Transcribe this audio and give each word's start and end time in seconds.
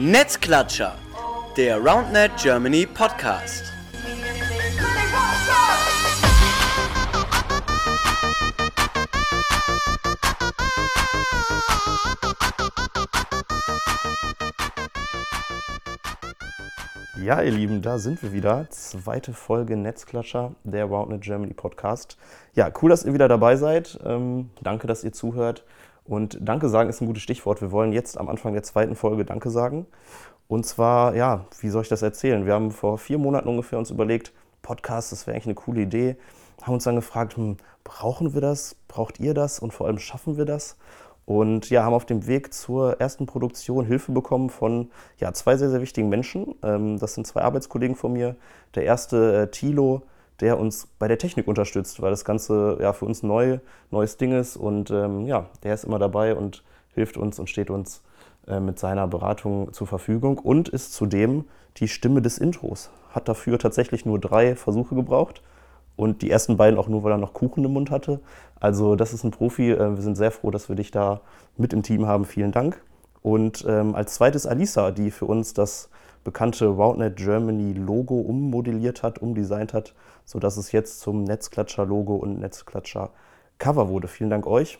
Netzklatscher, 0.00 0.94
der 1.56 1.78
RoundNet 1.78 2.30
Germany 2.40 2.86
Podcast. 2.86 3.64
Ja, 17.20 17.42
ihr 17.42 17.50
Lieben, 17.50 17.82
da 17.82 17.98
sind 17.98 18.22
wir 18.22 18.32
wieder. 18.32 18.70
Zweite 18.70 19.32
Folge 19.32 19.76
Netzklatscher, 19.76 20.52
der 20.62 20.84
RoundNet 20.84 21.22
Germany 21.22 21.54
Podcast. 21.54 22.16
Ja, 22.54 22.70
cool, 22.80 22.90
dass 22.90 23.04
ihr 23.04 23.14
wieder 23.14 23.26
dabei 23.26 23.56
seid. 23.56 23.98
Ähm, 24.04 24.50
danke, 24.62 24.86
dass 24.86 25.02
ihr 25.02 25.12
zuhört. 25.12 25.64
Und 26.08 26.38
Danke 26.40 26.70
sagen 26.70 26.88
ist 26.88 27.02
ein 27.02 27.06
gutes 27.06 27.22
Stichwort. 27.22 27.60
Wir 27.60 27.70
wollen 27.70 27.92
jetzt 27.92 28.18
am 28.18 28.28
Anfang 28.28 28.54
der 28.54 28.62
zweiten 28.62 28.96
Folge 28.96 29.26
Danke 29.26 29.50
sagen. 29.50 29.86
Und 30.48 30.64
zwar, 30.64 31.14
ja, 31.14 31.44
wie 31.60 31.68
soll 31.68 31.82
ich 31.82 31.88
das 31.88 32.00
erzählen? 32.00 32.46
Wir 32.46 32.54
haben 32.54 32.70
vor 32.70 32.96
vier 32.96 33.18
Monaten 33.18 33.48
ungefähr 33.48 33.78
uns 33.78 33.90
überlegt, 33.90 34.32
Podcast, 34.62 35.12
das 35.12 35.26
wäre 35.26 35.34
eigentlich 35.34 35.46
eine 35.46 35.54
coole 35.54 35.82
Idee. 35.82 36.16
Haben 36.62 36.74
uns 36.74 36.84
dann 36.84 36.96
gefragt, 36.96 37.36
hm, 37.36 37.58
brauchen 37.84 38.32
wir 38.32 38.40
das? 38.40 38.74
Braucht 38.88 39.20
ihr 39.20 39.34
das? 39.34 39.58
Und 39.58 39.74
vor 39.74 39.86
allem 39.86 39.98
schaffen 39.98 40.38
wir 40.38 40.46
das? 40.46 40.78
Und 41.26 41.68
ja, 41.68 41.84
haben 41.84 41.92
auf 41.92 42.06
dem 42.06 42.26
Weg 42.26 42.54
zur 42.54 42.98
ersten 42.98 43.26
Produktion 43.26 43.84
Hilfe 43.84 44.12
bekommen 44.12 44.48
von 44.48 44.90
ja, 45.18 45.34
zwei 45.34 45.58
sehr, 45.58 45.68
sehr 45.68 45.82
wichtigen 45.82 46.08
Menschen. 46.08 46.54
Ähm, 46.62 46.98
das 46.98 47.14
sind 47.14 47.26
zwei 47.26 47.42
Arbeitskollegen 47.42 47.96
von 47.96 48.14
mir. 48.14 48.34
Der 48.74 48.84
erste, 48.84 49.42
äh, 49.42 49.50
Thilo, 49.50 50.04
der 50.40 50.58
uns 50.58 50.86
bei 50.98 51.08
der 51.08 51.18
Technik 51.18 51.48
unterstützt, 51.48 52.00
weil 52.00 52.10
das 52.10 52.24
Ganze 52.24 52.78
ja 52.80 52.92
für 52.92 53.04
uns 53.04 53.22
neu, 53.22 53.58
neues 53.90 54.16
Ding 54.16 54.32
ist. 54.32 54.56
Und 54.56 54.90
ähm, 54.90 55.26
ja, 55.26 55.46
der 55.62 55.74
ist 55.74 55.84
immer 55.84 55.98
dabei 55.98 56.34
und 56.34 56.62
hilft 56.94 57.16
uns 57.16 57.38
und 57.38 57.50
steht 57.50 57.70
uns 57.70 58.02
äh, 58.46 58.60
mit 58.60 58.78
seiner 58.78 59.06
Beratung 59.06 59.72
zur 59.72 59.86
Verfügung 59.86 60.38
und 60.38 60.68
ist 60.68 60.92
zudem 60.92 61.44
die 61.76 61.88
Stimme 61.88 62.22
des 62.22 62.38
Intros. 62.38 62.90
Hat 63.10 63.28
dafür 63.28 63.58
tatsächlich 63.58 64.06
nur 64.06 64.18
drei 64.18 64.54
Versuche 64.56 64.94
gebraucht 64.94 65.42
und 65.96 66.22
die 66.22 66.30
ersten 66.30 66.56
beiden 66.56 66.78
auch 66.78 66.88
nur, 66.88 67.02
weil 67.02 67.12
er 67.12 67.18
noch 67.18 67.32
Kuchen 67.32 67.64
im 67.64 67.72
Mund 67.72 67.90
hatte. 67.90 68.20
Also 68.60 68.94
das 68.94 69.12
ist 69.12 69.24
ein 69.24 69.32
Profi. 69.32 69.72
Äh, 69.72 69.96
wir 69.96 70.02
sind 70.02 70.16
sehr 70.16 70.30
froh, 70.30 70.50
dass 70.50 70.68
wir 70.68 70.76
dich 70.76 70.90
da 70.90 71.20
mit 71.56 71.72
im 71.72 71.82
Team 71.82 72.06
haben. 72.06 72.24
Vielen 72.24 72.52
Dank. 72.52 72.80
Und 73.22 73.64
ähm, 73.68 73.94
als 73.94 74.14
zweites 74.14 74.46
Alisa, 74.46 74.92
die 74.92 75.10
für 75.10 75.26
uns 75.26 75.54
das 75.54 75.90
bekannte 76.28 76.66
RoundNet 76.66 77.16
Germany 77.16 77.72
Logo 77.72 78.20
ummodelliert 78.20 79.02
hat, 79.02 79.18
umdesignt 79.18 79.72
hat, 79.72 79.94
sodass 80.26 80.58
es 80.58 80.72
jetzt 80.72 81.00
zum 81.00 81.24
Netzklatscher-Logo 81.24 82.16
und 82.16 82.38
Netzklatscher-Cover 82.38 83.88
wurde. 83.88 84.08
Vielen 84.08 84.28
Dank 84.28 84.46
euch. 84.46 84.78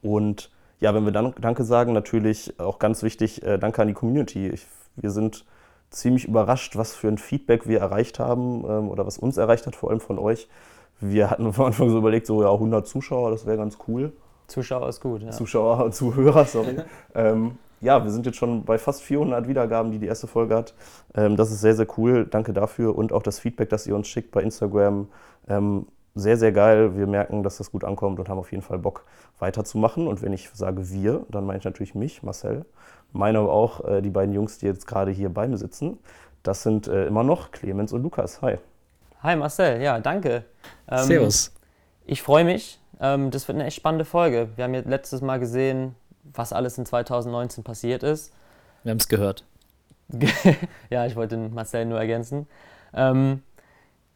Und 0.00 0.50
ja, 0.80 0.94
wenn 0.94 1.04
wir 1.04 1.12
dann 1.12 1.34
Danke 1.38 1.64
sagen, 1.64 1.92
natürlich 1.92 2.58
auch 2.58 2.78
ganz 2.78 3.02
wichtig, 3.02 3.42
äh, 3.42 3.58
Danke 3.58 3.82
an 3.82 3.88
die 3.88 3.92
Community. 3.92 4.48
Ich, 4.48 4.66
wir 4.96 5.10
sind 5.10 5.44
ziemlich 5.90 6.24
überrascht, 6.24 6.74
was 6.74 6.94
für 6.94 7.08
ein 7.08 7.18
Feedback 7.18 7.68
wir 7.68 7.80
erreicht 7.80 8.18
haben 8.18 8.64
ähm, 8.66 8.88
oder 8.88 9.04
was 9.04 9.18
uns 9.18 9.36
erreicht 9.36 9.66
hat, 9.66 9.76
vor 9.76 9.90
allem 9.90 10.00
von 10.00 10.18
euch. 10.18 10.48
Wir 11.00 11.28
hatten 11.28 11.44
am 11.54 11.60
Anfang 11.60 11.90
so 11.90 11.98
überlegt, 11.98 12.26
so 12.26 12.42
ja, 12.42 12.50
100 12.50 12.86
Zuschauer, 12.86 13.30
das 13.30 13.44
wäre 13.44 13.58
ganz 13.58 13.76
cool. 13.88 14.14
Zuschauer 14.46 14.88
ist 14.88 15.02
gut, 15.02 15.20
ja. 15.20 15.32
Zuschauer, 15.32 15.90
Zuhörer, 15.90 16.46
sorry. 16.46 16.76
ähm, 17.14 17.58
ja, 17.82 18.02
wir 18.02 18.10
sind 18.10 18.24
jetzt 18.26 18.38
schon 18.38 18.64
bei 18.64 18.78
fast 18.78 19.02
400 19.02 19.48
Wiedergaben, 19.48 19.90
die 19.90 19.98
die 19.98 20.06
erste 20.06 20.26
Folge 20.26 20.54
hat. 20.54 20.74
Ähm, 21.14 21.36
das 21.36 21.50
ist 21.50 21.60
sehr, 21.60 21.74
sehr 21.74 21.86
cool. 21.98 22.26
Danke 22.26 22.52
dafür 22.52 22.96
und 22.96 23.12
auch 23.12 23.22
das 23.22 23.40
Feedback, 23.40 23.68
das 23.68 23.86
ihr 23.86 23.94
uns 23.94 24.08
schickt 24.08 24.30
bei 24.30 24.42
Instagram. 24.42 25.08
Ähm, 25.48 25.86
sehr, 26.14 26.36
sehr 26.36 26.52
geil. 26.52 26.96
Wir 26.96 27.06
merken, 27.06 27.42
dass 27.42 27.58
das 27.58 27.72
gut 27.72 27.84
ankommt 27.84 28.20
und 28.20 28.28
haben 28.28 28.38
auf 28.38 28.52
jeden 28.52 28.62
Fall 28.62 28.78
Bock 28.78 29.04
weiterzumachen. 29.38 30.06
Und 30.06 30.22
wenn 30.22 30.32
ich 30.32 30.48
sage 30.50 30.90
wir, 30.90 31.26
dann 31.28 31.44
meine 31.44 31.58
ich 31.58 31.64
natürlich 31.64 31.94
mich, 31.94 32.22
Marcel. 32.22 32.64
Meine 33.12 33.38
aber 33.38 33.52
auch 33.52 33.84
äh, 33.84 34.00
die 34.00 34.10
beiden 34.10 34.34
Jungs, 34.34 34.58
die 34.58 34.66
jetzt 34.66 34.86
gerade 34.86 35.10
hier 35.10 35.28
bei 35.28 35.48
mir 35.48 35.58
sitzen. 35.58 35.98
Das 36.42 36.62
sind 36.62 36.86
äh, 36.86 37.06
immer 37.06 37.24
noch 37.24 37.50
Clemens 37.50 37.92
und 37.92 38.02
Lukas. 38.02 38.42
Hi. 38.42 38.58
Hi 39.22 39.36
Marcel, 39.36 39.80
ja, 39.80 39.98
danke. 40.00 40.44
Ähm, 40.88 41.04
Servus. 41.04 41.52
Ich 42.04 42.22
freue 42.22 42.44
mich. 42.44 42.80
Ähm, 43.00 43.30
das 43.30 43.48
wird 43.48 43.56
eine 43.56 43.66
echt 43.66 43.76
spannende 43.76 44.04
Folge. 44.04 44.48
Wir 44.56 44.64
haben 44.64 44.74
ja 44.74 44.82
letztes 44.84 45.20
Mal 45.20 45.38
gesehen, 45.38 45.94
was 46.22 46.52
alles 46.52 46.78
in 46.78 46.86
2019 46.86 47.64
passiert 47.64 48.02
ist. 48.02 48.32
Wir 48.82 48.90
haben 48.90 48.98
es 48.98 49.08
gehört. 49.08 49.44
ja, 50.90 51.06
ich 51.06 51.16
wollte 51.16 51.36
Marcel 51.36 51.86
nur 51.86 51.98
ergänzen. 51.98 52.46
Ähm, 52.94 53.42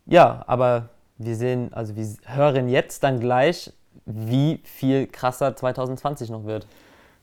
ja, 0.05 0.45
aber 0.47 0.91
wir 1.19 1.37
sehen, 1.37 1.73
also 1.73 1.97
wir 1.97 2.07
hören 2.27 2.69
jetzt 2.69 3.03
dann 3.03 3.21
gleich, 3.21 3.73
wie 4.05 4.61
viel 4.65 5.07
krasser 5.07 5.57
2020 5.57 6.31
noch 6.31 6.45
wird. 6.45 6.67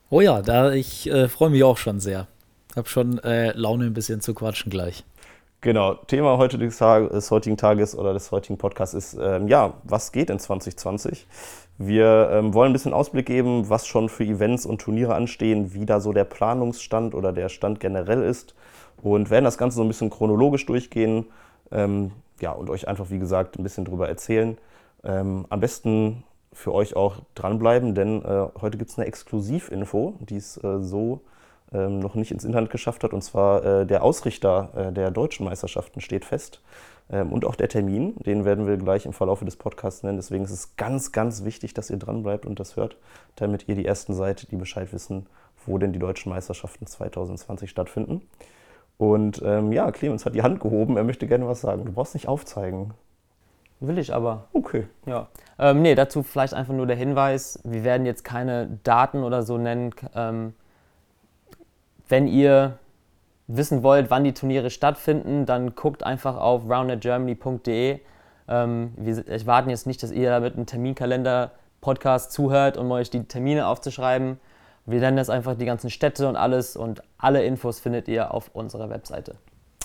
Oh 0.09 0.21
ja, 0.21 0.41
da 0.41 0.71
ich 0.71 1.09
äh, 1.09 1.27
freue 1.27 1.49
mich 1.49 1.63
auch 1.63 1.77
schon 1.77 1.99
sehr. 1.99 2.27
Hab 2.75 2.87
schon 2.89 3.19
äh, 3.19 3.51
Laune 3.51 3.85
ein 3.85 3.93
bisschen 3.93 4.21
zu 4.21 4.33
quatschen 4.33 4.71
gleich. 4.71 5.03
Genau, 5.61 5.93
Thema 5.93 6.37
heute 6.37 6.57
des, 6.57 6.77
des 6.77 7.31
heutigen 7.31 7.55
Tages 7.55 7.97
oder 7.97 8.13
des 8.13 8.31
heutigen 8.31 8.57
Podcasts 8.57 8.93
ist, 8.93 9.17
ähm, 9.19 9.47
ja, 9.47 9.75
was 9.83 10.11
geht 10.11 10.29
in 10.29 10.37
2020? 10.37 11.25
Wir 11.77 12.29
ähm, 12.31 12.53
wollen 12.53 12.69
ein 12.69 12.73
bisschen 12.73 12.93
Ausblick 12.93 13.25
geben, 13.25 13.69
was 13.69 13.87
schon 13.87 14.09
für 14.09 14.23
Events 14.23 14.65
und 14.65 14.79
Turniere 14.79 15.15
anstehen, 15.15 15.73
wie 15.73 15.85
da 15.85 15.99
so 15.99 16.13
der 16.13 16.23
Planungsstand 16.23 17.15
oder 17.15 17.33
der 17.33 17.49
Stand 17.49 17.79
generell 17.79 18.21
ist 18.23 18.53
und 19.01 19.29
werden 19.29 19.45
das 19.45 19.57
Ganze 19.57 19.77
so 19.77 19.81
ein 19.81 19.87
bisschen 19.87 20.09
chronologisch 20.09 20.65
durchgehen 20.65 21.25
ähm, 21.71 22.11
ja, 22.39 22.51
und 22.51 22.69
euch 22.69 22.87
einfach, 22.87 23.09
wie 23.09 23.19
gesagt, 23.19 23.57
ein 23.57 23.63
bisschen 23.63 23.85
drüber 23.85 24.07
erzählen. 24.07 24.57
Ähm, 25.03 25.45
am 25.49 25.59
besten 25.59 26.23
für 26.53 26.73
euch 26.73 26.95
auch 26.95 27.17
dranbleiben, 27.35 27.95
denn 27.95 28.23
äh, 28.23 28.47
heute 28.61 28.77
gibt 28.77 28.91
es 28.91 28.97
eine 28.97 29.07
Exklusivinfo, 29.07 30.13
die 30.19 30.37
es 30.37 30.63
äh, 30.63 30.79
so 30.79 31.21
ähm, 31.73 31.99
noch 31.99 32.15
nicht 32.15 32.31
ins 32.31 32.45
Internet 32.45 32.69
geschafft 32.69 33.03
hat. 33.03 33.13
Und 33.13 33.23
zwar 33.23 33.65
äh, 33.65 33.85
der 33.85 34.03
Ausrichter 34.03 34.69
äh, 34.75 34.91
der 34.91 35.11
deutschen 35.11 35.45
Meisterschaften 35.45 36.01
steht 36.01 36.25
fest. 36.25 36.61
Ähm, 37.09 37.31
und 37.31 37.45
auch 37.45 37.55
der 37.55 37.69
Termin, 37.69 38.15
den 38.25 38.45
werden 38.45 38.67
wir 38.67 38.77
gleich 38.77 39.05
im 39.05 39.13
Verlauf 39.13 39.39
des 39.41 39.55
Podcasts 39.55 40.03
nennen. 40.03 40.17
Deswegen 40.17 40.43
ist 40.43 40.51
es 40.51 40.75
ganz, 40.75 41.11
ganz 41.11 41.43
wichtig, 41.43 41.73
dass 41.73 41.89
ihr 41.89 41.97
dran 41.97 42.23
bleibt 42.23 42.45
und 42.45 42.59
das 42.59 42.75
hört, 42.75 42.97
damit 43.35 43.67
ihr 43.67 43.75
die 43.75 43.85
Ersten 43.85 44.13
seid, 44.13 44.51
die 44.51 44.55
Bescheid 44.55 44.91
wissen, 44.93 45.27
wo 45.65 45.77
denn 45.77 45.93
die 45.93 45.99
deutschen 45.99 46.29
Meisterschaften 46.29 46.85
2020 46.85 47.69
stattfinden. 47.69 48.21
Und 48.97 49.41
ähm, 49.43 49.71
ja, 49.71 49.91
Clemens 49.91 50.25
hat 50.25 50.35
die 50.35 50.43
Hand 50.43 50.59
gehoben, 50.59 50.97
er 50.97 51.03
möchte 51.03 51.27
gerne 51.27 51.47
was 51.47 51.61
sagen. 51.61 51.85
Du 51.85 51.91
brauchst 51.91 52.13
nicht 52.13 52.27
aufzeigen. 52.27 52.93
Will 53.79 53.97
ich 53.97 54.13
aber. 54.13 54.45
Okay. 54.53 54.87
Ja. 55.05 55.27
Ähm, 55.59 55.81
nee, 55.81 55.93
dazu 55.93 56.23
vielleicht 56.23 56.53
einfach 56.53 56.73
nur 56.73 56.87
der 56.87 56.95
Hinweis: 56.95 57.59
Wir 57.65 57.83
werden 57.83 58.05
jetzt 58.05 58.23
keine 58.23 58.79
Daten 58.83 59.23
oder 59.23 59.43
so 59.43 59.57
nennen. 59.57 59.93
Ähm, 60.15 60.53
wenn 62.07 62.27
ihr 62.27 62.77
wissen 63.47 63.83
wollt, 63.83 64.09
wann 64.09 64.23
die 64.23 64.33
Turniere 64.33 64.69
stattfinden, 64.69 65.45
dann 65.45 65.75
guckt 65.75 66.03
einfach 66.03 66.37
auf 66.37 66.69
roundedgermany.de. 66.69 67.99
Ähm, 68.47 68.93
wir 68.97 69.27
erwarten 69.27 69.69
jetzt 69.69 69.87
nicht, 69.87 70.01
dass 70.03 70.11
ihr 70.11 70.39
mit 70.39 70.55
einem 70.55 70.65
Terminkalender-Podcast 70.65 72.31
zuhört, 72.31 72.77
um 72.77 72.91
euch 72.91 73.09
die 73.09 73.23
Termine 73.23 73.67
aufzuschreiben. 73.67 74.39
Wir 74.85 74.99
nennen 74.99 75.17
das 75.17 75.29
einfach 75.29 75.55
die 75.55 75.65
ganzen 75.65 75.89
Städte 75.89 76.27
und 76.27 76.35
alles 76.35 76.75
und 76.75 77.01
alle 77.17 77.45
Infos 77.45 77.79
findet 77.79 78.07
ihr 78.07 78.33
auf 78.33 78.49
unserer 78.53 78.89
Webseite. 78.89 79.35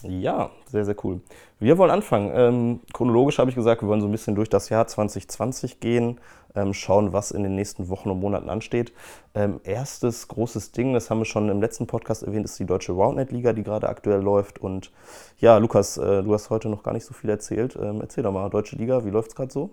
Ja, 0.02 0.50
sehr, 0.66 0.84
sehr 0.84 0.94
cool. 1.04 1.20
Wir 1.58 1.78
wollen 1.78 1.90
anfangen. 1.90 2.30
Ähm, 2.32 2.80
chronologisch 2.92 3.38
habe 3.38 3.50
ich 3.50 3.56
gesagt, 3.56 3.82
wir 3.82 3.88
wollen 3.88 4.00
so 4.00 4.06
ein 4.06 4.12
bisschen 4.12 4.34
durch 4.34 4.48
das 4.48 4.68
Jahr 4.68 4.86
2020 4.86 5.80
gehen, 5.80 6.20
ähm, 6.58 6.74
schauen, 6.74 7.12
was 7.12 7.30
in 7.30 7.42
den 7.42 7.54
nächsten 7.54 7.88
Wochen 7.88 8.10
und 8.10 8.20
Monaten 8.20 8.48
ansteht. 8.48 8.92
Ähm, 9.34 9.60
erstes 9.64 10.28
großes 10.28 10.72
Ding, 10.72 10.92
das 10.92 11.10
haben 11.10 11.20
wir 11.20 11.24
schon 11.24 11.48
im 11.48 11.60
letzten 11.60 11.86
Podcast 11.86 12.22
erwähnt, 12.22 12.44
ist 12.44 12.58
die 12.58 12.66
Deutsche 12.66 12.92
Roundnet-Liga, 12.92 13.52
die 13.52 13.62
gerade 13.62 13.88
aktuell 13.88 14.20
läuft. 14.20 14.58
Und 14.58 14.90
ja, 15.38 15.58
Lukas, 15.58 15.96
äh, 15.98 16.22
du 16.22 16.34
hast 16.34 16.50
heute 16.50 16.68
noch 16.68 16.82
gar 16.82 16.92
nicht 16.92 17.04
so 17.04 17.14
viel 17.14 17.30
erzählt. 17.30 17.78
Ähm, 17.80 18.00
erzähl 18.00 18.24
doch 18.24 18.32
mal, 18.32 18.48
Deutsche 18.50 18.76
Liga, 18.76 19.04
wie 19.04 19.10
läuft 19.10 19.30
es 19.30 19.36
gerade 19.36 19.52
so? 19.52 19.70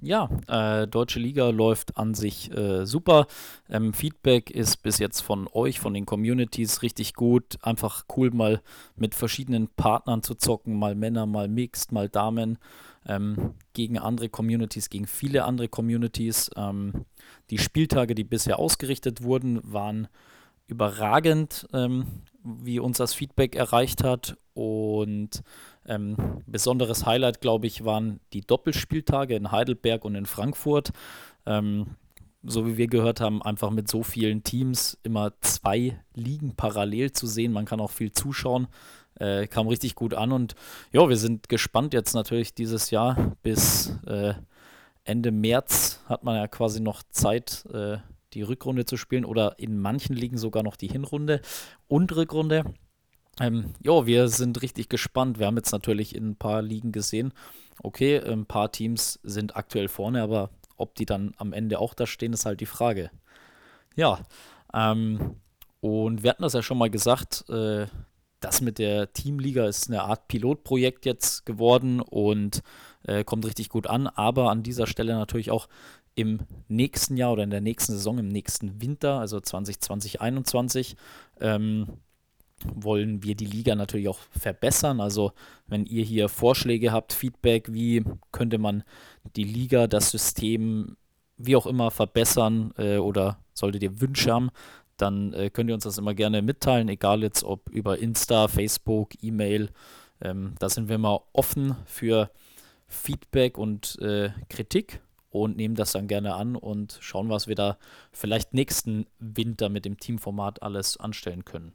Ja, 0.00 0.28
äh, 0.46 0.86
Deutsche 0.86 1.18
Liga 1.18 1.48
läuft 1.50 1.96
an 1.96 2.14
sich 2.14 2.56
äh, 2.56 2.86
super. 2.86 3.26
Ähm, 3.68 3.92
Feedback 3.92 4.50
ist 4.50 4.82
bis 4.82 4.98
jetzt 4.98 5.20
von 5.20 5.48
euch, 5.52 5.80
von 5.80 5.92
den 5.94 6.06
Communities 6.06 6.82
richtig 6.82 7.14
gut. 7.14 7.58
Einfach 7.62 8.04
cool, 8.16 8.30
mal 8.30 8.62
mit 8.94 9.16
verschiedenen 9.16 9.68
Partnern 9.68 10.22
zu 10.22 10.36
zocken, 10.36 10.78
mal 10.78 10.94
Männer, 10.94 11.26
mal 11.26 11.48
Mixed, 11.48 11.90
mal 11.90 12.08
Damen, 12.08 12.58
ähm, 13.08 13.54
gegen 13.72 13.98
andere 13.98 14.28
Communities, 14.28 14.90
gegen 14.90 15.06
viele 15.06 15.44
andere 15.44 15.68
Communities. 15.68 16.50
Ähm, 16.56 17.06
die 17.50 17.58
Spieltage, 17.58 18.14
die 18.14 18.24
bisher 18.24 18.58
ausgerichtet 18.58 19.22
wurden, 19.22 19.60
waren 19.64 20.08
überragend, 20.66 21.66
ähm, 21.72 22.06
wie 22.44 22.78
uns 22.78 22.98
das 22.98 23.14
Feedback 23.14 23.56
erreicht 23.56 24.04
hat. 24.04 24.36
Und 24.54 25.42
ähm, 25.86 26.16
besonderes 26.46 27.06
Highlight, 27.06 27.40
glaube 27.40 27.66
ich, 27.66 27.84
waren 27.84 28.20
die 28.32 28.42
Doppelspieltage 28.42 29.34
in 29.34 29.50
Heidelberg 29.50 30.04
und 30.04 30.14
in 30.14 30.26
Frankfurt. 30.26 30.90
Ähm, 31.46 31.96
so 32.42 32.66
wie 32.66 32.76
wir 32.76 32.86
gehört 32.86 33.20
haben, 33.20 33.42
einfach 33.42 33.70
mit 33.70 33.88
so 33.88 34.02
vielen 34.02 34.42
Teams 34.42 34.98
immer 35.02 35.32
zwei 35.40 35.98
Ligen 36.14 36.54
parallel 36.54 37.12
zu 37.12 37.26
sehen. 37.26 37.52
Man 37.52 37.64
kann 37.64 37.80
auch 37.80 37.90
viel 37.90 38.12
zuschauen. 38.12 38.68
Äh, 39.18 39.46
kam 39.46 39.68
richtig 39.68 39.94
gut 39.94 40.14
an 40.14 40.32
und 40.32 40.54
ja, 40.92 41.08
wir 41.08 41.16
sind 41.16 41.48
gespannt 41.48 41.92
jetzt 41.92 42.14
natürlich 42.14 42.54
dieses 42.54 42.90
Jahr 42.90 43.36
bis 43.42 43.98
äh, 44.06 44.34
Ende 45.04 45.32
März 45.32 46.00
hat 46.06 46.22
man 46.22 46.36
ja 46.36 46.46
quasi 46.46 46.80
noch 46.80 47.02
Zeit, 47.10 47.64
äh, 47.72 47.96
die 48.34 48.42
Rückrunde 48.42 48.84
zu 48.84 48.96
spielen 48.96 49.24
oder 49.24 49.58
in 49.58 49.80
manchen 49.80 50.14
Ligen 50.14 50.36
sogar 50.36 50.62
noch 50.62 50.76
die 50.76 50.88
Hinrunde 50.88 51.40
und 51.86 52.14
Rückrunde. 52.14 52.64
Ähm, 53.40 53.72
ja, 53.80 54.04
wir 54.06 54.28
sind 54.28 54.60
richtig 54.60 54.90
gespannt. 54.90 55.38
Wir 55.38 55.46
haben 55.46 55.56
jetzt 55.56 55.72
natürlich 55.72 56.14
in 56.14 56.30
ein 56.30 56.36
paar 56.36 56.60
Ligen 56.60 56.92
gesehen, 56.92 57.32
okay, 57.82 58.20
ein 58.20 58.46
paar 58.46 58.70
Teams 58.70 59.18
sind 59.22 59.56
aktuell 59.56 59.88
vorne, 59.88 60.22
aber 60.22 60.50
ob 60.76 60.94
die 60.94 61.06
dann 61.06 61.34
am 61.38 61.52
Ende 61.52 61.78
auch 61.78 61.94
da 61.94 62.06
stehen, 62.06 62.32
ist 62.32 62.46
halt 62.46 62.60
die 62.60 62.66
Frage. 62.66 63.10
Ja, 63.96 64.20
ähm, 64.74 65.36
und 65.80 66.22
wir 66.22 66.30
hatten 66.30 66.42
das 66.42 66.52
ja 66.52 66.62
schon 66.62 66.78
mal 66.78 66.90
gesagt, 66.90 67.44
äh, 67.48 67.86
das 68.40 68.60
mit 68.60 68.78
der 68.78 69.12
Teamliga 69.12 69.66
ist 69.66 69.88
eine 69.88 70.02
Art 70.02 70.28
Pilotprojekt 70.28 71.06
jetzt 71.06 71.44
geworden 71.44 72.00
und 72.00 72.62
äh, 73.04 73.24
kommt 73.24 73.46
richtig 73.46 73.68
gut 73.68 73.86
an, 73.86 74.06
aber 74.06 74.50
an 74.50 74.62
dieser 74.62 74.86
Stelle 74.86 75.14
natürlich 75.14 75.50
auch 75.50 75.68
im 76.14 76.40
nächsten 76.66 77.16
Jahr 77.16 77.32
oder 77.32 77.44
in 77.44 77.50
der 77.50 77.60
nächsten 77.60 77.92
Saison, 77.92 78.18
im 78.18 78.28
nächsten 78.28 78.80
Winter, 78.82 79.20
also 79.20 79.40
2020, 79.40 80.18
2021, 80.20 80.96
ähm, 81.40 81.86
wollen 82.64 83.22
wir 83.22 83.36
die 83.36 83.46
Liga 83.46 83.76
natürlich 83.76 84.08
auch 84.08 84.18
verbessern. 84.36 85.00
Also 85.00 85.32
wenn 85.68 85.86
ihr 85.86 86.04
hier 86.04 86.28
Vorschläge 86.28 86.90
habt, 86.90 87.12
Feedback, 87.12 87.72
wie 87.72 88.04
könnte 88.32 88.58
man 88.58 88.82
die 89.36 89.44
Liga, 89.44 89.86
das 89.86 90.10
System, 90.10 90.96
wie 91.36 91.54
auch 91.54 91.66
immer 91.66 91.92
verbessern 91.92 92.72
äh, 92.78 92.96
oder 92.96 93.38
solltet 93.54 93.84
ihr 93.84 94.00
Wünsche 94.00 94.32
haben, 94.32 94.50
dann 94.98 95.32
äh, 95.32 95.50
könnt 95.50 95.70
ihr 95.70 95.74
uns 95.74 95.84
das 95.84 95.98
immer 95.98 96.14
gerne 96.14 96.42
mitteilen, 96.42 96.88
egal 96.88 97.22
jetzt 97.22 97.44
ob 97.44 97.68
über 97.70 97.98
Insta, 97.98 98.48
Facebook, 98.48 99.10
E-Mail. 99.22 99.70
Ähm, 100.20 100.54
da 100.58 100.68
sind 100.68 100.88
wir 100.88 100.96
immer 100.96 101.22
offen 101.32 101.76
für 101.86 102.30
Feedback 102.86 103.58
und 103.58 103.98
äh, 104.00 104.30
Kritik 104.48 105.00
und 105.30 105.56
nehmen 105.56 105.74
das 105.74 105.92
dann 105.92 106.08
gerne 106.08 106.34
an 106.34 106.56
und 106.56 106.98
schauen, 107.00 107.28
was 107.28 107.46
wir 107.46 107.54
da 107.54 107.78
vielleicht 108.12 108.54
nächsten 108.54 109.06
Winter 109.18 109.68
mit 109.68 109.84
dem 109.84 109.98
Teamformat 109.98 110.62
alles 110.62 110.96
anstellen 110.96 111.44
können. 111.44 111.72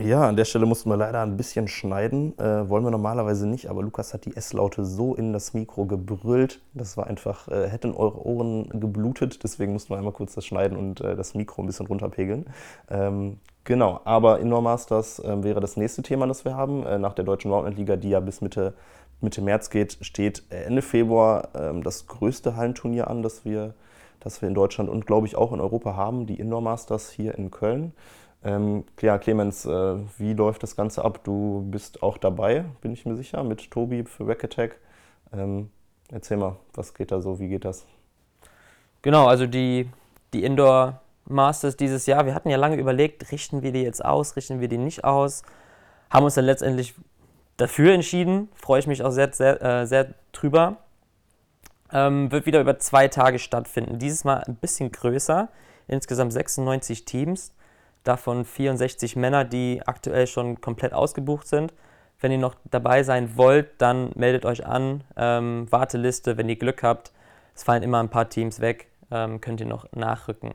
Ja, 0.00 0.26
an 0.26 0.36
der 0.36 0.46
Stelle 0.46 0.66
mussten 0.66 0.88
wir 0.88 0.96
leider 0.96 1.20
ein 1.20 1.36
bisschen 1.36 1.68
schneiden. 1.68 2.36
Äh, 2.38 2.68
wollen 2.68 2.82
wir 2.82 2.90
normalerweise 2.90 3.46
nicht, 3.46 3.68
aber 3.68 3.82
Lukas 3.82 4.14
hat 4.14 4.24
die 4.24 4.34
S-Laute 4.34 4.84
so 4.84 5.14
in 5.14 5.32
das 5.32 5.52
Mikro 5.52 5.84
gebrüllt. 5.84 6.60
Das 6.72 6.96
war 6.96 7.06
einfach, 7.06 7.46
äh, 7.48 7.68
hätten 7.68 7.94
eure 7.94 8.26
Ohren 8.26 8.80
geblutet. 8.80 9.44
Deswegen 9.44 9.74
mussten 9.74 9.90
wir 9.90 9.98
einmal 9.98 10.14
kurz 10.14 10.34
das 10.34 10.46
schneiden 10.46 10.78
und 10.78 11.02
äh, 11.02 11.14
das 11.14 11.34
Mikro 11.34 11.62
ein 11.62 11.66
bisschen 11.66 11.86
runterpegeln. 11.86 12.46
Ähm, 12.90 13.38
genau, 13.64 14.00
aber 14.04 14.40
Indoor 14.40 14.62
Masters 14.62 15.18
äh, 15.18 15.44
wäre 15.44 15.60
das 15.60 15.76
nächste 15.76 16.02
Thema, 16.02 16.26
das 16.26 16.44
wir 16.44 16.56
haben. 16.56 16.84
Äh, 16.84 16.98
nach 16.98 17.12
der 17.12 17.26
Deutschen 17.26 17.52
Roundnet-Liga, 17.52 17.96
die 17.96 18.10
ja 18.10 18.20
bis 18.20 18.40
Mitte, 18.40 18.72
Mitte 19.20 19.42
März 19.42 19.68
geht, 19.68 19.98
steht 20.00 20.42
Ende 20.48 20.82
Februar 20.82 21.50
ähm, 21.54 21.82
das 21.82 22.06
größte 22.06 22.56
Hallenturnier 22.56 23.08
an, 23.08 23.22
das 23.22 23.44
wir, 23.44 23.74
das 24.20 24.40
wir 24.40 24.48
in 24.48 24.54
Deutschland 24.54 24.88
und 24.88 25.06
glaube 25.06 25.26
ich 25.26 25.36
auch 25.36 25.52
in 25.52 25.60
Europa 25.60 25.94
haben, 25.94 26.26
die 26.26 26.40
Indoor 26.40 26.62
Masters 26.62 27.10
hier 27.10 27.36
in 27.36 27.50
Köln. 27.50 27.92
Ähm, 28.44 28.84
ja, 29.00 29.18
Clemens, 29.18 29.64
äh, 29.66 29.96
wie 30.18 30.34
läuft 30.34 30.62
das 30.62 30.74
Ganze 30.74 31.04
ab? 31.04 31.20
Du 31.22 31.64
bist 31.70 32.02
auch 32.02 32.18
dabei, 32.18 32.64
bin 32.80 32.92
ich 32.92 33.06
mir 33.06 33.14
sicher, 33.14 33.44
mit 33.44 33.70
Tobi 33.70 34.04
für 34.04 34.26
Rack 34.26 34.42
Attack. 34.44 34.78
Ähm, 35.32 35.70
erzähl 36.10 36.36
mal, 36.36 36.56
was 36.74 36.94
geht 36.94 37.12
da 37.12 37.20
so, 37.20 37.38
wie 37.38 37.48
geht 37.48 37.64
das? 37.64 37.86
Genau, 39.02 39.26
also 39.26 39.46
die, 39.46 39.88
die 40.32 40.42
Indoor 40.42 41.00
Masters 41.24 41.76
dieses 41.76 42.06
Jahr, 42.06 42.26
wir 42.26 42.34
hatten 42.34 42.50
ja 42.50 42.56
lange 42.56 42.76
überlegt, 42.76 43.30
richten 43.30 43.62
wir 43.62 43.70
die 43.70 43.82
jetzt 43.82 44.04
aus, 44.04 44.34
richten 44.34 44.60
wir 44.60 44.68
die 44.68 44.78
nicht 44.78 45.04
aus, 45.04 45.42
haben 46.10 46.24
uns 46.24 46.34
dann 46.34 46.44
letztendlich 46.44 46.94
dafür 47.56 47.92
entschieden, 47.92 48.48
freue 48.56 48.80
ich 48.80 48.88
mich 48.88 49.04
auch 49.04 49.12
sehr, 49.12 49.32
sehr, 49.32 49.62
äh, 49.62 49.86
sehr 49.86 50.14
drüber. 50.32 50.78
Ähm, 51.92 52.32
wird 52.32 52.46
wieder 52.46 52.60
über 52.60 52.78
zwei 52.78 53.06
Tage 53.06 53.38
stattfinden, 53.38 53.98
dieses 53.98 54.24
Mal 54.24 54.42
ein 54.48 54.56
bisschen 54.56 54.90
größer, 54.90 55.48
insgesamt 55.86 56.32
96 56.32 57.04
Teams 57.04 57.52
davon 58.04 58.44
64 58.44 59.16
Männer, 59.16 59.44
die 59.44 59.82
aktuell 59.84 60.26
schon 60.26 60.60
komplett 60.60 60.92
ausgebucht 60.92 61.46
sind. 61.46 61.72
Wenn 62.20 62.32
ihr 62.32 62.38
noch 62.38 62.54
dabei 62.70 63.02
sein 63.02 63.36
wollt, 63.36 63.70
dann 63.78 64.12
meldet 64.14 64.44
euch 64.44 64.64
an. 64.66 65.04
Ähm, 65.16 65.66
Warteliste, 65.70 66.36
wenn 66.36 66.48
ihr 66.48 66.56
Glück 66.56 66.82
habt. 66.82 67.12
Es 67.54 67.64
fallen 67.64 67.82
immer 67.82 68.00
ein 68.02 68.08
paar 68.08 68.28
Teams 68.28 68.60
weg, 68.60 68.88
ähm, 69.10 69.40
könnt 69.40 69.60
ihr 69.60 69.66
noch 69.66 69.90
nachrücken. 69.92 70.54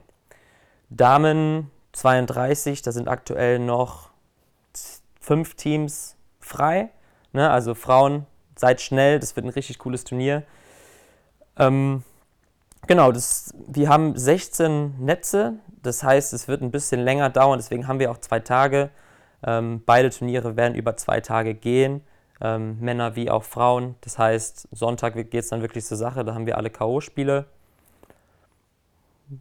Damen 0.90 1.70
32, 1.92 2.82
da 2.82 2.92
sind 2.92 3.08
aktuell 3.08 3.58
noch 3.58 4.10
fünf 5.20 5.54
Teams 5.54 6.16
frei. 6.40 6.88
Ne? 7.32 7.50
Also 7.50 7.74
Frauen, 7.74 8.26
seid 8.56 8.80
schnell, 8.80 9.20
das 9.20 9.36
wird 9.36 9.46
ein 9.46 9.50
richtig 9.50 9.78
cooles 9.78 10.04
Turnier. 10.04 10.42
Ähm, 11.56 12.02
genau, 12.88 13.12
das, 13.12 13.54
wir 13.68 13.88
haben 13.88 14.16
16 14.16 14.96
Netze, 14.98 15.54
das 15.82 16.02
heißt, 16.02 16.32
es 16.32 16.48
wird 16.48 16.62
ein 16.62 16.72
bisschen 16.72 17.00
länger 17.00 17.30
dauern, 17.30 17.58
deswegen 17.58 17.86
haben 17.86 18.00
wir 18.00 18.10
auch 18.10 18.18
zwei 18.18 18.40
Tage. 18.40 18.90
Ähm, 19.46 19.82
beide 19.86 20.10
Turniere 20.10 20.56
werden 20.56 20.74
über 20.74 20.96
zwei 20.96 21.20
Tage 21.20 21.54
gehen, 21.54 22.00
ähm, 22.40 22.78
Männer 22.80 23.14
wie 23.14 23.30
auch 23.30 23.44
Frauen. 23.44 23.94
Das 24.00 24.18
heißt, 24.18 24.68
Sonntag 24.72 25.14
geht 25.14 25.34
es 25.34 25.48
dann 25.48 25.62
wirklich 25.62 25.84
zur 25.84 25.96
Sache, 25.96 26.24
da 26.24 26.34
haben 26.34 26.46
wir 26.46 26.56
alle 26.56 26.70
K.O.-Spiele. 26.70 27.44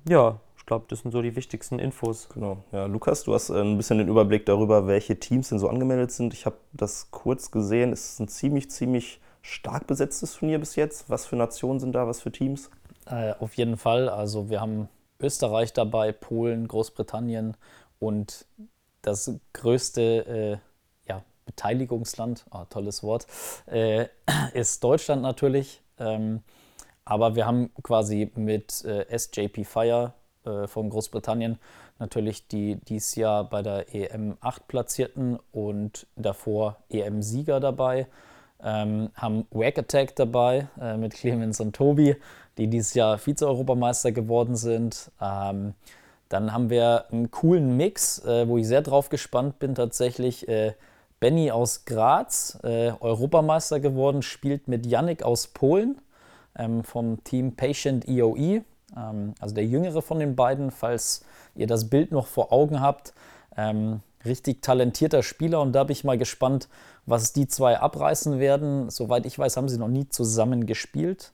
Ja, 0.07 0.39
ich 0.57 0.65
glaube, 0.65 0.85
das 0.89 0.99
sind 0.99 1.11
so 1.11 1.21
die 1.21 1.35
wichtigsten 1.35 1.79
Infos. 1.79 2.29
Genau. 2.33 2.57
Ja, 2.71 2.85
Lukas, 2.85 3.23
du 3.23 3.33
hast 3.33 3.49
äh, 3.49 3.59
ein 3.59 3.77
bisschen 3.77 3.97
den 3.97 4.09
Überblick 4.09 4.45
darüber, 4.45 4.85
welche 4.85 5.19
Teams 5.19 5.49
denn 5.49 5.59
so 5.59 5.69
angemeldet 5.69 6.11
sind. 6.11 6.33
Ich 6.33 6.45
habe 6.45 6.57
das 6.73 7.09
kurz 7.09 7.49
gesehen. 7.49 7.94
Es 7.94 8.11
ist 8.11 8.19
ein 8.19 8.27
ziemlich, 8.27 8.69
ziemlich 8.69 9.21
stark 9.41 9.88
besetztes 9.88 10.33
Turnier 10.35 10.59
bis 10.59 10.75
jetzt. 10.75 11.09
Was 11.09 11.25
für 11.25 11.38
Nationen 11.38 11.79
sind 11.79 11.94
da, 11.94 12.05
was 12.05 12.21
für 12.21 12.31
Teams? 12.31 12.69
Äh, 13.09 13.33
auf 13.39 13.54
jeden 13.56 13.77
Fall. 13.77 14.09
Also 14.09 14.50
wir 14.50 14.62
haben 14.62 14.89
Österreich 15.19 15.74
dabei, 15.74 16.12
Polen, 16.12 16.68
Großbritannien 16.68 17.56
und 18.00 18.45
das 19.01 19.31
größte 19.54 20.01
äh, 20.01 20.57
ja, 21.09 21.24
Beteiligungsland, 21.45 22.45
oh, 22.51 22.63
tolles 22.69 23.04
Wort, 23.04 23.27
äh, 23.68 24.07
ist 24.54 24.83
Deutschland 24.83 25.21
natürlich. 25.21 25.81
Ähm, 26.00 26.42
aber 27.06 27.36
wir 27.36 27.45
haben 27.45 27.71
quasi 27.83 28.31
mit 28.36 28.83
äh, 28.83 29.06
SJP 29.18 29.63
Fire 29.63 30.13
äh, 30.45 30.68
von 30.68 30.89
Großbritannien 30.89 31.57
natürlich 32.00 32.48
die 32.48 32.75
dieses 32.75 33.15
Jahr 33.15 33.50
bei 33.50 33.62
der 33.62 33.94
EM 33.95 34.38
8 34.42 34.68
Platzierten 34.68 35.39
und 35.51 36.06
davor 36.15 36.77
EM-Sieger 36.89 37.59
dabei. 37.59 38.07
Ähm, 38.62 39.09
haben 39.15 39.45
Wack 39.51 39.77
Attack 39.77 40.15
dabei 40.15 40.68
äh, 40.81 40.98
mit 40.98 41.13
Clemens 41.13 41.59
und 41.59 41.75
Tobi 41.75 42.15
die 42.57 42.68
dieses 42.68 42.94
Jahr 42.94 43.18
Vize-Europameister 43.18 44.12
geworden 44.12 44.56
sind. 44.56 45.12
Ähm, 45.21 45.74
dann 46.30 46.54
haben 46.54 46.69
wir 46.69 47.06
einen 47.12 47.31
coolen 47.31 47.77
Mix, 47.77 48.24
äh, 48.25 48.48
wo 48.48 48.57
ich 48.57 48.68
sehr 48.68 48.81
drauf 48.81 49.09
gespannt 49.09 49.59
bin 49.59 49.75
tatsächlich. 49.75 50.48
Äh, 50.48 50.74
Benny 51.19 51.51
aus 51.51 51.85
Graz, 51.85 52.59
äh, 52.64 52.92
Europameister 52.99 53.80
geworden, 53.80 54.21
spielt 54.21 54.68
mit 54.68 54.85
Yannick 54.85 55.23
aus 55.23 55.47
Polen 55.47 55.99
ähm, 56.56 56.83
vom 56.83 57.23
Team 57.23 57.56
Patient 57.56 58.07
EOE, 58.07 58.61
ähm, 58.95 59.33
also 59.40 59.56
der 59.56 59.66
jüngere 59.66 60.02
von 60.02 60.19
den 60.19 60.35
beiden, 60.35 60.69
falls 60.69 61.26
ihr 61.56 61.68
das 61.68 61.90
Bild 61.90 62.11
noch 62.11 62.28
vor 62.28 62.52
Augen 62.52 62.81
habt. 62.81 63.14
Ähm, 63.56 64.02
richtig 64.26 64.61
talentierter 64.61 65.23
Spieler 65.23 65.61
und 65.61 65.71
da 65.71 65.85
bin 65.85 65.94
ich 65.94 66.04
mal 66.04 66.18
gespannt, 66.18 66.68
was 67.06 67.33
die 67.33 67.47
zwei 67.47 67.80
abreißen 67.80 68.40
werden. 68.40 68.90
Soweit 68.90 69.26
ich 69.26 69.40
weiß, 69.40 69.57
haben 69.57 69.69
sie 69.69 69.80
noch 69.80 69.87
nie 69.87 70.09
zusammen 70.09 70.66
gespielt. 70.66 71.31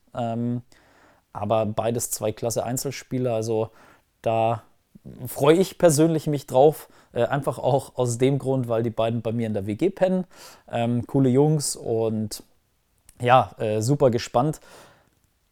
Aber 1.33 1.65
beides 1.65 2.11
zwei 2.11 2.31
klasse 2.31 2.63
Einzelspieler. 2.63 3.33
Also 3.33 3.69
da 4.21 4.63
freue 5.27 5.57
ich 5.57 5.77
persönlich 5.77 6.27
mich 6.27 6.47
drauf. 6.47 6.87
Äh, 7.11 7.25
einfach 7.25 7.59
auch 7.59 7.95
aus 7.95 8.17
dem 8.17 8.39
Grund, 8.39 8.67
weil 8.67 8.83
die 8.83 8.89
beiden 8.89 9.21
bei 9.21 9.31
mir 9.31 9.47
in 9.47 9.53
der 9.53 9.65
WG 9.65 9.89
pennen. 9.89 10.25
Ähm, 10.71 11.05
coole 11.07 11.29
Jungs 11.29 11.75
und 11.75 12.43
ja, 13.21 13.51
äh, 13.57 13.81
super 13.81 14.11
gespannt. 14.11 14.59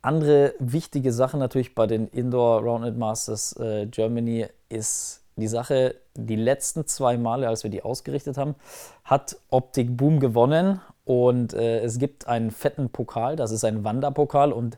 Andere 0.02 0.56
wichtige 0.60 1.14
Sache 1.14 1.38
natürlich 1.38 1.76
bei 1.76 1.86
den 1.86 2.08
Indoor 2.08 2.62
Rounded 2.62 2.98
Masters 2.98 3.56
äh, 3.60 3.86
Germany 3.86 4.48
ist 4.70 5.22
die 5.36 5.48
Sache, 5.48 5.96
die 6.16 6.36
letzten 6.36 6.88
zwei 6.88 7.18
Male, 7.18 7.48
als 7.48 7.64
wir 7.64 7.70
die 7.70 7.84
ausgerichtet 7.84 8.38
haben, 8.38 8.56
hat 9.04 9.38
Optik 9.50 9.96
Boom 9.96 10.20
gewonnen 10.20 10.82
und 11.06 11.54
äh, 11.54 11.80
es 11.80 12.00
gibt 12.00 12.28
einen 12.28 12.52
fetten 12.52 12.90
Pokal, 12.90 13.36
das 13.36 13.52
ist 13.52 13.64
ein 13.64 13.84
Wanderpokal 13.84 14.52
und 14.52 14.78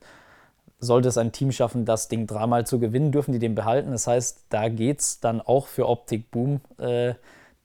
sollte 0.84 1.10
es 1.10 1.18
ein 1.18 1.32
Team 1.32 1.52
schaffen, 1.52 1.86
das 1.86 2.08
Ding 2.08 2.28
dreimal 2.28 2.66
zu 2.66 2.80
gewinnen, 2.80 3.12
dürfen 3.12 3.32
die 3.32 3.40
den 3.40 3.56
behalten. 3.56 3.92
Das 3.92 4.08
heißt, 4.08 4.46
da 4.50 4.70
geht 4.70 5.00
es 5.00 5.20
dann 5.20 5.42
auch 5.42 5.68
für 5.68 5.88
Optik 5.88 6.32
Boom, 6.32 6.62
äh, 6.78 7.14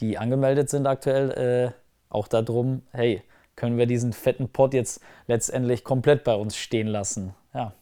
die 0.01 0.19
angemeldet 0.19 0.71
sind 0.71 0.87
aktuell, 0.87 1.31
äh, 1.31 1.73
auch 2.11 2.29
darum, 2.29 2.83
hey, 2.93 3.23
können 3.57 3.77
wir 3.77 3.87
diesen 3.87 4.13
fetten 4.13 4.49
Pot 4.49 4.73
jetzt 4.73 5.01
letztendlich 5.27 5.83
komplett 5.85 6.25
bei 6.25 6.35
uns 6.35 6.57
stehen 6.57 6.87
lassen? 6.87 7.35
Ja. 7.53 7.73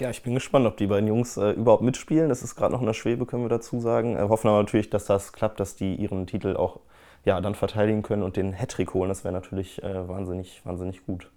Ja, 0.00 0.10
ich 0.10 0.22
bin 0.22 0.34
gespannt, 0.34 0.64
ob 0.64 0.76
die 0.76 0.86
beiden 0.86 1.08
Jungs 1.08 1.36
äh, 1.36 1.50
überhaupt 1.50 1.82
mitspielen. 1.82 2.28
Das 2.28 2.42
ist 2.42 2.54
gerade 2.54 2.72
noch 2.72 2.80
in 2.80 2.86
der 2.86 2.94
Schwebe, 2.94 3.26
können 3.26 3.42
wir 3.42 3.48
dazu 3.48 3.80
sagen. 3.80 4.16
Wir 4.16 4.28
hoffen 4.28 4.46
aber 4.46 4.60
natürlich, 4.60 4.90
dass 4.90 5.06
das 5.06 5.32
klappt, 5.32 5.58
dass 5.58 5.74
die 5.74 5.96
ihren 5.96 6.28
Titel 6.28 6.56
auch 6.56 6.78
ja, 7.24 7.40
dann 7.40 7.56
verteidigen 7.56 8.02
können 8.02 8.22
und 8.22 8.36
den 8.36 8.52
Hattrick 8.52 8.94
holen. 8.94 9.08
Das 9.08 9.24
wäre 9.24 9.34
natürlich 9.34 9.82
äh, 9.82 10.08
wahnsinnig, 10.08 10.64
wahnsinnig 10.64 11.04
gut. 11.04 11.28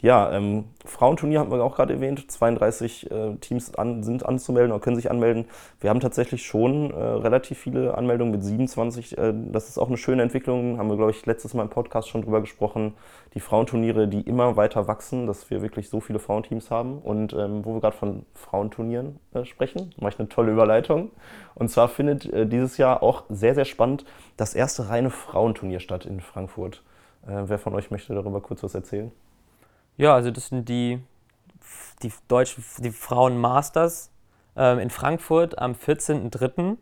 Ja, 0.00 0.30
ähm, 0.32 0.64
Frauenturnier 0.84 1.40
haben 1.40 1.50
wir 1.50 1.64
auch 1.64 1.76
gerade 1.76 1.94
erwähnt. 1.94 2.30
32 2.30 3.10
äh, 3.10 3.36
Teams 3.36 3.74
an, 3.74 4.02
sind 4.02 4.26
anzumelden 4.26 4.70
oder 4.70 4.82
können 4.82 4.96
sich 4.96 5.10
anmelden. 5.10 5.46
Wir 5.80 5.88
haben 5.88 6.00
tatsächlich 6.00 6.44
schon 6.44 6.90
äh, 6.90 6.94
relativ 6.94 7.58
viele 7.58 7.96
Anmeldungen 7.96 8.30
mit 8.30 8.44
27. 8.44 9.16
Äh, 9.16 9.32
das 9.50 9.70
ist 9.70 9.78
auch 9.78 9.88
eine 9.88 9.96
schöne 9.96 10.22
Entwicklung. 10.22 10.76
Haben 10.76 10.90
wir, 10.90 10.96
glaube 10.96 11.12
ich, 11.12 11.24
letztes 11.24 11.54
Mal 11.54 11.62
im 11.62 11.70
Podcast 11.70 12.10
schon 12.10 12.20
drüber 12.20 12.42
gesprochen. 12.42 12.92
Die 13.32 13.40
Frauenturniere, 13.40 14.06
die 14.06 14.20
immer 14.20 14.56
weiter 14.58 14.86
wachsen, 14.88 15.26
dass 15.26 15.48
wir 15.48 15.62
wirklich 15.62 15.88
so 15.88 16.00
viele 16.00 16.18
Frauenteams 16.18 16.70
haben. 16.70 16.98
Und 16.98 17.32
ähm, 17.32 17.64
wo 17.64 17.72
wir 17.72 17.80
gerade 17.80 17.96
von 17.96 18.26
Frauenturnieren 18.34 19.18
äh, 19.32 19.46
sprechen, 19.46 19.94
mache 19.98 20.12
ich 20.12 20.18
eine 20.18 20.28
tolle 20.28 20.52
Überleitung. 20.52 21.12
Und 21.54 21.70
zwar 21.70 21.88
findet 21.88 22.30
äh, 22.30 22.46
dieses 22.46 22.76
Jahr 22.76 23.02
auch 23.02 23.22
sehr, 23.30 23.54
sehr 23.54 23.64
spannend 23.64 24.04
das 24.36 24.54
erste 24.54 24.90
reine 24.90 25.08
Frauenturnier 25.08 25.80
statt 25.80 26.04
in 26.04 26.20
Frankfurt. 26.20 26.82
Äh, 27.26 27.44
wer 27.46 27.58
von 27.58 27.74
euch 27.74 27.90
möchte 27.90 28.14
darüber 28.14 28.42
kurz 28.42 28.62
was 28.62 28.74
erzählen? 28.74 29.10
Ja, 29.96 30.14
also 30.14 30.30
das 30.30 30.48
sind 30.48 30.68
die, 30.68 31.00
die 32.02 32.12
deutschen 32.28 32.64
die 32.78 32.90
Frauen 32.90 33.38
Masters 33.38 34.10
ähm, 34.56 34.78
in 34.78 34.90
Frankfurt 34.90 35.58
am 35.58 35.72
14.03. 35.72 36.76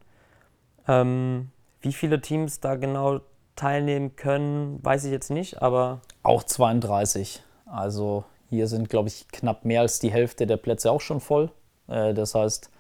Ähm, 0.89 1.51
wie 1.81 1.93
viele 1.93 2.21
Teams 2.21 2.61
da 2.61 2.77
genau 2.77 3.21
teilnehmen 3.57 4.17
können, 4.17 4.79
weiß 4.83 5.05
ich 5.05 5.13
jetzt 5.13 5.31
nicht, 5.31 5.61
aber. 5.61 6.01
Auch 6.23 6.43
32. 6.43 7.43
Also 7.67 8.25
hier 8.49 8.67
sind, 8.67 8.89
glaube 8.89 9.09
ich, 9.09 9.29
knapp 9.29 9.65
mehr 9.65 9.83
als 9.83 9.99
die 9.99 10.11
Hälfte 10.11 10.47
der 10.47 10.57
Plätze 10.57 10.91
auch 10.91 11.01
schon 11.01 11.21
voll. 11.21 11.51
Äh, 11.89 12.15
das 12.15 12.35
heißt, 12.35 12.71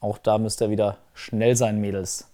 auch 0.00 0.18
da 0.18 0.38
müsst 0.38 0.60
ihr 0.60 0.70
wieder 0.70 0.98
schnell 1.14 1.56
sein, 1.56 1.80
Mädels. 1.80 2.28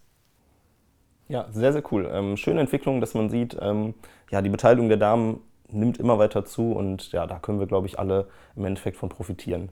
Ja, 1.28 1.46
sehr, 1.50 1.72
sehr 1.72 1.82
cool. 1.92 2.08
Ähm, 2.10 2.36
schöne 2.36 2.60
Entwicklung, 2.60 3.00
dass 3.00 3.14
man 3.14 3.28
sieht, 3.28 3.56
ähm, 3.60 3.94
ja, 4.30 4.40
die 4.40 4.48
Beteiligung 4.48 4.88
der 4.88 4.96
Damen 4.96 5.40
nimmt 5.70 5.98
immer 5.98 6.18
weiter 6.18 6.44
zu 6.44 6.72
und 6.72 7.12
ja, 7.12 7.26
da 7.26 7.38
können 7.38 7.60
wir, 7.60 7.66
glaube 7.66 7.86
ich, 7.86 7.98
alle 7.98 8.28
im 8.56 8.64
Endeffekt 8.64 8.96
von 8.96 9.08
profitieren. 9.08 9.70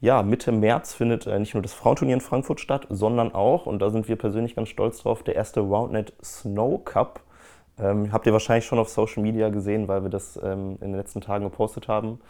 Ja, 0.00 0.22
Mitte 0.22 0.52
März 0.52 0.94
findet 0.94 1.26
äh, 1.26 1.38
nicht 1.38 1.54
nur 1.54 1.62
das 1.62 1.74
Frauenturnier 1.74 2.14
in 2.14 2.20
Frankfurt 2.20 2.60
statt, 2.60 2.86
sondern 2.88 3.34
auch, 3.34 3.66
und 3.66 3.80
da 3.80 3.90
sind 3.90 4.08
wir 4.08 4.16
persönlich 4.16 4.54
ganz 4.54 4.68
stolz 4.68 5.02
drauf, 5.02 5.24
der 5.24 5.34
erste 5.34 5.60
Roundnet 5.60 6.12
Snow 6.22 6.84
Cup. 6.84 7.20
Ähm, 7.80 8.12
habt 8.12 8.26
ihr 8.26 8.32
wahrscheinlich 8.32 8.64
schon 8.64 8.78
auf 8.78 8.88
Social 8.88 9.22
Media 9.22 9.48
gesehen, 9.48 9.88
weil 9.88 10.02
wir 10.02 10.10
das 10.10 10.38
ähm, 10.42 10.78
in 10.80 10.92
den 10.92 10.96
letzten 10.96 11.20
Tagen 11.20 11.44
gepostet 11.44 11.88
haben. 11.88 12.20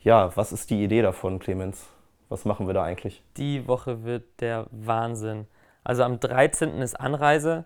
Ja, 0.00 0.34
was 0.36 0.52
ist 0.52 0.70
die 0.70 0.82
Idee 0.82 1.02
davon, 1.02 1.38
Clemens? 1.38 1.86
Was 2.30 2.44
machen 2.44 2.66
wir 2.66 2.74
da 2.74 2.82
eigentlich? 2.82 3.22
Die 3.36 3.66
Woche 3.68 4.04
wird 4.04 4.24
der 4.40 4.66
Wahnsinn. 4.70 5.46
Also 5.84 6.02
am 6.04 6.20
13. 6.20 6.80
ist 6.80 6.98
Anreise 6.98 7.64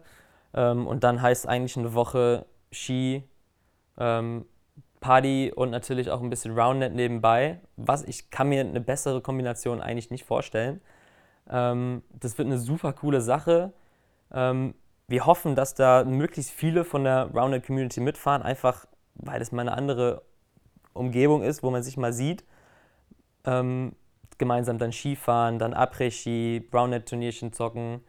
ähm, 0.54 0.86
und 0.86 1.04
dann 1.04 1.22
heißt 1.22 1.48
eigentlich 1.48 1.76
eine 1.76 1.94
Woche 1.94 2.46
Ski, 2.70 3.24
ähm, 3.98 4.44
Party 5.02 5.52
und 5.54 5.68
natürlich 5.68 6.10
auch 6.10 6.22
ein 6.22 6.30
bisschen 6.30 6.58
Roundnet 6.58 6.94
nebenbei. 6.94 7.60
Was 7.76 8.02
ich 8.04 8.30
kann 8.30 8.48
mir 8.48 8.60
eine 8.60 8.80
bessere 8.80 9.20
Kombination 9.20 9.82
eigentlich 9.82 10.10
nicht 10.10 10.24
vorstellen. 10.24 10.80
Ähm, 11.50 12.02
das 12.18 12.38
wird 12.38 12.46
eine 12.46 12.58
super 12.58 12.94
coole 12.94 13.20
Sache. 13.20 13.74
Ähm, 14.32 14.74
wir 15.08 15.26
hoffen, 15.26 15.54
dass 15.54 15.74
da 15.74 16.04
möglichst 16.04 16.52
viele 16.52 16.84
von 16.84 17.04
der 17.04 17.30
Roundnet 17.34 17.66
Community 17.66 18.00
mitfahren, 18.00 18.42
einfach 18.42 18.86
weil 19.14 19.42
es 19.42 19.52
mal 19.52 19.60
eine 19.60 19.76
andere 19.76 20.22
Umgebung 20.94 21.42
ist, 21.42 21.62
wo 21.62 21.70
man 21.70 21.82
sich 21.82 21.98
mal 21.98 22.14
sieht. 22.14 22.44
Ähm, 23.44 23.94
gemeinsam 24.38 24.78
dann 24.78 24.92
Skifahren, 24.92 25.58
dann 25.58 25.74
Après-Ski, 25.74 26.68
Roundnet-Turnierchen 26.72 27.52
zocken. 27.52 28.00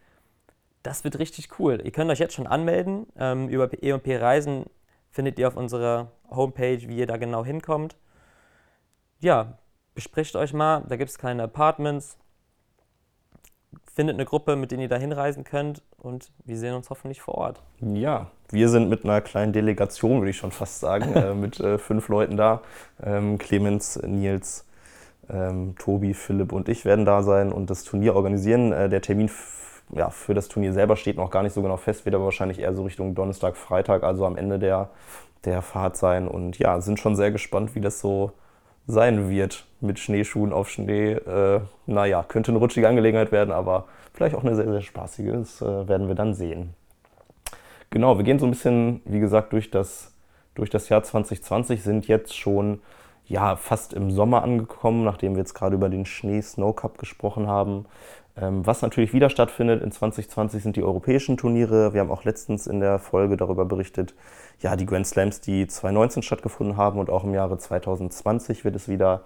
Das 0.83 1.03
wird 1.03 1.19
richtig 1.19 1.59
cool. 1.59 1.81
Ihr 1.83 1.91
könnt 1.91 2.09
euch 2.11 2.19
jetzt 2.19 2.35
schon 2.35 2.47
anmelden. 2.47 3.07
Ähm, 3.17 3.49
über 3.49 3.69
E&P 3.71 4.17
Reisen 4.17 4.65
findet 5.13 5.37
ihr 5.37 5.47
auf 5.47 5.55
unserer 5.55 6.11
Homepage, 6.29 6.81
wie 6.87 6.97
ihr 6.97 7.07
da 7.07 7.17
genau 7.17 7.45
hinkommt. 7.45 7.95
Ja, 9.19 9.59
bespricht 9.93 10.35
euch 10.35 10.53
mal, 10.53 10.83
da 10.89 10.95
gibt 10.97 11.11
es 11.11 11.17
kleine 11.17 11.43
Apartments. 11.43 12.17
Findet 13.93 14.15
eine 14.15 14.25
Gruppe, 14.25 14.55
mit 14.55 14.71
denen 14.71 14.81
ihr 14.81 14.89
da 14.89 14.97
hinreisen 14.97 15.43
könnt 15.43 15.83
und 15.97 16.31
wir 16.43 16.57
sehen 16.57 16.73
uns 16.73 16.89
hoffentlich 16.89 17.21
vor 17.21 17.35
Ort. 17.35 17.61
Ja, 17.79 18.31
wir 18.49 18.69
sind 18.69 18.89
mit 18.89 19.03
einer 19.03 19.21
kleinen 19.21 19.53
Delegation, 19.53 20.19
würde 20.19 20.31
ich 20.31 20.37
schon 20.37 20.51
fast 20.51 20.79
sagen, 20.79 21.13
äh, 21.15 21.35
mit 21.35 21.59
äh, 21.59 21.77
fünf 21.77 22.09
Leuten 22.09 22.35
da. 22.35 22.61
Ähm, 23.01 23.37
Clemens, 23.37 24.01
Nils, 24.01 24.65
ähm, 25.29 25.75
Tobi, 25.77 26.15
Philipp 26.15 26.51
und 26.51 26.69
ich 26.69 26.85
werden 26.85 27.05
da 27.05 27.21
sein 27.21 27.51
und 27.51 27.69
das 27.69 27.83
Turnier 27.83 28.15
organisieren. 28.15 28.71
Äh, 28.71 28.89
der 28.89 29.01
Termin 29.01 29.29
ja, 29.91 30.09
für 30.09 30.33
das 30.33 30.47
Turnier 30.47 30.73
selber 30.73 30.95
steht 30.95 31.17
noch 31.17 31.29
gar 31.29 31.43
nicht 31.43 31.53
so 31.53 31.61
genau 31.61 31.77
fest, 31.77 32.05
wird 32.05 32.15
aber 32.15 32.25
wahrscheinlich 32.25 32.59
eher 32.59 32.73
so 32.73 32.83
Richtung 32.83 33.15
Donnerstag, 33.15 33.55
Freitag, 33.55 34.03
also 34.03 34.25
am 34.25 34.37
Ende 34.37 34.59
der, 34.59 34.89
der 35.45 35.61
Fahrt 35.61 35.97
sein. 35.97 36.27
Und 36.27 36.57
ja, 36.59 36.81
sind 36.81 36.99
schon 36.99 37.15
sehr 37.15 37.31
gespannt, 37.31 37.75
wie 37.75 37.81
das 37.81 37.99
so 37.99 38.31
sein 38.87 39.29
wird 39.29 39.65
mit 39.81 39.99
Schneeschuhen 39.99 40.51
auf 40.51 40.69
Schnee. 40.69 41.13
Äh, 41.13 41.61
naja, 41.85 42.23
könnte 42.27 42.51
eine 42.51 42.59
rutschige 42.59 42.87
Angelegenheit 42.87 43.31
werden, 43.31 43.51
aber 43.51 43.85
vielleicht 44.13 44.35
auch 44.35 44.43
eine 44.43 44.55
sehr, 44.55 44.69
sehr 44.69 44.81
spaßige. 44.81 45.31
Das 45.33 45.61
äh, 45.61 45.87
werden 45.87 46.07
wir 46.07 46.15
dann 46.15 46.33
sehen. 46.33 46.73
Genau, 47.89 48.17
wir 48.17 48.23
gehen 48.23 48.39
so 48.39 48.47
ein 48.47 48.51
bisschen, 48.51 49.01
wie 49.05 49.19
gesagt, 49.19 49.53
durch 49.53 49.69
das, 49.69 50.15
durch 50.55 50.69
das 50.69 50.89
Jahr 50.89 51.03
2020, 51.03 51.83
sind 51.83 52.07
jetzt 52.07 52.35
schon 52.35 52.81
ja, 53.25 53.55
fast 53.55 53.93
im 53.93 54.11
Sommer 54.11 54.43
angekommen, 54.43 55.03
nachdem 55.03 55.33
wir 55.33 55.39
jetzt 55.39 55.53
gerade 55.53 55.75
über 55.75 55.89
den 55.89 56.05
Schnee-Snow 56.05 56.75
Cup 56.75 56.97
gesprochen 56.97 57.47
haben. 57.47 57.85
Ähm, 58.35 58.65
was 58.65 58.81
natürlich 58.81 59.13
wieder 59.13 59.29
stattfindet 59.29 59.83
in 59.83 59.91
2020 59.91 60.63
sind 60.63 60.75
die 60.75 60.83
europäischen 60.83 61.37
Turniere. 61.37 61.93
Wir 61.93 62.01
haben 62.01 62.11
auch 62.11 62.23
letztens 62.23 62.65
in 62.65 62.79
der 62.79 62.97
Folge 62.97 63.37
darüber 63.37 63.65
berichtet, 63.65 64.15
ja, 64.59 64.75
die 64.75 64.85
Grand 64.85 65.05
Slams, 65.05 65.41
die 65.41 65.67
2019 65.67 66.23
stattgefunden 66.23 66.77
haben 66.77 66.99
und 66.99 67.09
auch 67.09 67.23
im 67.23 67.33
Jahre 67.33 67.57
2020 67.57 68.65
wird 68.65 68.75
es 68.75 68.87
wieder 68.87 69.23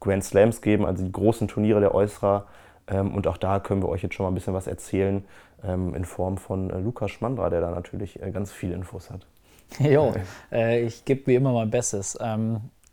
Grand 0.00 0.24
Slams 0.24 0.62
geben, 0.62 0.84
also 0.84 1.04
die 1.04 1.12
großen 1.12 1.46
Turniere 1.46 1.80
der 1.80 1.94
Äußerer. 1.94 2.46
Ähm, 2.88 3.14
und 3.14 3.26
auch 3.26 3.36
da 3.36 3.60
können 3.60 3.82
wir 3.82 3.88
euch 3.88 4.02
jetzt 4.02 4.14
schon 4.14 4.24
mal 4.24 4.30
ein 4.30 4.34
bisschen 4.34 4.54
was 4.54 4.66
erzählen 4.66 5.24
ähm, 5.62 5.94
in 5.94 6.04
Form 6.04 6.36
von 6.36 6.70
äh, 6.70 6.78
Lukas 6.78 7.12
Schmandra, 7.12 7.50
der 7.50 7.60
da 7.60 7.70
natürlich 7.70 8.20
äh, 8.20 8.30
ganz 8.30 8.52
viele 8.52 8.74
Infos 8.74 9.10
hat. 9.10 9.26
Jo, 9.78 10.12
äh, 10.50 10.82
ich 10.82 11.04
gebe 11.04 11.28
wie 11.28 11.36
immer 11.36 11.52
mein 11.52 11.70
Bestes. 11.70 12.18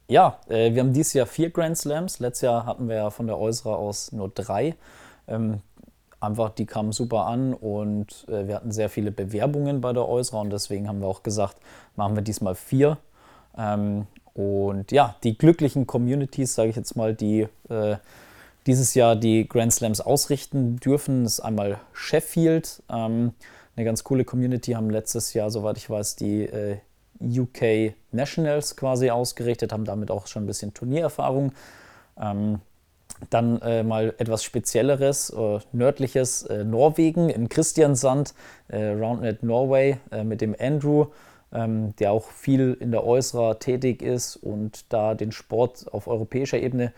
Ja, 0.10 0.40
wir 0.48 0.80
haben 0.80 0.94
dieses 0.94 1.12
Jahr 1.12 1.26
vier 1.26 1.50
Grand 1.50 1.78
Slams. 1.78 2.20
Letztes 2.20 2.44
Jahr 2.44 2.66
hatten 2.66 2.88
wir 2.88 2.96
ja 2.96 3.10
von 3.10 3.28
der 3.28 3.38
Äußerer 3.38 3.78
aus 3.78 4.14
nur 4.14 4.30
drei. 4.30 4.76
Ähm, 5.28 5.62
einfach, 6.20 6.50
die 6.50 6.66
kamen 6.66 6.92
super 6.92 7.26
an 7.26 7.54
und 7.54 8.26
äh, 8.28 8.48
wir 8.48 8.56
hatten 8.56 8.72
sehr 8.72 8.90
viele 8.90 9.12
Bewerbungen 9.12 9.82
bei 9.82 9.94
der 9.94 10.08
Äußerer 10.08 10.42
und 10.42 10.50
deswegen 10.52 10.88
haben 10.88 11.00
wir 11.02 11.08
auch 11.08 11.24
gesagt, 11.24 11.58
machen 11.96 12.16
wir 12.16 12.24
diesmal 12.24 12.56
vier. 12.56 12.98
Ähm, 13.58 14.08
und 14.34 14.92
ja, 14.92 15.16
die 15.24 15.38
glücklichen 15.38 15.88
Communities, 15.88 16.56
sage 16.56 16.70
ich 16.70 16.76
jetzt 16.76 16.96
mal, 16.96 17.16
die 17.16 17.48
äh, 17.70 17.98
dieses 18.68 18.94
Jahr 18.94 19.16
die 19.16 19.48
Grand 19.48 19.74
Slams 19.74 20.02
ausrichten 20.02 20.78
dürfen, 20.78 21.26
ist 21.26 21.40
einmal 21.40 21.80
Sheffield, 21.94 22.84
ähm, 22.90 23.34
eine 23.76 23.86
ganz 23.86 24.04
coole 24.04 24.26
Community, 24.26 24.74
haben 24.74 24.90
letztes 24.90 25.34
Jahr, 25.34 25.50
soweit 25.50 25.78
ich 25.78 25.90
weiß, 25.90 26.18
die 26.18 26.44
äh, 26.44 26.78
UK 27.22 27.96
Nationals 28.12 28.76
quasi 28.76 29.10
ausgerichtet, 29.10 29.72
haben 29.72 29.86
damit 29.86 30.12
auch 30.12 30.28
schon 30.28 30.44
ein 30.44 30.48
bisschen 30.48 30.74
Turniererfahrung. 30.74 31.54
Ähm, 32.20 32.60
dann 33.30 33.62
äh, 33.62 33.84
mal 33.84 34.14
etwas 34.18 34.44
Spezielleres, 34.44 35.30
äh, 35.32 35.60
nördliches 35.72 36.44
äh, 36.44 36.64
Norwegen 36.64 37.30
in 37.30 37.50
Christiansand, 37.50 38.34
äh, 38.68 38.90
Roundnet 38.90 39.44
Norway 39.44 39.98
äh, 40.12 40.24
mit 40.24 40.42
dem 40.42 40.56
Andrew, 40.60 41.08
ähm, 41.52 41.96
der 41.98 42.12
auch 42.12 42.26
viel 42.30 42.78
in 42.80 42.92
der 42.92 43.06
Äußerer 43.06 43.60
tätig 43.60 44.02
ist 44.02 44.36
und 44.36 44.92
da 44.94 45.16
den 45.16 45.32
Sport 45.32 45.92
auf 45.92 46.08
europäischer 46.08 46.60
Ebene 46.60 46.94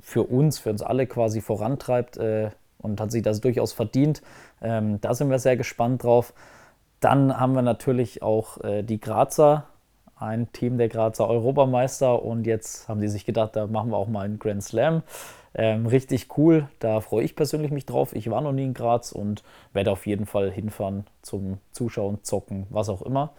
für 0.00 0.22
uns, 0.22 0.58
für 0.58 0.70
uns 0.70 0.82
alle 0.82 1.06
quasi 1.06 1.40
vorantreibt 1.40 2.16
äh, 2.16 2.50
und 2.78 3.00
hat 3.00 3.10
sich 3.10 3.22
das 3.22 3.40
durchaus 3.40 3.72
verdient. 3.72 4.22
Ähm, 4.62 5.00
da 5.00 5.14
sind 5.14 5.30
wir 5.30 5.38
sehr 5.38 5.56
gespannt 5.56 6.04
drauf. 6.04 6.32
Dann 7.00 7.38
haben 7.38 7.52
wir 7.54 7.62
natürlich 7.62 8.22
auch 8.22 8.58
die 8.82 9.00
Grazer, 9.00 9.68
ein 10.16 10.50
Team 10.50 10.78
der 10.78 10.88
Grazer 10.88 11.28
Europameister 11.28 12.24
und 12.24 12.44
jetzt 12.44 12.88
haben 12.88 13.00
die 13.00 13.06
sich 13.06 13.24
gedacht, 13.24 13.54
da 13.54 13.68
machen 13.68 13.90
wir 13.90 13.96
auch 13.96 14.08
mal 14.08 14.24
einen 14.24 14.40
Grand 14.40 14.64
Slam. 14.64 15.04
Ähm, 15.54 15.86
richtig 15.86 16.36
cool, 16.36 16.68
da 16.78 17.00
freue 17.00 17.24
ich 17.24 17.34
persönlich 17.34 17.70
mich 17.70 17.86
drauf. 17.86 18.14
Ich 18.14 18.30
war 18.30 18.40
noch 18.40 18.52
nie 18.52 18.64
in 18.64 18.74
Graz 18.74 19.12
und 19.12 19.42
werde 19.72 19.90
auf 19.90 20.06
jeden 20.06 20.26
Fall 20.26 20.50
hinfahren 20.50 21.06
zum 21.22 21.58
Zuschauen, 21.72 22.22
Zocken, 22.22 22.66
was 22.70 22.88
auch 22.88 23.02
immer. 23.02 23.32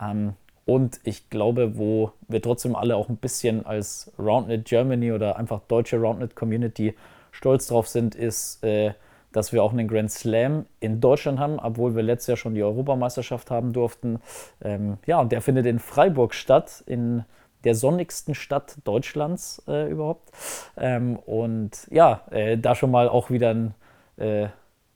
Ähm, 0.00 0.34
und 0.66 1.00
ich 1.04 1.30
glaube, 1.30 1.78
wo 1.78 2.12
wir 2.28 2.42
trotzdem 2.42 2.74
alle 2.74 2.96
auch 2.96 3.08
ein 3.08 3.16
bisschen 3.16 3.64
als 3.64 4.12
Roundnet 4.18 4.64
Germany 4.64 5.12
oder 5.12 5.36
einfach 5.36 5.60
deutsche 5.68 5.96
Roundnet 5.96 6.34
Community 6.34 6.94
stolz 7.30 7.68
drauf 7.68 7.86
sind, 7.86 8.14
ist, 8.16 8.64
äh, 8.64 8.92
dass 9.32 9.52
wir 9.52 9.62
auch 9.62 9.72
einen 9.72 9.86
Grand 9.86 10.10
Slam 10.10 10.66
in 10.80 11.00
Deutschland 11.00 11.38
haben, 11.38 11.58
obwohl 11.60 11.94
wir 11.94 12.02
letztes 12.02 12.28
Jahr 12.28 12.36
schon 12.36 12.54
die 12.54 12.62
Europameisterschaft 12.62 13.50
haben 13.50 13.72
durften. 13.72 14.18
Ähm, 14.62 14.98
ja, 15.06 15.20
und 15.20 15.30
der 15.30 15.40
findet 15.40 15.66
in 15.66 15.78
Freiburg 15.78 16.34
statt, 16.34 16.82
in 16.86 17.24
der 17.66 17.74
sonnigsten 17.74 18.34
Stadt 18.34 18.78
Deutschlands 18.84 19.62
äh, 19.66 19.90
überhaupt. 19.90 20.30
Ähm, 20.76 21.16
und 21.16 21.72
ja, 21.90 22.22
äh, 22.30 22.56
da 22.56 22.74
schon 22.76 22.92
mal 22.92 23.08
auch 23.08 23.28
wieder 23.28 23.50
ein 23.50 23.74
äh, 24.16 24.46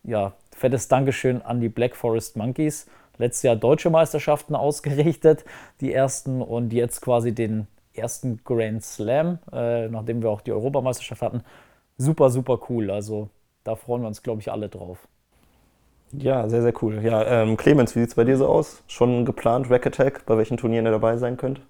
ja, 0.05 0.33
fettes 0.57 0.87
Dankeschön 0.89 1.43
an 1.43 1.61
die 1.61 1.69
Black 1.69 1.97
Forest 1.97 2.37
Monkeys. 2.37 2.87
Letztes 3.19 3.43
Jahr 3.43 3.57
deutsche 3.57 3.91
Meisterschaften 3.91 4.55
ausgerichtet, 4.55 5.45
die 5.81 5.93
ersten, 5.93 6.41
und 6.41 6.73
jetzt 6.73 7.03
quasi 7.03 7.35
den 7.35 7.67
ersten 7.93 8.41
Grand 8.45 8.85
Slam, 8.85 9.41
äh, 9.53 9.89
nachdem 9.89 10.23
wir 10.23 10.31
auch 10.31 10.41
die 10.41 10.53
Europameisterschaft 10.53 11.23
hatten. 11.23 11.43
Super, 11.99 12.31
super 12.31 12.61
cool. 12.69 12.91
Also 12.91 13.29
da 13.65 13.75
freuen 13.75 14.03
wir 14.03 14.09
uns, 14.09 14.23
glaube 14.23 14.41
ich, 14.41 14.51
alle 14.51 14.69
drauf. 14.69 15.09
Ja, 16.13 16.49
sehr, 16.49 16.63
sehr 16.63 16.73
cool. 16.83 17.01
Ja, 17.03 17.43
ähm, 17.43 17.57
Clemens, 17.57 17.97
wie 17.97 18.01
sieht 18.01 18.11
es 18.11 18.15
bei 18.15 18.25
dir 18.25 18.37
so 18.37 18.47
aus? 18.47 18.85
Schon 18.87 19.25
geplant, 19.25 19.71
Rack 19.71 19.87
Attack, 19.87 20.25
bei 20.27 20.37
welchen 20.37 20.57
Turnieren 20.57 20.87
ihr 20.87 20.93
dabei 20.93 21.17
sein 21.17 21.37
könnt? 21.37 21.61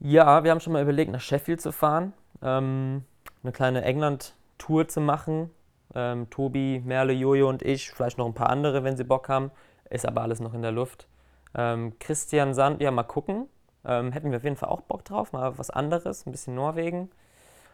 Ja, 0.00 0.44
wir 0.44 0.50
haben 0.50 0.60
schon 0.60 0.72
mal 0.72 0.82
überlegt, 0.82 1.10
nach 1.10 1.20
Sheffield 1.20 1.60
zu 1.60 1.72
fahren, 1.72 2.12
ähm, 2.42 3.04
eine 3.42 3.52
kleine 3.52 3.82
England-Tour 3.84 4.88
zu 4.88 5.00
machen. 5.00 5.50
Ähm, 5.94 6.28
Tobi, 6.30 6.82
Merle, 6.84 7.12
Jojo 7.12 7.48
und 7.48 7.62
ich, 7.62 7.90
vielleicht 7.90 8.18
noch 8.18 8.26
ein 8.26 8.34
paar 8.34 8.50
andere, 8.50 8.84
wenn 8.84 8.96
sie 8.96 9.04
Bock 9.04 9.28
haben. 9.28 9.50
Ist 9.88 10.06
aber 10.06 10.22
alles 10.22 10.40
noch 10.40 10.54
in 10.54 10.62
der 10.62 10.72
Luft. 10.72 11.06
Ähm, 11.54 11.98
Christian 12.00 12.54
Sand, 12.54 12.82
ja, 12.82 12.90
mal 12.90 13.04
gucken. 13.04 13.48
Ähm, 13.84 14.12
hätten 14.12 14.30
wir 14.30 14.38
auf 14.38 14.44
jeden 14.44 14.56
Fall 14.56 14.70
auch 14.70 14.80
Bock 14.80 15.04
drauf, 15.04 15.32
mal 15.32 15.56
was 15.58 15.70
anderes, 15.70 16.26
ein 16.26 16.32
bisschen 16.32 16.54
Norwegen. 16.54 17.10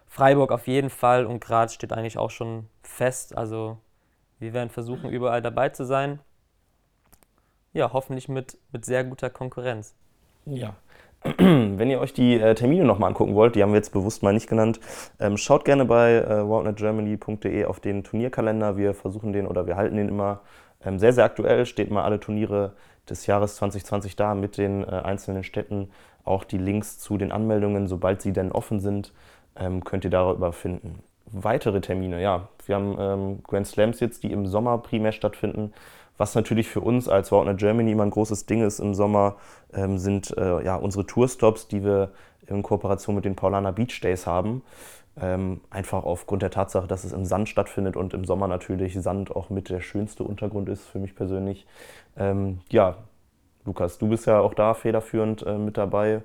Freiburg 0.07 0.50
auf 0.50 0.67
jeden 0.67 0.91
Fall 0.91 1.25
und 1.25 1.41
Graz 1.41 1.73
steht 1.73 1.93
eigentlich 1.93 2.19
auch 2.19 2.31
schon 2.31 2.69
fest. 2.83 3.39
Also 3.39 3.79
wir 4.41 4.53
werden 4.53 4.71
versuchen, 4.71 5.09
überall 5.09 5.41
dabei 5.41 5.69
zu 5.69 5.85
sein. 5.85 6.19
Ja, 7.73 7.93
hoffentlich 7.93 8.29
mit, 8.29 8.59
mit 8.73 8.85
sehr 8.85 9.05
guter 9.05 9.31
Konkurrenz. 9.31 9.95
Ja. 10.47 10.75
Wenn 11.39 11.91
ihr 11.91 12.00
euch 12.00 12.15
die 12.15 12.41
äh, 12.41 12.55
Termine 12.55 12.85
nochmal 12.85 13.09
angucken 13.09 13.35
wollt, 13.35 13.55
die 13.55 13.62
haben 13.62 13.73
wir 13.73 13.77
jetzt 13.77 13.93
bewusst 13.93 14.23
mal 14.23 14.33
nicht 14.33 14.49
genannt, 14.49 14.81
ähm, 15.19 15.37
schaut 15.37 15.67
gerne 15.67 15.85
bei 15.85 16.15
äh, 16.15 16.49
wildnetgermany.de 16.49 17.67
auf 17.67 17.79
den 17.79 18.05
Turnierkalender. 18.05 18.79
Wir 18.79 18.95
versuchen 18.95 19.33
den 19.35 19.47
oder 19.47 19.67
wir 19.67 19.77
halten 19.77 19.97
den 19.97 20.09
immer 20.09 20.41
ähm, 20.83 20.99
sehr, 20.99 21.12
sehr 21.12 21.25
aktuell. 21.25 21.67
Steht 21.67 21.91
mal 21.91 22.05
alle 22.05 22.21
Turniere 22.21 22.73
des 23.09 23.27
Jahres 23.27 23.57
2020 23.57 24.17
da 24.17 24.35
mit 24.35 24.57
den 24.57 24.83
äh, 24.83 24.87
einzelnen 24.87 25.45
Städten. 25.45 25.91
Auch 26.25 26.45
die 26.45 26.59
Links 26.59 26.99
zu 26.99 27.19
den 27.19 27.33
Anmeldungen, 27.33 27.87
sobald 27.87 28.23
sie 28.23 28.33
denn 28.33 28.50
offen 28.50 28.81
sind, 28.81 29.12
ähm, 29.57 29.85
könnt 29.85 30.05
ihr 30.05 30.11
darüber 30.11 30.53
finden. 30.53 31.00
Weitere 31.27 31.83
Termine, 31.83 32.23
ja, 32.23 32.49
wir 32.65 32.75
haben 32.75 32.97
ähm, 32.99 33.43
Grand 33.45 33.67
Slams 33.67 34.00
jetzt, 34.00 34.23
die 34.23 34.33
im 34.33 34.47
Sommer 34.47 34.79
primär 34.79 35.12
stattfinden. 35.12 35.73
Was 36.21 36.35
natürlich 36.35 36.69
für 36.69 36.83
uns 36.83 37.09
als 37.09 37.33
Wildnet 37.33 37.57
Germany 37.57 37.93
immer 37.93 38.03
ein 38.03 38.11
großes 38.11 38.45
Ding 38.45 38.62
ist 38.62 38.79
im 38.79 38.93
Sommer, 38.93 39.37
ähm, 39.73 39.97
sind 39.97 40.37
äh, 40.37 40.62
ja, 40.62 40.77
unsere 40.77 41.07
Tourstops, 41.07 41.67
die 41.67 41.83
wir 41.83 42.11
in 42.47 42.62
Kooperation 42.62 43.15
mit 43.15 43.25
den 43.25 43.37
Paulaner 43.37 43.73
Beach 43.73 43.99
Days 44.03 44.27
haben. 44.27 44.61
Ähm, 45.19 45.62
einfach 45.71 46.05
aufgrund 46.05 46.43
der 46.43 46.50
Tatsache, 46.50 46.87
dass 46.87 47.05
es 47.05 47.15
im 47.15 47.25
Sand 47.25 47.49
stattfindet 47.49 47.97
und 47.97 48.12
im 48.12 48.27
Sommer 48.27 48.49
natürlich 48.49 49.00
Sand 49.00 49.35
auch 49.35 49.49
mit 49.49 49.71
der 49.71 49.81
schönste 49.81 50.23
Untergrund 50.23 50.69
ist 50.69 50.87
für 50.87 50.99
mich 50.99 51.15
persönlich. 51.15 51.67
Ähm, 52.19 52.59
ja, 52.69 52.99
Lukas, 53.65 53.97
du 53.97 54.07
bist 54.11 54.27
ja 54.27 54.41
auch 54.41 54.53
da 54.53 54.75
federführend 54.75 55.43
äh, 55.47 55.57
mit 55.57 55.79
dabei. 55.79 56.21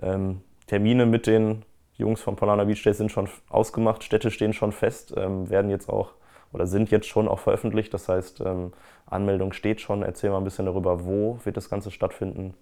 Ähm, 0.00 0.42
Termine 0.68 1.06
mit 1.06 1.26
den 1.26 1.64
Jungs 1.96 2.20
vom 2.20 2.36
Polana 2.36 2.62
Beach 2.62 2.84
Days 2.84 2.98
sind 2.98 3.10
schon 3.10 3.28
ausgemacht, 3.48 4.04
Städte 4.04 4.30
stehen 4.30 4.52
schon 4.52 4.70
fest, 4.70 5.12
ähm, 5.16 5.50
werden 5.50 5.70
jetzt 5.70 5.88
auch 5.88 6.12
oder 6.54 6.66
sind 6.66 6.90
jetzt 6.90 7.06
schon 7.06 7.28
auch 7.28 7.40
veröffentlicht. 7.40 7.92
Das 7.92 8.08
heißt, 8.08 8.40
ähm, 8.40 8.72
Anmeldung 9.06 9.52
steht 9.52 9.80
schon. 9.80 10.02
Erzähl 10.02 10.30
mal 10.30 10.38
ein 10.38 10.44
bisschen 10.44 10.66
darüber, 10.66 11.04
wo 11.04 11.38
wird 11.44 11.56
das 11.56 11.68
Ganze 11.68 11.90
stattfinden. 11.90 12.54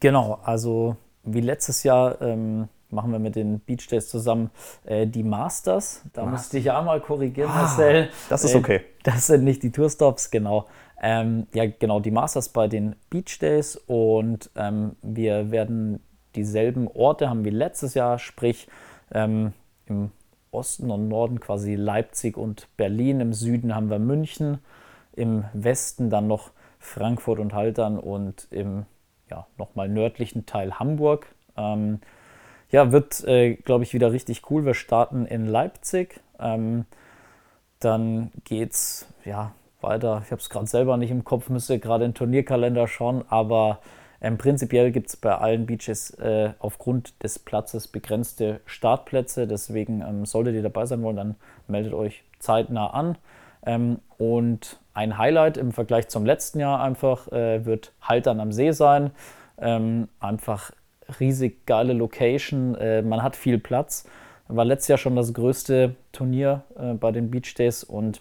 Genau, 0.00 0.40
also 0.42 0.96
wie 1.22 1.40
letztes 1.40 1.84
Jahr 1.84 2.20
ähm, 2.20 2.68
machen 2.90 3.12
wir 3.12 3.18
mit 3.18 3.36
den 3.36 3.60
Beach 3.60 3.86
Days 3.88 4.08
zusammen 4.08 4.50
äh, 4.84 5.06
die 5.06 5.22
Masters. 5.22 6.02
Da 6.12 6.24
Was? 6.24 6.30
musste 6.30 6.58
ich 6.58 6.64
ja 6.66 6.82
mal 6.82 7.00
korrigieren, 7.00 7.50
ah, 7.50 7.62
Marcel. 7.62 8.10
Das 8.28 8.44
ist 8.44 8.54
okay. 8.54 8.76
Äh, 8.76 8.82
das 9.04 9.28
sind 9.28 9.44
nicht 9.44 9.62
die 9.62 9.70
Tourstops, 9.70 10.30
genau. 10.30 10.66
Ähm, 11.00 11.46
ja, 11.54 11.66
genau, 11.66 12.00
die 12.00 12.10
Masters 12.10 12.48
bei 12.48 12.68
den 12.68 12.96
Beach 13.10 13.38
Days 13.40 13.76
und 13.86 14.50
ähm, 14.56 14.96
wir 15.02 15.50
werden 15.50 16.00
dieselben 16.34 16.88
Orte 16.88 17.28
haben 17.28 17.44
wie 17.44 17.50
letztes 17.50 17.94
Jahr, 17.94 18.18
sprich 18.18 18.68
ähm, 19.12 19.52
im 19.86 20.10
Osten 20.52 20.90
und 20.90 21.08
Norden 21.08 21.40
quasi 21.40 21.74
Leipzig 21.74 22.36
und 22.36 22.68
Berlin, 22.76 23.20
im 23.20 23.32
Süden 23.32 23.74
haben 23.74 23.90
wir 23.90 23.98
München, 23.98 24.58
im 25.12 25.44
Westen 25.52 26.10
dann 26.10 26.28
noch 26.28 26.50
Frankfurt 26.78 27.38
und 27.38 27.54
Haltern 27.54 27.98
und 27.98 28.46
im 28.50 28.86
ja, 29.30 29.46
nochmal 29.58 29.88
nördlichen 29.88 30.46
Teil 30.46 30.78
Hamburg. 30.78 31.26
Ähm, 31.56 32.00
ja, 32.70 32.92
wird, 32.92 33.24
äh, 33.24 33.54
glaube 33.54 33.84
ich, 33.84 33.94
wieder 33.94 34.12
richtig 34.12 34.50
cool. 34.50 34.64
Wir 34.64 34.74
starten 34.74 35.26
in 35.26 35.46
Leipzig. 35.46 36.20
Ähm, 36.38 36.86
dann 37.80 38.30
es 38.50 39.06
ja, 39.24 39.52
weiter. 39.80 40.22
Ich 40.24 40.30
habe 40.30 40.40
es 40.40 40.48
gerade 40.48 40.66
selber 40.66 40.96
nicht 40.96 41.10
im 41.10 41.24
Kopf, 41.24 41.48
müsste 41.48 41.78
gerade 41.78 42.04
den 42.04 42.14
Turnierkalender 42.14 42.86
schauen, 42.86 43.24
aber 43.28 43.80
ähm, 44.22 44.38
prinzipiell 44.38 44.92
gibt 44.92 45.08
es 45.08 45.16
bei 45.16 45.36
allen 45.36 45.66
Beaches 45.66 46.10
äh, 46.12 46.52
aufgrund 46.60 47.20
des 47.24 47.40
Platzes 47.40 47.88
begrenzte 47.88 48.60
Startplätze. 48.66 49.48
Deswegen 49.48 50.00
ähm, 50.00 50.24
solltet 50.26 50.54
ihr 50.54 50.62
dabei 50.62 50.86
sein 50.86 51.02
wollen, 51.02 51.16
dann 51.16 51.34
meldet 51.66 51.92
euch 51.92 52.22
zeitnah 52.38 52.86
an. 52.90 53.18
Ähm, 53.66 53.98
und 54.18 54.78
ein 54.94 55.18
Highlight 55.18 55.56
im 55.56 55.72
Vergleich 55.72 56.06
zum 56.08 56.24
letzten 56.24 56.60
Jahr 56.60 56.80
einfach 56.80 57.32
äh, 57.32 57.66
wird 57.66 57.92
Haltern 58.00 58.38
am 58.38 58.52
See 58.52 58.70
sein. 58.70 59.10
Ähm, 59.58 60.08
einfach 60.20 60.70
riesig 61.18 61.66
geile 61.66 61.92
Location. 61.92 62.76
Äh, 62.76 63.02
man 63.02 63.24
hat 63.24 63.34
viel 63.34 63.58
Platz. 63.58 64.08
War 64.46 64.64
letztes 64.64 64.88
Jahr 64.88 64.98
schon 64.98 65.16
das 65.16 65.34
größte 65.34 65.96
Turnier 66.12 66.62
äh, 66.78 66.94
bei 66.94 67.10
den 67.10 67.28
Beach 67.30 67.54
Days 67.54 67.82
und 67.82 68.20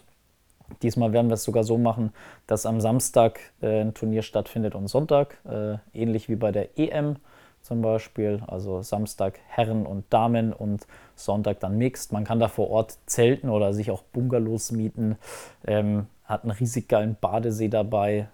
Diesmal 0.81 1.13
werden 1.13 1.29
wir 1.29 1.35
es 1.35 1.43
sogar 1.43 1.63
so 1.63 1.77
machen, 1.77 2.13
dass 2.47 2.65
am 2.65 2.81
Samstag 2.81 3.39
äh, 3.61 3.81
ein 3.81 3.93
Turnier 3.93 4.21
stattfindet 4.21 4.75
und 4.75 4.87
Sonntag, 4.87 5.37
äh, 5.45 5.77
ähnlich 5.93 6.29
wie 6.29 6.35
bei 6.35 6.51
der 6.51 6.77
EM 6.77 7.17
zum 7.61 7.81
Beispiel. 7.81 8.41
Also 8.47 8.81
Samstag 8.81 9.39
Herren 9.47 9.85
und 9.85 10.05
Damen 10.09 10.53
und 10.53 10.87
Sonntag 11.15 11.59
dann 11.59 11.77
Mixed. 11.77 12.11
Man 12.11 12.23
kann 12.23 12.39
da 12.39 12.47
vor 12.47 12.69
Ort 12.69 12.97
zelten 13.05 13.49
oder 13.49 13.73
sich 13.73 13.91
auch 13.91 14.01
Bungalows 14.03 14.71
mieten. 14.71 15.17
Ähm, 15.65 16.07
hat 16.25 16.43
einen 16.43 16.51
riesig 16.51 16.87
geilen 16.87 17.17
Badesee 17.19 17.67
dabei. 17.67 18.27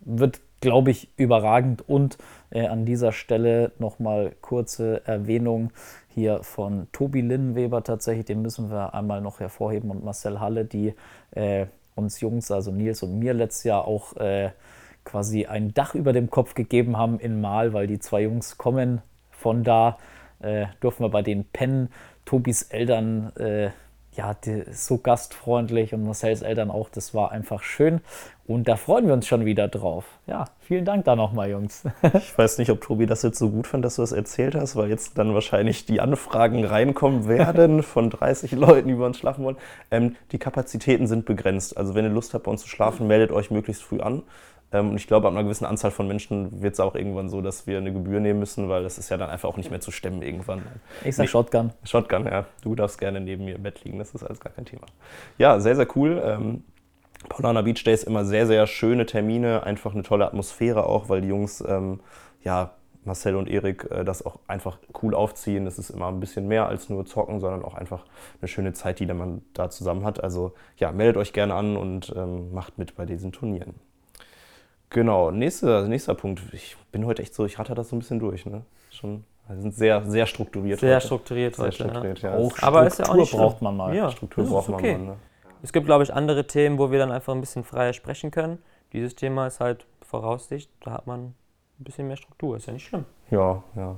Wird, 0.00 0.40
glaube 0.60 0.90
ich, 0.90 1.08
überragend. 1.16 1.88
Und 1.88 2.18
äh, 2.50 2.66
an 2.66 2.84
dieser 2.84 3.12
Stelle 3.12 3.72
nochmal 3.78 4.32
kurze 4.40 5.06
Erwähnung 5.06 5.72
hier 6.18 6.42
von 6.42 6.88
Tobi 6.92 7.20
Linnenweber 7.20 7.82
tatsächlich. 7.82 8.26
Den 8.26 8.42
müssen 8.42 8.70
wir 8.70 8.94
einmal 8.94 9.20
noch 9.20 9.40
hervorheben 9.40 9.90
und 9.90 10.04
Marcel 10.04 10.40
Halle, 10.40 10.64
die 10.64 10.94
äh, 11.30 11.66
uns 11.94 12.20
Jungs, 12.20 12.50
also 12.50 12.70
Nils 12.70 13.02
und 13.02 13.18
mir 13.18 13.34
letztes 13.34 13.64
Jahr 13.64 13.86
auch 13.86 14.16
äh, 14.16 14.50
quasi 15.04 15.46
ein 15.46 15.72
Dach 15.74 15.94
über 15.94 16.12
dem 16.12 16.30
Kopf 16.30 16.54
gegeben 16.54 16.96
haben 16.96 17.18
in 17.18 17.40
Mal, 17.40 17.72
weil 17.72 17.86
die 17.86 17.98
zwei 17.98 18.22
Jungs 18.22 18.58
kommen 18.58 19.00
von 19.30 19.64
da, 19.64 19.98
äh, 20.40 20.66
durften 20.80 21.04
wir 21.04 21.10
bei 21.10 21.22
den 21.22 21.44
pennen. 21.44 21.90
Tobis 22.24 22.62
Eltern, 22.62 23.32
ja, 24.18 24.36
so 24.72 24.98
gastfreundlich 24.98 25.94
und 25.94 26.04
Marcells 26.04 26.42
Eltern 26.42 26.72
auch, 26.72 26.88
das 26.90 27.14
war 27.14 27.30
einfach 27.30 27.62
schön. 27.62 28.00
Und 28.48 28.66
da 28.66 28.74
freuen 28.74 29.06
wir 29.06 29.14
uns 29.14 29.28
schon 29.28 29.44
wieder 29.44 29.68
drauf. 29.68 30.06
Ja, 30.26 30.46
vielen 30.60 30.84
Dank 30.84 31.04
da 31.04 31.14
nochmal, 31.14 31.50
Jungs. 31.50 31.84
ich 32.14 32.36
weiß 32.36 32.58
nicht, 32.58 32.70
ob 32.70 32.80
Tobi 32.80 33.06
das 33.06 33.22
jetzt 33.22 33.38
so 33.38 33.50
gut 33.50 33.68
fand, 33.68 33.84
dass 33.84 33.94
du 33.94 34.02
das 34.02 34.10
erzählt 34.10 34.56
hast, 34.56 34.74
weil 34.74 34.88
jetzt 34.88 35.18
dann 35.18 35.34
wahrscheinlich 35.34 35.86
die 35.86 36.00
Anfragen 36.00 36.64
reinkommen 36.64 37.28
werden 37.28 37.82
von 37.84 38.10
30 38.10 38.52
Leuten, 38.52 38.88
die 38.88 38.94
bei 38.94 39.06
uns 39.06 39.18
schlafen 39.18 39.44
wollen. 39.44 39.56
Ähm, 39.92 40.16
die 40.32 40.38
Kapazitäten 40.38 41.06
sind 41.06 41.24
begrenzt. 41.24 41.76
Also 41.76 41.94
wenn 41.94 42.04
ihr 42.04 42.10
Lust 42.10 42.34
habt, 42.34 42.44
bei 42.46 42.50
uns 42.50 42.62
zu 42.62 42.68
schlafen, 42.68 43.06
meldet 43.06 43.30
euch 43.30 43.52
möglichst 43.52 43.84
früh 43.84 44.00
an. 44.00 44.24
Ähm, 44.72 44.90
und 44.90 44.96
ich 44.96 45.06
glaube, 45.06 45.26
ab 45.26 45.34
einer 45.34 45.44
gewissen 45.44 45.64
Anzahl 45.64 45.90
von 45.90 46.06
Menschen 46.06 46.62
wird 46.62 46.74
es 46.74 46.80
auch 46.80 46.94
irgendwann 46.94 47.28
so, 47.28 47.40
dass 47.40 47.66
wir 47.66 47.78
eine 47.78 47.92
Gebühr 47.92 48.20
nehmen 48.20 48.38
müssen, 48.38 48.68
weil 48.68 48.82
das 48.82 48.98
ist 48.98 49.08
ja 49.08 49.16
dann 49.16 49.30
einfach 49.30 49.48
auch 49.48 49.56
nicht 49.56 49.70
mehr 49.70 49.80
zu 49.80 49.90
stemmen 49.90 50.22
irgendwann. 50.22 50.62
Ich 51.04 51.16
sag 51.16 51.28
Shotgun. 51.28 51.72
Shotgun, 51.84 52.26
ja. 52.26 52.44
Du 52.62 52.74
darfst 52.74 52.98
gerne 52.98 53.20
neben 53.20 53.44
mir 53.44 53.56
im 53.56 53.62
Bett 53.62 53.84
liegen, 53.84 53.98
das 53.98 54.14
ist 54.14 54.22
alles 54.22 54.40
gar 54.40 54.52
kein 54.52 54.64
Thema. 54.64 54.86
Ja, 55.38 55.60
sehr, 55.60 55.76
sehr 55.76 55.88
cool. 55.96 56.22
Ähm, 56.24 56.64
Paulana 57.28 57.62
Beach 57.62 57.82
Days 57.82 58.04
immer 58.04 58.24
sehr, 58.24 58.46
sehr 58.46 58.66
schöne 58.66 59.06
Termine, 59.06 59.64
einfach 59.64 59.92
eine 59.92 60.02
tolle 60.02 60.26
Atmosphäre 60.26 60.86
auch, 60.86 61.08
weil 61.08 61.20
die 61.22 61.28
Jungs, 61.28 61.64
ähm, 61.66 62.00
ja, 62.44 62.72
Marcel 63.04 63.36
und 63.36 63.48
Erik 63.48 63.90
äh, 63.90 64.04
das 64.04 64.24
auch 64.24 64.38
einfach 64.46 64.78
cool 65.02 65.14
aufziehen. 65.14 65.66
Es 65.66 65.78
ist 65.78 65.90
immer 65.90 66.08
ein 66.08 66.20
bisschen 66.20 66.46
mehr 66.46 66.68
als 66.68 66.88
nur 66.90 67.06
zocken, 67.06 67.40
sondern 67.40 67.64
auch 67.64 67.74
einfach 67.74 68.04
eine 68.40 68.48
schöne 68.48 68.72
Zeit, 68.74 69.00
die 69.00 69.06
man 69.06 69.42
da 69.54 69.70
zusammen 69.70 70.04
hat. 70.04 70.22
Also 70.22 70.52
ja, 70.76 70.92
meldet 70.92 71.16
euch 71.16 71.32
gerne 71.32 71.54
an 71.54 71.76
und 71.76 72.12
ähm, 72.16 72.52
macht 72.52 72.78
mit 72.78 72.94
bei 72.94 73.06
diesen 73.06 73.32
Turnieren. 73.32 73.74
Genau, 74.90 75.30
nächster, 75.30 75.86
nächster 75.86 76.14
Punkt. 76.14 76.42
Ich 76.52 76.76
bin 76.92 77.04
heute 77.04 77.22
echt 77.22 77.34
so, 77.34 77.44
ich 77.44 77.58
ratter 77.58 77.74
das 77.74 77.90
so 77.90 77.96
ein 77.96 77.98
bisschen 77.98 78.18
durch. 78.18 78.46
Ne? 78.46 78.62
Schon, 78.90 79.24
wir 79.46 79.60
sind 79.60 79.74
sehr, 79.74 80.02
sehr 80.04 80.26
strukturiert. 80.26 80.80
Sehr 80.80 80.96
heute. 80.96 81.06
strukturiert 81.06 81.56
sehr 81.56 81.66
heute. 81.66 81.74
Strukturiert, 81.76 82.22
ja. 82.22 82.36
Auch 82.36 82.62
Aber 82.62 82.86
ist 82.86 82.98
ja 82.98 83.08
auch 83.08 83.14
nicht 83.14 83.32
braucht 83.32 83.60
man 83.60 83.76
mal. 83.76 83.94
Ja, 83.94 84.10
Struktur 84.10 84.44
braucht 84.46 84.68
okay. 84.70 84.92
man 84.92 85.06
mal. 85.06 85.12
Ne? 85.12 85.18
Es 85.62 85.72
gibt, 85.72 85.86
glaube 85.86 86.04
ich, 86.04 86.14
andere 86.14 86.46
Themen, 86.46 86.78
wo 86.78 86.90
wir 86.90 86.98
dann 86.98 87.10
einfach 87.10 87.34
ein 87.34 87.40
bisschen 87.40 87.64
freier 87.64 87.92
sprechen 87.92 88.30
können. 88.30 88.58
Dieses 88.92 89.14
Thema 89.14 89.46
ist 89.46 89.60
halt 89.60 89.86
Voraussicht, 90.00 90.70
da 90.80 90.92
hat 90.92 91.06
man 91.06 91.34
ein 91.80 91.84
bisschen 91.84 92.06
mehr 92.06 92.16
Struktur. 92.16 92.56
Ist 92.56 92.66
ja 92.66 92.72
nicht 92.72 92.86
schlimm. 92.86 93.04
Ja, 93.30 93.62
ja. 93.76 93.96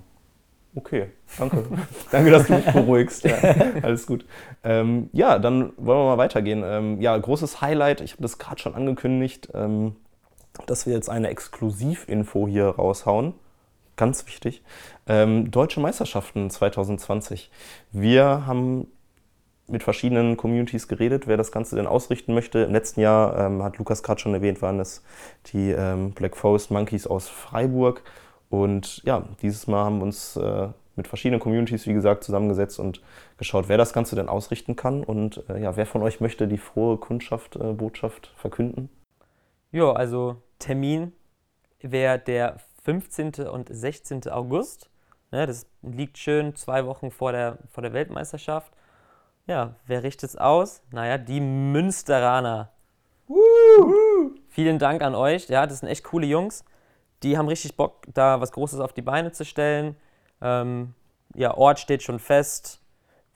Okay, 0.75 1.11
danke. 1.39 1.65
danke, 2.13 2.31
dass 2.31 2.47
du 2.47 2.55
mich 2.55 2.65
beruhigst. 2.67 3.25
Ja, 3.25 3.37
alles 3.83 4.07
gut. 4.07 4.25
Ähm, 4.65 5.11
ja, 5.13 5.39
dann 5.39 5.73
wollen 5.77 5.99
wir 5.99 6.05
mal 6.05 6.19
weitergehen. 6.19 6.63
Ähm, 6.65 7.01
ja, 7.01 7.17
großes 7.17 7.61
Highlight, 7.61 8.01
ich 8.01 8.13
habe 8.13 8.23
das 8.23 8.39
gerade 8.39 8.61
schon 8.61 8.75
angekündigt. 8.75 9.49
Ähm, 9.55 9.97
dass 10.67 10.87
wir 10.87 10.95
jetzt 10.95 11.11
eine 11.11 11.29
Exklusivinfo 11.29 12.47
hier 12.47 12.67
raushauen. 12.67 13.35
ganz 13.97 14.27
wichtig. 14.27 14.63
Ähm, 15.07 15.51
Deutsche 15.51 15.81
Meisterschaften 15.81 16.49
2020. 16.49 17.51
Wir 17.93 18.47
haben 18.47 18.87
mit 19.71 19.83
verschiedenen 19.83 20.37
Communities 20.37 20.89
geredet, 20.89 21.27
wer 21.27 21.37
das 21.37 21.53
Ganze 21.53 21.77
denn 21.77 21.87
ausrichten 21.87 22.35
möchte. 22.35 22.61
Im 22.61 22.73
letzten 22.73 23.01
Jahr, 23.01 23.39
ähm, 23.39 23.63
hat 23.63 23.79
Lukas 23.79 24.03
gerade 24.03 24.21
schon 24.21 24.35
erwähnt, 24.35 24.63
waren 24.63 24.81
es 24.81 25.03
die 25.53 25.71
ähm, 25.71 26.13
Black 26.13 26.37
Forest 26.37 26.71
Monkeys 26.71 27.07
aus 27.07 27.29
Freiburg. 27.29 28.03
Und 28.49 29.03
ja, 29.05 29.29
dieses 29.43 29.67
Mal 29.67 29.85
haben 29.85 29.99
wir 29.99 30.05
uns 30.05 30.37
äh, 30.37 30.69
mit 30.97 31.09
verschiedenen 31.09 31.41
Communities, 31.41 31.87
wie 31.87 31.95
gesagt, 31.95 32.25
zusammengesetzt 32.25 32.79
und 32.79 33.01
geschaut, 33.39 33.69
wer 33.69 33.79
das 33.79 33.93
Ganze 33.93 34.17
denn 34.17 34.29
ausrichten 34.29 34.77
kann 34.77 35.05
und 35.05 35.45
äh, 35.49 35.63
ja, 35.63 35.77
wer 35.77 35.87
von 35.87 36.03
euch 36.03 36.21
möchte 36.21 36.49
die 36.49 36.59
frohe 36.59 36.99
Kundschaft, 36.99 37.57
äh, 37.57 37.73
Botschaft 37.73 38.35
verkünden? 38.37 38.91
Ja, 39.73 39.93
also 39.93 40.37
Termin 40.61 41.13
wäre 41.81 42.19
der 42.19 42.59
15. 42.85 43.47
und 43.49 43.69
16. 43.71 44.29
August. 44.29 44.89
Ne, 45.33 45.47
das 45.47 45.67
liegt 45.83 46.19
schön 46.19 46.55
zwei 46.57 46.87
Wochen 46.87 47.11
vor 47.11 47.33
der, 47.33 47.59
vor 47.69 47.83
der 47.83 47.93
Weltmeisterschaft. 47.93 48.73
Ja, 49.47 49.75
wer 49.87 50.03
richtet 50.03 50.31
es 50.31 50.37
aus? 50.37 50.83
Naja, 50.93 51.19
die 51.19 51.41
Münsteraner. 51.41 52.71
Woo! 53.27 54.35
Vielen 54.49 54.79
Dank 54.79 55.03
an 55.03 55.15
euch. 55.15 55.49
Ja, 55.49 55.67
das 55.67 55.81
sind 55.81 55.89
echt 55.89 56.05
coole 56.05 56.27
Jungs. 56.27 56.65
Die 57.23 57.37
haben 57.37 57.49
richtig 57.49 57.77
Bock, 57.77 58.07
da 58.13 58.41
was 58.41 58.53
Großes 58.53 58.81
auf 58.81 58.93
die 58.93 59.03
Beine 59.03 59.33
zu 59.33 59.45
stellen. 59.45 59.97
Ähm, 60.41 60.95
ja, 61.35 61.57
Ort 61.57 61.79
steht 61.79 62.03
schon 62.03 62.19
fest. 62.19 62.81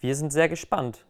Wir 0.01 0.17
sind 0.17 0.33
sehr 0.33 0.49
gespannt. 0.49 1.05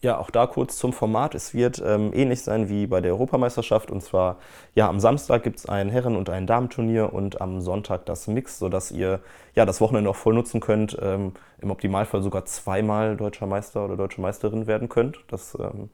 Ja, 0.00 0.18
auch 0.18 0.30
da 0.30 0.46
kurz 0.46 0.78
zum 0.78 0.92
Format. 0.92 1.34
Es 1.34 1.54
wird 1.54 1.82
ähm, 1.84 2.12
ähnlich 2.14 2.42
sein 2.42 2.68
wie 2.68 2.86
bei 2.86 3.00
der 3.00 3.10
Europameisterschaft. 3.12 3.90
Und 3.90 4.00
zwar, 4.00 4.38
ja, 4.76 4.88
am 4.88 5.00
Samstag 5.00 5.42
gibt 5.42 5.58
es 5.58 5.66
ein 5.66 5.88
Herren- 5.88 6.14
und 6.14 6.30
ein 6.30 6.46
Damenturnier 6.46 7.12
und 7.12 7.40
am 7.40 7.60
Sonntag 7.60 8.06
das 8.06 8.28
Mix, 8.28 8.60
sodass 8.60 8.92
ihr 8.92 9.20
ja 9.56 9.66
das 9.66 9.80
Wochenende 9.80 10.08
auch 10.08 10.16
voll 10.16 10.34
nutzen 10.34 10.60
könnt. 10.60 10.96
Ähm, 11.02 11.32
Im 11.60 11.72
Optimalfall 11.72 12.22
sogar 12.22 12.44
zweimal 12.44 13.16
deutscher 13.16 13.46
Meister 13.48 13.84
oder 13.84 13.96
deutsche 13.96 14.20
Meisterin 14.20 14.68
werden 14.68 14.88
könnt. 14.88 15.18
Das 15.28 15.56
ähm, 15.58 15.90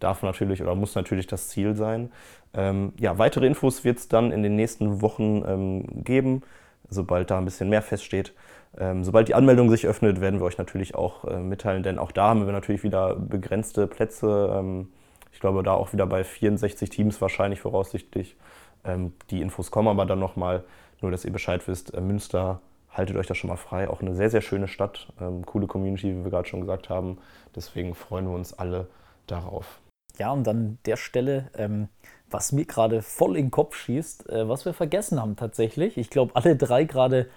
darf 0.00 0.22
natürlich 0.22 0.60
oder 0.60 0.74
muss 0.74 0.94
natürlich 0.94 1.26
das 1.26 1.48
Ziel 1.48 1.74
sein. 1.74 2.12
Ähm, 2.52 2.92
ja, 2.98 3.16
weitere 3.16 3.46
Infos 3.46 3.84
wird 3.84 3.98
es 3.98 4.08
dann 4.08 4.32
in 4.32 4.42
den 4.42 4.56
nächsten 4.56 5.00
Wochen 5.00 5.42
ähm, 5.46 6.04
geben, 6.04 6.42
sobald 6.90 7.30
da 7.30 7.38
ein 7.38 7.46
bisschen 7.46 7.70
mehr 7.70 7.82
feststeht. 7.82 8.34
Ähm, 8.78 9.04
sobald 9.04 9.28
die 9.28 9.34
Anmeldung 9.34 9.70
sich 9.70 9.86
öffnet, 9.86 10.20
werden 10.20 10.40
wir 10.40 10.44
euch 10.44 10.58
natürlich 10.58 10.94
auch 10.94 11.24
äh, 11.24 11.38
mitteilen, 11.38 11.82
denn 11.82 11.98
auch 11.98 12.12
da 12.12 12.28
haben 12.28 12.46
wir 12.46 12.52
natürlich 12.52 12.82
wieder 12.82 13.16
begrenzte 13.16 13.86
Plätze. 13.86 14.54
Ähm, 14.54 14.88
ich 15.32 15.40
glaube, 15.40 15.62
da 15.62 15.72
auch 15.72 15.92
wieder 15.92 16.06
bei 16.06 16.24
64 16.24 16.90
Teams 16.90 17.20
wahrscheinlich 17.20 17.60
voraussichtlich. 17.60 18.36
Ähm, 18.84 19.12
die 19.30 19.40
Infos 19.40 19.70
kommen 19.70 19.88
aber 19.88 20.04
dann 20.04 20.18
nochmal, 20.18 20.64
nur 21.00 21.10
dass 21.10 21.24
ihr 21.24 21.32
Bescheid 21.32 21.66
wisst. 21.68 21.94
Äh, 21.94 22.00
Münster, 22.00 22.60
haltet 22.90 23.16
euch 23.16 23.26
da 23.26 23.34
schon 23.34 23.48
mal 23.48 23.56
frei. 23.56 23.88
Auch 23.88 24.00
eine 24.00 24.14
sehr, 24.14 24.30
sehr 24.30 24.40
schöne 24.40 24.68
Stadt, 24.68 25.08
coole 25.44 25.66
Community, 25.66 26.16
wie 26.16 26.24
wir 26.24 26.30
gerade 26.30 26.48
schon 26.48 26.62
gesagt 26.62 26.88
haben. 26.88 27.18
Deswegen 27.54 27.94
freuen 27.94 28.26
wir 28.26 28.34
uns 28.34 28.58
alle 28.58 28.88
darauf. 29.26 29.80
Ja, 30.18 30.32
und 30.32 30.48
an 30.48 30.78
der 30.86 30.96
Stelle, 30.96 31.50
ähm, 31.56 31.88
was 32.30 32.52
mir 32.52 32.64
gerade 32.64 33.02
voll 33.02 33.36
in 33.36 33.46
den 33.46 33.50
Kopf 33.50 33.76
schießt, 33.76 34.30
äh, 34.30 34.48
was 34.48 34.64
wir 34.64 34.72
vergessen 34.72 35.20
haben 35.20 35.36
tatsächlich. 35.36 35.98
Ich 35.98 36.10
glaube, 36.10 36.34
alle 36.34 36.56
drei 36.56 36.84
gerade 36.84 37.28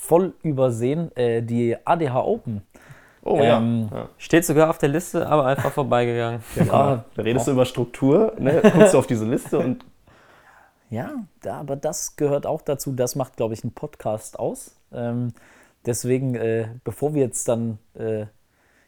voll 0.00 0.34
übersehen, 0.42 1.14
äh, 1.16 1.42
die 1.42 1.76
ADH 1.84 2.24
Open. 2.24 2.62
Oh 3.22 3.36
Ähm, 3.38 3.88
ja. 3.92 3.98
ja. 3.98 4.08
Steht 4.16 4.44
sogar 4.44 4.70
auf 4.70 4.78
der 4.78 4.88
Liste, 4.88 5.26
aber 5.28 5.44
einfach 5.46 5.72
vorbeigegangen. 5.72 6.42
Ja, 6.56 7.04
da 7.14 7.22
redest 7.22 7.46
du 7.46 7.52
über 7.52 7.66
Struktur, 7.66 8.32
ne? 8.38 8.62
guckst 8.62 8.94
du 8.94 8.98
auf 8.98 9.06
diese 9.06 9.26
Liste 9.26 9.58
und 9.58 9.84
Ja, 10.88 11.10
da, 11.42 11.60
aber 11.60 11.76
das 11.76 12.16
gehört 12.16 12.46
auch 12.46 12.62
dazu. 12.62 12.92
Das 12.92 13.14
macht, 13.14 13.36
glaube 13.36 13.54
ich, 13.54 13.62
einen 13.62 13.74
Podcast 13.74 14.38
aus. 14.38 14.74
Ähm, 14.92 15.32
deswegen, 15.84 16.34
äh, 16.34 16.68
bevor 16.82 17.14
wir 17.14 17.22
jetzt 17.22 17.46
dann 17.46 17.78
äh, 17.94 18.26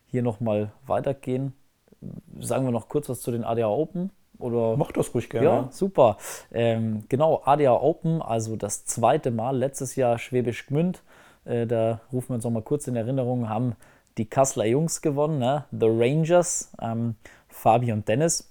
hier 0.06 0.22
nochmal 0.22 0.72
weitergehen, 0.86 1.52
sagen 2.40 2.64
wir 2.64 2.72
noch 2.72 2.88
kurz 2.88 3.08
was 3.08 3.20
zu 3.20 3.30
den 3.30 3.44
ADA 3.44 3.68
Open. 3.68 4.10
Oder? 4.42 4.76
mach 4.76 4.92
das 4.92 5.14
ruhig 5.14 5.30
gerne. 5.30 5.46
Ja, 5.46 5.68
super. 5.70 6.18
Ähm, 6.52 7.04
genau, 7.08 7.42
ADA 7.44 7.72
Open, 7.72 8.20
also 8.20 8.56
das 8.56 8.84
zweite 8.84 9.30
Mal, 9.30 9.56
letztes 9.56 9.96
Jahr 9.96 10.18
Schwäbisch 10.18 10.66
Gmünd. 10.66 11.02
Äh, 11.44 11.66
da 11.66 12.00
rufen 12.12 12.30
wir 12.30 12.34
uns 12.36 12.44
noch 12.44 12.50
mal 12.50 12.62
kurz 12.62 12.86
in 12.86 12.96
Erinnerung, 12.96 13.48
haben 13.48 13.76
die 14.18 14.26
Kasseler 14.26 14.66
Jungs 14.66 15.00
gewonnen, 15.00 15.38
ne? 15.38 15.64
The 15.72 15.88
Rangers, 15.88 16.72
ähm, 16.80 17.16
Fabi 17.48 17.92
und 17.92 18.08
Dennis. 18.08 18.48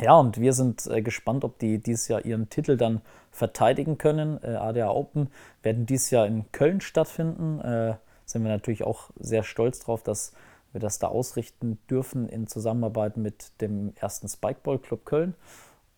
Ja, 0.00 0.16
und 0.16 0.40
wir 0.40 0.52
sind 0.52 0.86
äh, 0.86 1.02
gespannt, 1.02 1.44
ob 1.44 1.58
die 1.58 1.78
dieses 1.78 2.08
Jahr 2.08 2.24
ihren 2.24 2.48
Titel 2.48 2.76
dann 2.76 3.00
verteidigen 3.30 3.98
können. 3.98 4.38
Äh, 4.42 4.54
ADA 4.54 4.90
Open 4.90 5.30
werden 5.62 5.86
dieses 5.86 6.10
Jahr 6.10 6.26
in 6.26 6.50
Köln 6.52 6.80
stattfinden. 6.80 7.60
Äh, 7.60 7.94
sind 8.24 8.44
wir 8.44 8.50
natürlich 8.50 8.84
auch 8.84 9.10
sehr 9.18 9.42
stolz 9.42 9.80
drauf, 9.80 10.02
dass 10.02 10.32
wir 10.72 10.80
das 10.80 10.98
da 10.98 11.08
ausrichten 11.08 11.78
dürfen 11.90 12.28
in 12.28 12.46
Zusammenarbeit 12.46 13.16
mit 13.16 13.60
dem 13.60 13.92
ersten 13.96 14.28
Spikeball 14.28 14.78
Club 14.78 15.04
Köln. 15.04 15.34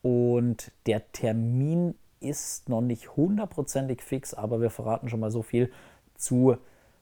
Und 0.02 0.72
der 0.87 1.12
Termin 1.12 1.94
ist 2.20 2.68
noch 2.68 2.80
nicht 2.80 3.16
hundertprozentig 3.16 4.02
fix, 4.02 4.35
aber 4.35 4.61
wir 4.61 4.70
verraten 4.70 5.09
schon 5.09 5.20
mal 5.20 5.30
so 5.30 5.42
viel 5.42 5.70
zu 6.16 6.56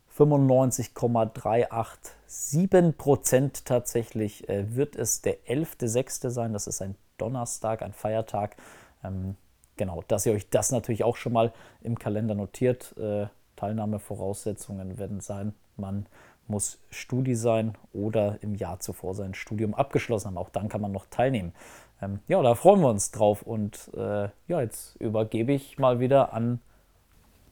95,387 0.09 2.97
Prozent 2.97 3.65
tatsächlich 3.65 4.49
äh, 4.49 4.75
wird 4.75 4.97
es 4.97 5.23
der 5.23 5.45
11.06. 5.47 6.31
sein. 6.31 6.53
Das 6.53 6.67
ist 6.67 6.83
ein 6.83 6.97
Donnerstag, 7.19 7.83
ein 7.83 7.93
Feiertag. 7.93 8.57
Ähm, 9.05 9.37
genau, 9.77 10.03
dass 10.09 10.27
ihr 10.27 10.33
euch 10.33 10.51
das 10.51 10.73
natürlich 10.73 11.05
auch 11.05 11.17
schon 11.17 11.33
mal 11.33 11.53
im 11.83 11.97
Kalender 11.99 12.35
notiert. 12.35 12.97
Äh, 12.99 13.27
Teilnahmevoraussetzungen 13.57 14.99
werden 14.99 15.21
sein, 15.21 15.55
man 15.77 16.07
muss 16.49 16.79
Studi 16.91 17.35
sein 17.35 17.77
oder 17.93 18.39
im 18.41 18.55
Jahr 18.55 18.81
zuvor 18.81 19.15
sein 19.15 19.35
Studium 19.35 19.75
abgeschlossen 19.75 20.29
haben. 20.29 20.39
Auch 20.39 20.51
dann 20.51 20.69
kann 20.69 20.81
man 20.81 20.93
noch 20.93 21.07
teilnehmen. 21.11 21.53
Ähm, 22.01 22.21
ja, 22.29 22.41
da 22.43 22.55
freuen 22.55 22.81
wir 22.81 22.89
uns 22.89 23.11
drauf. 23.11 23.43
Und 23.43 23.91
äh, 23.95 24.29
ja, 24.47 24.61
jetzt 24.61 24.97
übergebe 24.97 25.53
ich 25.53 25.79
mal 25.79 26.01
wieder 26.01 26.33
an 26.33 26.61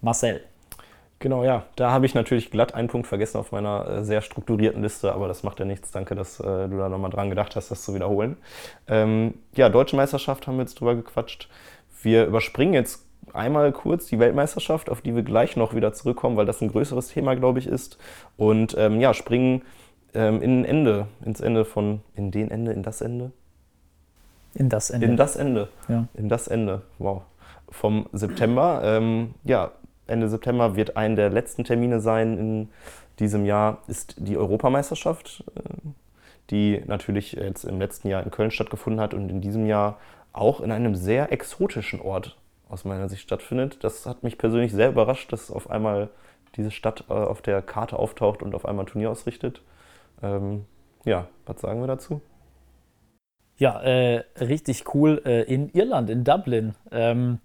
Marcel. 0.01 0.43
Genau, 1.19 1.45
ja. 1.45 1.65
Da 1.77 1.91
habe 1.91 2.07
ich 2.07 2.15
natürlich 2.15 2.51
glatt 2.51 2.75
einen 2.75 2.89
Punkt 2.89 3.07
vergessen 3.07 3.39
auf 3.39 3.51
meiner 3.51 3.89
äh, 3.89 4.05
sehr 4.05 4.21
strukturierten 4.21 4.83
Liste, 4.83 5.13
aber 5.13 5.29
das 5.29 5.43
macht 5.43 5.59
ja 5.59 5.65
nichts. 5.65 5.91
Danke, 5.91 6.15
dass 6.15 6.41
äh, 6.41 6.69
du 6.69 6.77
da 6.77 6.89
nochmal 6.89 7.11
dran 7.11 7.31
gedacht 7.31 7.57
hast, 7.57 7.71
das 7.71 7.85
zu 7.85 7.95
wiederholen. 7.95 8.37
Ähm, 8.87 9.35
ja, 9.55 9.69
Deutsche 9.69 9.97
Meisterschaft 9.97 10.47
haben 10.47 10.57
wir 10.57 10.63
jetzt 10.63 10.79
drüber 10.79 10.95
gequatscht. 10.95 11.49
Wir 12.03 12.27
überspringen 12.27 12.75
jetzt 12.75 13.06
einmal 13.33 13.73
kurz 13.73 14.07
die 14.07 14.19
Weltmeisterschaft, 14.19 14.91
auf 14.91 15.03
die 15.03 15.15
wir 15.15 15.23
gleich 15.23 15.57
noch 15.57 15.75
wieder 15.75 15.93
zurückkommen, 15.93 16.37
weil 16.37 16.47
das 16.47 16.61
ein 16.61 16.69
größeres 16.69 17.09
Thema, 17.09 17.35
glaube 17.35 17.59
ich, 17.59 17.67
ist. 17.67 17.99
Und 18.37 18.75
ähm, 18.79 19.01
ja, 19.01 19.15
springen 19.15 19.63
ähm, 20.15 20.41
in 20.43 20.61
ein 20.61 20.65
Ende, 20.65 21.07
ins 21.25 21.41
Ende 21.41 21.65
von, 21.65 22.01
in 22.15 22.31
den 22.31 22.51
Ende, 22.51 22.73
in 22.73 22.83
das 22.83 23.01
Ende? 23.01 23.33
In 24.55 24.69
das 24.69 24.91
Ende. 24.91 25.07
In 25.07 25.17
das 25.17 25.37
Ende. 25.37 25.69
Ja. 25.89 26.09
In 26.15 26.29
das 26.29 26.49
Ende. 26.49 26.83
Wow. 26.99 27.23
Vom 27.69 28.09
September. 28.13 28.81
Ähm, 28.85 29.35
ja, 29.45 29.73
Ende 30.07 30.29
September 30.29 30.77
wird 30.77 30.97
ein 30.97 31.17
der 31.17 31.31
letzten 31.31 31.65
Termine 31.65 32.01
sein 32.01 32.39
in 32.39 32.69
diesem 33.19 33.45
Jahr, 33.45 33.83
ist 33.87 34.15
die 34.19 34.37
Europameisterschaft, 34.37 35.45
äh, 35.55 35.61
die 36.51 36.83
natürlich 36.87 37.33
jetzt 37.33 37.65
im 37.65 37.79
letzten 37.79 38.09
Jahr 38.09 38.23
in 38.23 38.31
Köln 38.31 38.51
stattgefunden 38.51 39.01
hat 39.01 39.15
und 39.15 39.29
in 39.31 39.41
diesem 39.41 39.67
Jahr 39.67 39.99
auch 40.33 40.61
in 40.61 40.71
einem 40.71 40.95
sehr 40.95 41.33
exotischen 41.33 42.01
Ort 42.01 42.37
aus 42.69 42.85
meiner 42.85 43.09
Sicht 43.09 43.23
stattfindet. 43.23 43.83
Das 43.85 44.07
hat 44.07 44.23
mich 44.23 44.39
persönlich 44.39 44.73
sehr 44.73 44.89
überrascht, 44.89 45.33
dass 45.33 45.51
auf 45.51 45.71
einmal 45.71 46.11
diese 46.57 46.71
Stadt 46.71 47.05
äh, 47.09 47.13
auf 47.13 47.43
der 47.43 47.63
Karte 47.63 47.99
auftaucht 47.99 48.43
und 48.43 48.55
auf 48.55 48.67
einmal 48.67 48.85
ein 48.85 48.89
Turnier 48.89 49.11
ausrichtet. 49.11 49.63
Ähm, 50.23 50.65
ja, 51.05 51.29
was 51.45 51.61
sagen 51.61 51.81
wir 51.81 51.87
dazu? 51.87 52.21
Ja, 53.59 53.81
äh, 53.83 54.25
richtig 54.39 54.95
cool 54.95 55.23
äh, 55.25 55.43
in 55.43 55.71
Irland, 55.71 56.11
in 56.11 56.25
Dublin. 56.25 56.75
Ähm, 56.91 57.39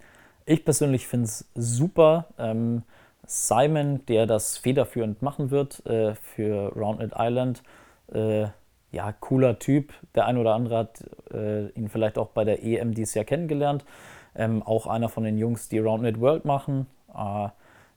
ich 0.45 0.65
persönlich 0.65 1.07
finde 1.07 1.25
es 1.25 1.49
super. 1.55 2.27
Ähm, 2.37 2.83
Simon, 3.25 4.05
der 4.07 4.25
das 4.25 4.57
federführend 4.57 5.21
machen 5.21 5.51
wird 5.51 5.85
äh, 5.85 6.15
für 6.15 6.73
Roundnet 6.75 7.13
Island, 7.17 7.63
äh, 8.11 8.47
ja, 8.91 9.13
cooler 9.13 9.57
Typ. 9.59 9.93
Der 10.15 10.25
ein 10.25 10.37
oder 10.37 10.53
andere 10.53 10.77
hat 10.77 11.03
äh, 11.33 11.69
ihn 11.69 11.87
vielleicht 11.87 12.17
auch 12.17 12.29
bei 12.29 12.43
der 12.43 12.63
EM 12.63 12.93
dieses 12.93 13.13
Jahr 13.13 13.23
kennengelernt. 13.23 13.85
Ähm, 14.35 14.63
auch 14.63 14.87
einer 14.87 15.09
von 15.09 15.23
den 15.23 15.37
Jungs, 15.37 15.69
die 15.69 15.79
Roundnet 15.79 16.19
World 16.19 16.45
machen. 16.45 16.87
Äh, 17.13 17.49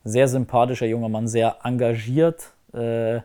sehr 0.04 0.28
sympathischer 0.28 0.86
junger 0.86 1.08
Mann, 1.08 1.28
sehr 1.28 1.58
engagiert. 1.64 2.52
Äh, 2.72 3.20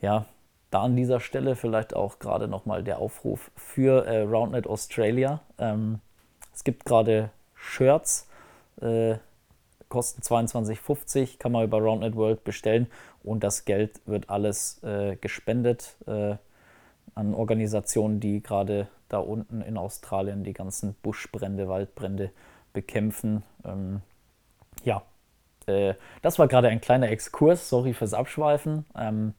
ja, 0.00 0.26
da 0.70 0.82
an 0.82 0.96
dieser 0.96 1.20
Stelle 1.20 1.56
vielleicht 1.56 1.94
auch 1.94 2.18
gerade 2.18 2.48
nochmal 2.48 2.82
der 2.82 2.98
Aufruf 2.98 3.50
für 3.56 4.06
äh, 4.06 4.22
Roundnet 4.22 4.66
Australia. 4.66 5.40
Ähm, 5.58 6.00
es 6.52 6.64
gibt 6.64 6.84
gerade 6.84 7.30
Shirts, 7.54 8.28
äh, 8.80 9.14
kosten 9.88 10.22
22,50, 10.22 11.38
kann 11.38 11.52
man 11.52 11.64
über 11.64 11.78
Roundnet 11.78 12.16
World 12.16 12.42
bestellen 12.42 12.88
und 13.22 13.44
das 13.44 13.64
Geld 13.64 14.00
wird 14.06 14.28
alles 14.28 14.82
äh, 14.82 15.16
gespendet 15.16 15.96
äh, 16.06 16.36
an 17.14 17.34
Organisationen, 17.34 18.18
die 18.18 18.42
gerade 18.42 18.88
da 19.08 19.18
unten 19.18 19.60
in 19.60 19.76
Australien 19.76 20.44
die 20.44 20.52
ganzen 20.52 20.94
Buschbrände, 21.02 21.68
Waldbrände 21.68 22.30
bekämpfen. 22.72 23.42
Ähm, 23.64 24.00
ja, 24.84 25.02
äh, 25.66 25.94
das 26.22 26.38
war 26.38 26.48
gerade 26.48 26.68
ein 26.68 26.80
kleiner 26.80 27.10
Exkurs, 27.10 27.68
sorry 27.68 27.94
fürs 27.94 28.14
Abschweifen. 28.14 28.84
Ähm, 28.96 29.34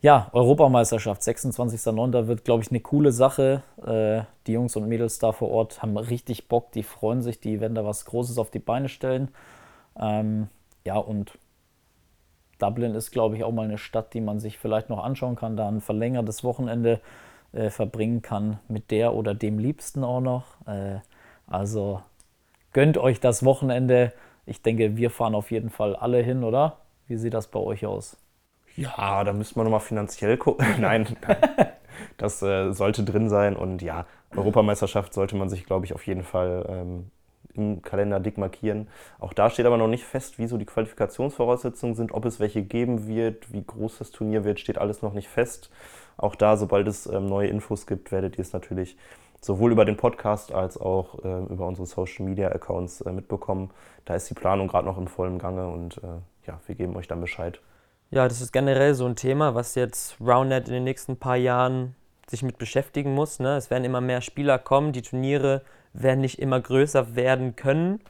ja, 0.00 0.30
Europameisterschaft, 0.32 1.22
26.09. 1.22 2.26
wird, 2.26 2.44
glaube 2.44 2.64
ich, 2.64 2.70
eine 2.70 2.80
coole 2.80 3.12
Sache. 3.12 3.62
Äh, 3.86 4.24
die 4.48 4.52
Jungs 4.52 4.74
und 4.74 4.88
Mädels 4.88 5.20
da 5.20 5.30
vor 5.30 5.50
Ort 5.50 5.80
haben 5.80 5.96
richtig 5.96 6.48
Bock, 6.48 6.72
die 6.72 6.82
freuen 6.82 7.22
sich, 7.22 7.38
die 7.38 7.60
werden 7.60 7.76
da 7.76 7.84
was 7.84 8.04
Großes 8.04 8.38
auf 8.38 8.50
die 8.50 8.58
Beine 8.58 8.88
stellen. 8.88 9.28
Ähm, 9.96 10.48
ja, 10.84 10.96
und 10.96 11.38
Dublin 12.58 12.94
ist, 12.94 13.12
glaube 13.12 13.36
ich, 13.36 13.44
auch 13.44 13.52
mal 13.52 13.64
eine 13.64 13.78
Stadt, 13.78 14.12
die 14.14 14.20
man 14.20 14.40
sich 14.40 14.58
vielleicht 14.58 14.88
noch 14.90 15.02
anschauen 15.02 15.36
kann, 15.36 15.56
da 15.56 15.68
ein 15.68 15.80
verlängertes 15.80 16.42
Wochenende 16.42 17.00
äh, 17.52 17.70
verbringen 17.70 18.22
kann 18.22 18.58
mit 18.68 18.90
der 18.90 19.14
oder 19.14 19.34
dem 19.34 19.58
Liebsten 19.58 20.04
auch 20.04 20.20
noch. 20.20 20.66
Äh, 20.66 21.00
also 21.46 22.00
gönnt 22.72 22.98
euch 22.98 23.20
das 23.20 23.44
Wochenende. 23.44 24.12
Ich 24.46 24.62
denke, 24.62 24.96
wir 24.96 25.10
fahren 25.10 25.34
auf 25.34 25.50
jeden 25.50 25.70
Fall 25.70 25.94
alle 25.94 26.22
hin, 26.22 26.44
oder? 26.44 26.78
Wie 27.06 27.16
sieht 27.16 27.34
das 27.34 27.48
bei 27.48 27.60
euch 27.60 27.86
aus? 27.86 28.16
Ja, 28.76 29.22
da 29.24 29.32
müsste 29.32 29.58
man 29.58 29.66
nochmal 29.66 29.80
finanziell 29.80 30.36
gucken. 30.36 30.66
nein, 30.80 31.16
nein, 31.26 31.68
das 32.16 32.42
äh, 32.42 32.72
sollte 32.72 33.04
drin 33.04 33.28
sein. 33.28 33.56
Und 33.56 33.82
ja, 33.82 34.06
Europameisterschaft 34.34 35.12
sollte 35.12 35.36
man 35.36 35.48
sich, 35.48 35.66
glaube 35.66 35.84
ich, 35.84 35.94
auf 35.94 36.06
jeden 36.06 36.22
Fall 36.22 36.64
ähm, 36.68 37.10
im 37.54 37.82
Kalender 37.82 38.20
dick 38.20 38.38
markieren. 38.38 38.88
Auch 39.18 39.32
da 39.32 39.50
steht 39.50 39.66
aber 39.66 39.76
noch 39.76 39.88
nicht 39.88 40.04
fest, 40.04 40.38
wie 40.38 40.46
so 40.46 40.56
die 40.56 40.64
Qualifikationsvoraussetzungen 40.64 41.94
sind, 41.94 42.12
ob 42.12 42.24
es 42.24 42.40
welche 42.40 42.62
geben 42.62 43.06
wird, 43.06 43.52
wie 43.52 43.62
groß 43.62 43.98
das 43.98 44.10
Turnier 44.10 44.44
wird, 44.44 44.60
steht 44.60 44.78
alles 44.78 45.02
noch 45.02 45.12
nicht 45.12 45.28
fest. 45.28 45.70
Auch 46.16 46.34
da, 46.34 46.56
sobald 46.56 46.88
es 46.88 47.06
ähm, 47.06 47.26
neue 47.26 47.48
Infos 47.48 47.86
gibt, 47.86 48.12
werdet 48.12 48.36
ihr 48.36 48.42
es 48.42 48.52
natürlich 48.52 48.96
sowohl 49.40 49.72
über 49.72 49.84
den 49.84 49.96
Podcast 49.96 50.52
als 50.52 50.78
auch 50.78 51.24
äh, 51.24 51.44
über 51.52 51.66
unsere 51.66 51.86
Social 51.86 52.24
Media 52.24 52.48
Accounts 52.48 53.00
äh, 53.00 53.12
mitbekommen. 53.12 53.70
Da 54.04 54.14
ist 54.14 54.30
die 54.30 54.34
Planung 54.34 54.68
gerade 54.68 54.86
noch 54.86 54.98
im 54.98 55.08
vollen 55.08 55.38
Gange 55.38 55.68
und 55.68 55.98
äh, 55.98 56.46
ja, 56.46 56.60
wir 56.66 56.74
geben 56.74 56.96
euch 56.96 57.08
dann 57.08 57.20
Bescheid. 57.20 57.60
Ja, 58.10 58.28
das 58.28 58.40
ist 58.40 58.52
generell 58.52 58.94
so 58.94 59.06
ein 59.06 59.16
Thema, 59.16 59.54
was 59.54 59.74
jetzt 59.74 60.20
Roundnet 60.20 60.68
in 60.68 60.74
den 60.74 60.84
nächsten 60.84 61.16
paar 61.16 61.36
Jahren 61.36 61.96
sich 62.28 62.42
mit 62.42 62.58
beschäftigen 62.58 63.14
muss. 63.14 63.40
Ne? 63.40 63.56
Es 63.56 63.70
werden 63.70 63.84
immer 63.84 64.00
mehr 64.00 64.20
Spieler 64.20 64.58
kommen, 64.58 64.92
die 64.92 65.02
Turniere 65.02 65.62
werden 65.92 66.20
nicht 66.20 66.38
immer 66.38 66.60
größer 66.60 67.16
werden 67.16 67.56
können. 67.56 68.00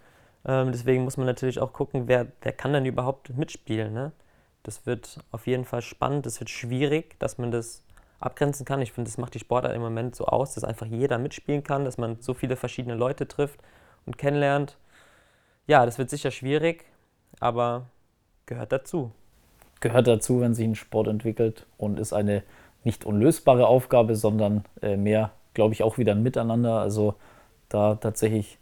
Ähm, 0.45 0.73
deswegen 0.73 1.05
muss 1.05 1.17
man 1.17 1.27
natürlich 1.27 1.61
auch 1.61 1.73
gucken, 1.73 2.09
wer, 2.09 2.27
wer 2.43 2.53
kann 2.53 2.73
denn 2.73 2.85
überhaupt 2.85 3.31
mitspielen. 3.37 3.93
Ne? 3.93 4.13
Das 4.65 4.87
wird 4.87 5.21
auf 5.31 5.47
jeden 5.47 5.65
Fall 5.65 5.83
spannend, 5.83 6.27
das 6.27 6.41
wird 6.41 6.51
schwierig, 6.51 7.19
dass 7.19 7.39
man 7.39 7.51
das 7.51 7.83
abgrenzen 8.23 8.65
kann. 8.65 8.81
Ich 8.83 8.93
finde, 8.93 9.11
das 9.11 9.19
macht 9.19 9.35
die 9.35 9.39
Sportart 9.39 9.75
im 9.75 9.83
Moment 9.83 10.15
so 10.15 10.27
aus, 10.27 10.55
dass 10.55 10.65
einfach 10.65 10.87
jeder 10.87 11.19
mitspielen 11.19 11.63
kann, 11.65 11.85
dass 11.85 11.99
man 11.99 12.17
so 12.21 12.35
viele 12.35 12.57
verschiedene 12.57 12.95
Leute 12.95 13.27
trifft 13.27 13.61
und 14.07 14.19
kennenlernt. 14.19 14.77
Ja, 15.67 15.85
das 15.87 15.99
wird 15.99 16.11
sicher 16.11 16.31
schwierig, 16.31 16.85
aber 17.41 17.87
gehört 18.47 18.73
dazu. 18.73 19.13
Gehört 19.81 20.07
dazu, 20.07 20.41
wenn 20.41 20.55
sich 20.55 20.67
ein 20.67 20.75
Sport 20.75 21.09
entwickelt 21.09 21.67
und 21.77 21.99
ist 21.99 22.13
eine 22.13 22.43
nicht 22.85 23.05
unlösbare 23.05 23.67
Aufgabe, 23.67 24.17
sondern 24.17 24.65
äh, 24.81 24.97
mehr, 24.97 25.31
glaube 25.55 25.75
ich, 25.75 25.83
auch 25.83 25.99
wieder 25.99 26.13
ein 26.13 26.23
Miteinander. 26.23 26.81
Also 26.81 27.15
da 27.69 27.95
tatsächlich, 27.97 28.59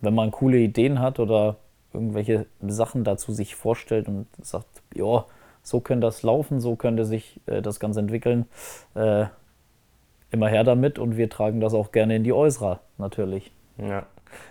wenn 0.00 0.14
man 0.14 0.30
coole 0.30 0.58
Ideen 0.58 1.00
hat 1.00 1.18
oder 1.18 1.56
irgendwelche 1.92 2.46
Sachen 2.60 3.04
dazu 3.04 3.32
sich 3.32 3.54
vorstellt 3.54 4.08
und 4.08 4.26
sagt, 4.42 4.82
ja, 4.94 5.24
so 5.66 5.80
könnte 5.80 6.06
das 6.06 6.22
laufen, 6.22 6.60
so 6.60 6.76
könnte 6.76 7.04
sich 7.04 7.40
äh, 7.46 7.60
das 7.60 7.80
Ganze 7.80 7.98
entwickeln. 7.98 8.46
Äh, 8.94 9.26
immer 10.30 10.48
her 10.48 10.62
damit 10.62 10.98
und 10.98 11.16
wir 11.16 11.28
tragen 11.28 11.60
das 11.60 11.74
auch 11.74 11.90
gerne 11.90 12.14
in 12.14 12.22
die 12.22 12.32
Äußere, 12.32 12.78
natürlich. 12.98 13.50
Ja. 13.78 14.06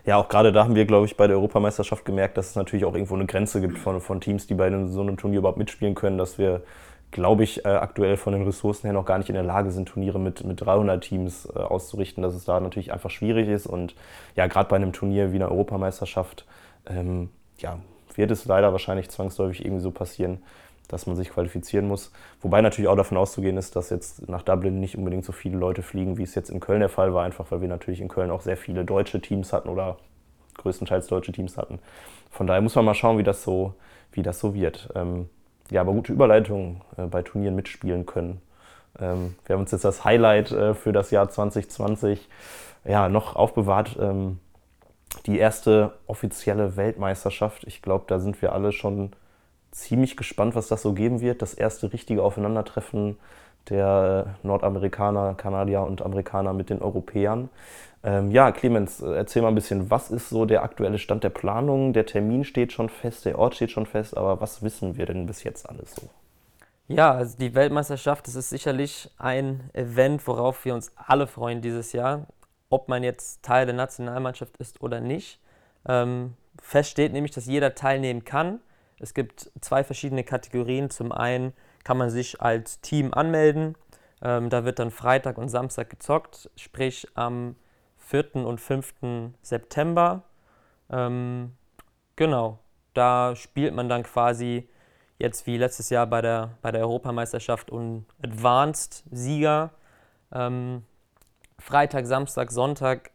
Ja, 0.06 0.18
auch 0.18 0.30
gerade 0.30 0.52
da 0.52 0.64
haben 0.64 0.76
wir, 0.76 0.86
glaube 0.86 1.06
ich, 1.06 1.16
bei 1.16 1.28
der 1.28 1.38
Europameisterschaft 1.38 2.06
gemerkt, 2.06 2.38
dass 2.38 2.50
es 2.50 2.56
natürlich 2.56 2.86
auch 2.86 2.96
irgendwo 2.96 3.16
eine 3.16 3.28
Grenze 3.28 3.62
gibt 3.62 3.78
von, 3.78 4.02
von 4.02 4.20
Teams, 4.20 4.48
die 4.48 4.56
bei 4.56 4.70
so 4.88 5.02
einem 5.02 5.16
Turnier 5.16 5.40
überhaupt 5.40 5.58
mitspielen 5.58 5.96
können, 5.96 6.18
dass 6.18 6.38
wir, 6.38 6.64
glaube 7.12 7.44
ich, 7.44 7.66
äh, 7.66 7.70
aktuell 7.70 8.18
von 8.18 8.34
den 8.34 8.44
Ressourcen 8.44 8.88
her 8.88 8.94
noch 8.94 9.06
gar 9.06 9.18
nicht 9.18 9.30
in 9.30 9.36
der 9.36 9.44
Lage 9.44 9.72
sind, 9.72 9.88
Turniere 9.88 10.20
mit, 10.20 10.44
mit 10.44 10.62
300 10.62 11.04
Teams 11.04 11.46
äh, 11.46 11.60
auszurichten, 11.60 12.24
dass 12.24 12.34
es 12.34 12.46
da 12.46 12.60
natürlich 12.60 12.92
einfach 12.92 13.12
schwierig 13.12 13.48
ist. 13.48 13.68
Und 13.68 13.96
ja, 14.36 14.48
gerade 14.48 14.70
bei 14.70 14.76
einem 14.76 14.92
Turnier 14.92 15.32
wie 15.32 15.38
einer 15.38 15.52
Europameisterschaft, 15.52 16.46
ähm, 16.88 17.30
ja, 17.60 17.78
wird 18.16 18.32
es 18.32 18.46
leider 18.46 18.72
wahrscheinlich 18.72 19.10
zwangsläufig 19.10 19.64
irgendwie 19.64 19.84
so 19.84 19.92
passieren, 19.92 20.40
dass 20.88 21.08
man 21.08 21.16
sich 21.16 21.30
qualifizieren 21.30 21.88
muss. 21.88 22.12
Wobei 22.42 22.62
natürlich 22.62 22.88
auch 22.88 22.96
davon 22.96 23.18
auszugehen 23.18 23.58
ist, 23.58 23.76
dass 23.76 23.90
jetzt 23.90 24.28
nach 24.30 24.42
Dublin 24.42 24.80
nicht 24.80 24.98
unbedingt 24.98 25.26
so 25.26 25.32
viele 25.32 25.58
Leute 25.58 25.82
fliegen, 25.82 26.18
wie 26.18 26.24
es 26.24 26.36
jetzt 26.36 26.50
in 26.50 26.60
Köln 26.60 26.80
der 26.80 26.90
Fall 26.90 27.14
war, 27.14 27.24
einfach 27.24 27.52
weil 27.52 27.62
wir 27.62 27.68
natürlich 27.68 28.02
in 28.02 28.08
Köln 28.08 28.32
auch 28.32 28.42
sehr 28.42 28.58
viele 28.58 28.86
deutsche 28.86 29.22
Teams 29.22 29.54
hatten 29.54 29.70
oder 29.70 29.98
größtenteils 30.58 31.08
deutsche 31.08 31.32
Teams 31.32 31.58
hatten. 31.58 31.80
Von 32.30 32.48
daher 32.48 32.62
muss 32.62 32.76
man 32.76 32.86
mal 32.86 32.94
schauen, 32.94 33.18
wie 33.18 33.24
das 33.24 33.44
so, 33.44 33.74
wie 34.12 34.24
das 34.24 34.40
so 34.40 34.54
wird. 34.54 34.90
Ähm, 34.96 35.30
ja, 35.70 35.82
aber 35.82 35.94
gute 35.94 36.14
Überleitungen 36.14 36.82
äh, 36.98 37.06
bei 37.06 37.22
Turnieren 37.22 37.56
mitspielen 37.56 38.06
können. 38.06 38.42
Ähm, 39.00 39.36
wir 39.46 39.56
haben 39.56 39.62
uns 39.62 39.72
jetzt 39.72 39.86
das 39.86 40.06
Highlight 40.06 40.52
äh, 40.52 40.74
für 40.74 40.92
das 40.92 41.12
Jahr 41.12 41.30
2020 41.30 42.28
ja, 42.86 43.10
noch 43.10 43.36
aufbewahrt. 43.36 43.98
Ähm, 44.00 44.40
die 45.26 45.40
erste 45.40 45.94
offizielle 46.08 46.76
Weltmeisterschaft. 46.76 47.64
Ich 47.66 47.82
glaube, 47.82 48.06
da 48.08 48.20
sind 48.20 48.42
wir 48.42 48.54
alle 48.54 48.72
schon 48.72 49.12
ziemlich 49.76 50.18
gespannt, 50.18 50.56
was 50.56 50.68
das 50.68 50.82
so 50.82 50.94
geben 50.94 51.22
wird. 51.22 51.42
Das 51.42 51.54
erste 51.54 51.92
richtige 51.92 52.24
Aufeinandertreffen 52.24 53.18
der 53.70 54.36
Nordamerikaner, 54.44 55.34
Kanadier 55.36 55.82
und 55.82 56.02
Amerikaner 56.02 56.54
mit 56.54 56.70
den 56.70 56.82
Europäern. 56.82 57.50
Ähm, 58.04 58.30
ja, 58.32 58.52
Clemens, 58.52 59.02
äh, 59.02 59.16
erzähl 59.16 59.42
mal 59.42 59.50
ein 59.50 59.56
bisschen, 59.56 59.90
was 59.90 60.12
ist 60.12 60.30
so 60.30 60.46
der 60.46 60.64
aktuelle 60.64 61.00
Stand 61.00 61.24
der 61.24 61.30
Planung? 61.30 61.92
Der 61.92 62.06
Termin 62.06 62.44
steht 62.44 62.72
schon 62.72 62.90
fest, 62.90 63.26
der 63.26 63.40
Ort 63.40 63.56
steht 63.56 63.72
schon 63.72 63.88
fest, 63.88 64.16
aber 64.16 64.40
was 64.40 64.62
wissen 64.62 64.96
wir 64.96 65.08
denn 65.08 65.26
bis 65.26 65.44
jetzt 65.44 65.68
alles 65.68 65.96
so? 65.96 66.10
Ja, 66.88 67.14
also 67.14 67.36
die 67.40 67.56
Weltmeisterschaft, 67.56 68.28
das 68.28 68.36
ist 68.36 68.52
sicherlich 68.52 69.10
ein 69.18 69.72
Event, 69.74 70.26
worauf 70.28 70.66
wir 70.66 70.76
uns 70.76 70.92
alle 70.96 71.26
freuen 71.26 71.62
dieses 71.62 71.94
Jahr, 71.94 72.28
ob 72.70 72.90
man 72.90 73.02
jetzt 73.04 73.42
Teil 73.42 73.66
der 73.66 73.74
Nationalmannschaft 73.74 74.58
ist 74.58 74.82
oder 74.84 75.02
nicht. 75.02 75.40
Ähm, 75.88 76.36
fest 76.62 76.92
steht 76.92 77.12
nämlich, 77.12 77.32
dass 77.32 77.48
jeder 77.48 77.74
teilnehmen 77.74 78.24
kann. 78.24 78.60
Es 79.00 79.14
gibt 79.14 79.52
zwei 79.62 79.84
verschiedene 79.84 80.24
Kategorien. 80.24 80.90
Zum 80.90 81.12
einen 81.12 81.54
kann 81.84 81.98
man 81.98 82.10
sich 82.10 82.42
als 82.42 82.82
Team 82.82 83.14
anmelden. 83.14 83.76
Ähm, 84.22 84.50
da 84.50 84.66
wird 84.66 84.80
dann 84.80 84.92
Freitag 84.92 85.38
und 85.38 85.50
Samstag 85.50 85.90
gezockt, 85.90 86.50
sprich 86.56 87.08
am 87.16 87.56
4. 87.98 88.36
und 88.36 88.62
5. 88.62 89.34
September. 89.42 90.24
Ähm, 90.90 91.54
genau, 92.16 92.60
da 92.94 93.36
spielt 93.36 93.74
man 93.74 93.90
dann 93.90 94.04
quasi 94.04 94.70
jetzt 95.18 95.48
wie 95.48 95.58
letztes 95.58 95.90
Jahr 95.90 96.08
bei 96.08 96.22
der, 96.22 96.58
bei 96.62 96.72
der 96.72 96.82
Europameisterschaft 96.82 97.70
und 97.70 98.06
Advanced-Sieger. 98.24 99.72
Ähm, 100.32 100.84
Freitag, 101.60 102.06
Samstag, 102.06 102.52
Sonntag 102.52 103.12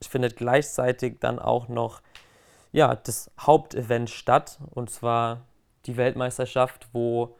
findet 0.00 0.36
gleichzeitig 0.36 1.20
dann 1.20 1.38
auch 1.38 1.68
noch 1.68 2.02
ja, 2.72 2.96
das 2.96 3.30
Hauptevent 3.38 4.10
statt, 4.10 4.58
und 4.70 4.90
zwar 4.90 5.42
die 5.86 5.96
Weltmeisterschaft, 5.96 6.88
wo 6.92 7.36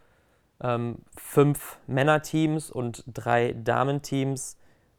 ähm, 0.63 0.99
fünf 1.17 1.79
Männerteams 1.87 2.71
und 2.71 3.05
drei 3.07 3.53
Damenteams 3.53 4.57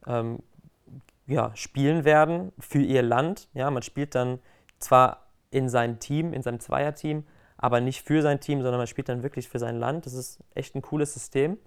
ähm, 0.08 0.40
ja, 1.28 1.52
spielen 1.56 2.04
werden 2.04 2.52
für 2.60 2.82
ihr 2.82 3.02
Land. 3.02 3.48
Ja, 3.54 3.72
man 3.72 3.84
spielt 3.84 4.16
dann 4.16 4.40
zwar 4.80 5.28
in 5.52 5.70
seinem 5.70 6.00
Team, 6.00 6.34
in 6.34 6.42
seinem 6.42 6.60
Zweierteam, 6.60 7.26
aber 7.58 7.80
nicht 7.80 8.02
für 8.02 8.22
sein 8.22 8.40
Team, 8.40 8.62
sondern 8.62 8.80
man 8.80 8.88
spielt 8.88 9.08
dann 9.08 9.24
wirklich 9.24 9.48
für 9.48 9.60
sein 9.60 9.78
Land. 9.78 10.06
Das 10.06 10.14
ist 10.14 10.40
echt 10.54 10.76
ein 10.76 10.82
cooles 10.82 11.14
System. 11.14 11.58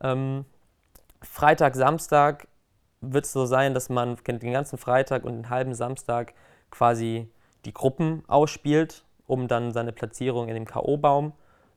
Ähm, 0.00 0.46
Freitag, 1.20 1.74
Samstag 1.74 2.48
wird 3.00 3.24
es 3.24 3.32
so 3.32 3.44
sein, 3.46 3.74
dass 3.74 3.88
man 3.88 4.16
den 4.26 4.52
ganzen 4.52 4.78
Freitag 4.78 5.24
und 5.24 5.34
den 5.34 5.50
halben 5.50 5.74
Samstag 5.74 6.34
quasi 6.70 7.28
die 7.66 7.74
Gruppen 7.74 8.22
ausspielt, 8.28 9.04
um 9.26 9.48
dann 9.48 9.72
seine 9.72 9.92
Platzierung 9.92 10.48
in 10.48 10.54
dem 10.54 10.64
K.O.-Baum 10.64 11.32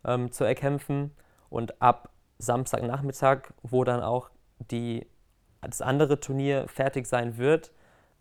ähm, 0.05 0.31
zu 0.31 0.43
erkämpfen. 0.43 1.11
Und 1.49 1.81
ab 1.81 2.09
Samstagnachmittag, 2.37 3.51
wo 3.63 3.83
dann 3.83 4.01
auch 4.01 4.29
die, 4.71 5.05
das 5.61 5.81
andere 5.81 6.19
Turnier 6.19 6.67
fertig 6.67 7.07
sein 7.07 7.37
wird, 7.37 7.71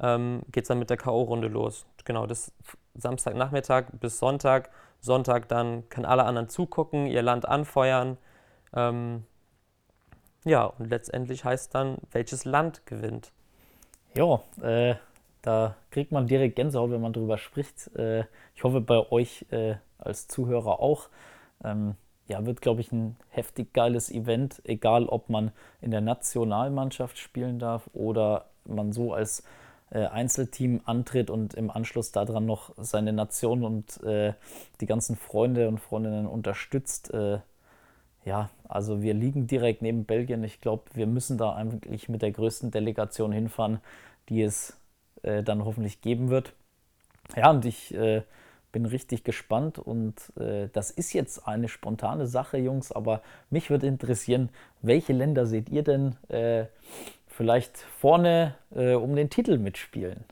ähm, 0.01 0.43
geht 0.51 0.65
es 0.65 0.69
dann 0.69 0.79
mit 0.79 0.91
der 0.91 0.97
K.O.-Runde 0.97 1.49
los. 1.49 1.87
Genau, 2.05 2.27
das 2.27 2.53
Samstagnachmittag 2.95 3.87
bis 4.01 4.19
Sonntag. 4.19 4.71
Sonntag 5.01 5.49
dann 5.49 5.89
können 5.89 6.07
alle 6.07 6.25
anderen 6.25 6.49
zugucken, 6.49 7.07
ihr 7.07 7.23
Land 7.23 7.47
anfeuern. 7.47 8.17
Ähm, 8.75 9.25
ja, 10.45 10.65
und 10.65 10.89
letztendlich 10.89 11.45
heißt 11.45 11.75
dann, 11.75 11.99
welches 12.11 12.45
Land 12.45 12.87
gewinnt. 12.87 13.33
Ja, 14.15 14.41
äh, 14.63 14.97
da 15.43 15.77
kriegt 15.91 16.13
man 16.13 16.27
direkt 16.27 16.57
Gänsehaut, 16.57 16.91
wenn 16.91 17.01
man 17.01 17.13
darüber 17.13 17.39
spricht. 17.39 17.95
Äh, 17.97 18.25
ich 18.55 18.65
hoffe 18.65 18.81
bei 18.81 19.11
euch 19.11 19.47
äh, 19.51 19.77
als 19.99 20.29
Zuhörer 20.29 20.81
auch. 20.81 21.09
Ähm, 21.65 21.95
ja, 22.27 22.45
wird, 22.45 22.61
glaube 22.61 22.81
ich, 22.81 22.93
ein 22.93 23.17
heftig 23.31 23.73
geiles 23.73 24.11
Event, 24.11 24.61
egal 24.65 25.07
ob 25.07 25.31
man 25.31 25.51
in 25.81 25.91
der 25.91 26.03
Nationalmannschaft 26.03 27.19
spielen 27.19 27.59
darf 27.59 27.89
oder 27.95 28.47
man 28.65 28.93
so 28.93 29.15
als 29.15 29.45
äh, 29.91 30.05
Einzelteam 30.07 30.83
antritt 30.85 31.31
und 31.31 31.55
im 31.55 31.71
Anschluss 31.71 32.13
daran 32.13 32.45
noch 32.45 32.75
seine 32.77 33.15
Nation 33.15 33.65
und 33.65 34.03
äh, 34.03 34.35
die 34.81 34.87
ganzen 34.87 35.17
Freunde 35.17 35.69
und 35.69 35.79
Freundinnen 35.81 36.27
unterstützt. 36.27 37.13
Äh, 37.15 37.39
ja, 38.25 38.51
also 38.69 39.01
wir 39.01 39.15
liegen 39.15 39.47
direkt 39.47 39.81
neben 39.81 40.05
Belgien. 40.05 40.45
Ich 40.45 40.61
glaube, 40.61 40.85
wir 40.93 41.07
müssen 41.07 41.39
da 41.39 41.55
eigentlich 41.55 42.11
mit 42.11 42.21
der 42.21 42.33
größten 42.33 42.71
Delegation 42.71 43.33
hinfahren, 43.33 43.81
die 44.29 44.43
es 44.43 44.77
äh, 45.23 45.43
dann 45.43 45.65
hoffentlich 45.65 46.01
geben 46.01 46.31
wird. 46.31 46.53
Ja, 47.37 47.51
und 47.51 47.65
ich 47.65 47.95
äh, 47.95 48.23
bin 48.73 48.87
richtig 48.87 49.25
gespannt 49.25 49.79
und 49.79 50.15
äh, 50.39 50.69
das 50.73 50.91
ist 50.91 51.13
jetzt 51.13 51.47
eine 51.47 51.69
spontane 51.69 52.27
Sache, 52.27 52.59
Jungs, 52.59 52.93
aber 52.93 53.23
mich 53.51 53.71
würde 53.71 53.87
interessieren, 53.87 54.51
welche 54.83 55.13
Länder 55.13 55.47
seht 55.47 55.69
ihr 55.69 55.83
denn 55.83 56.17
äh, 56.29 56.67
vielleicht 57.27 57.79
vorne 57.79 58.55
äh, 58.75 58.95
um 58.95 59.15
den 59.17 59.31
Titel 59.31 59.59
mitspielen? 59.59 60.25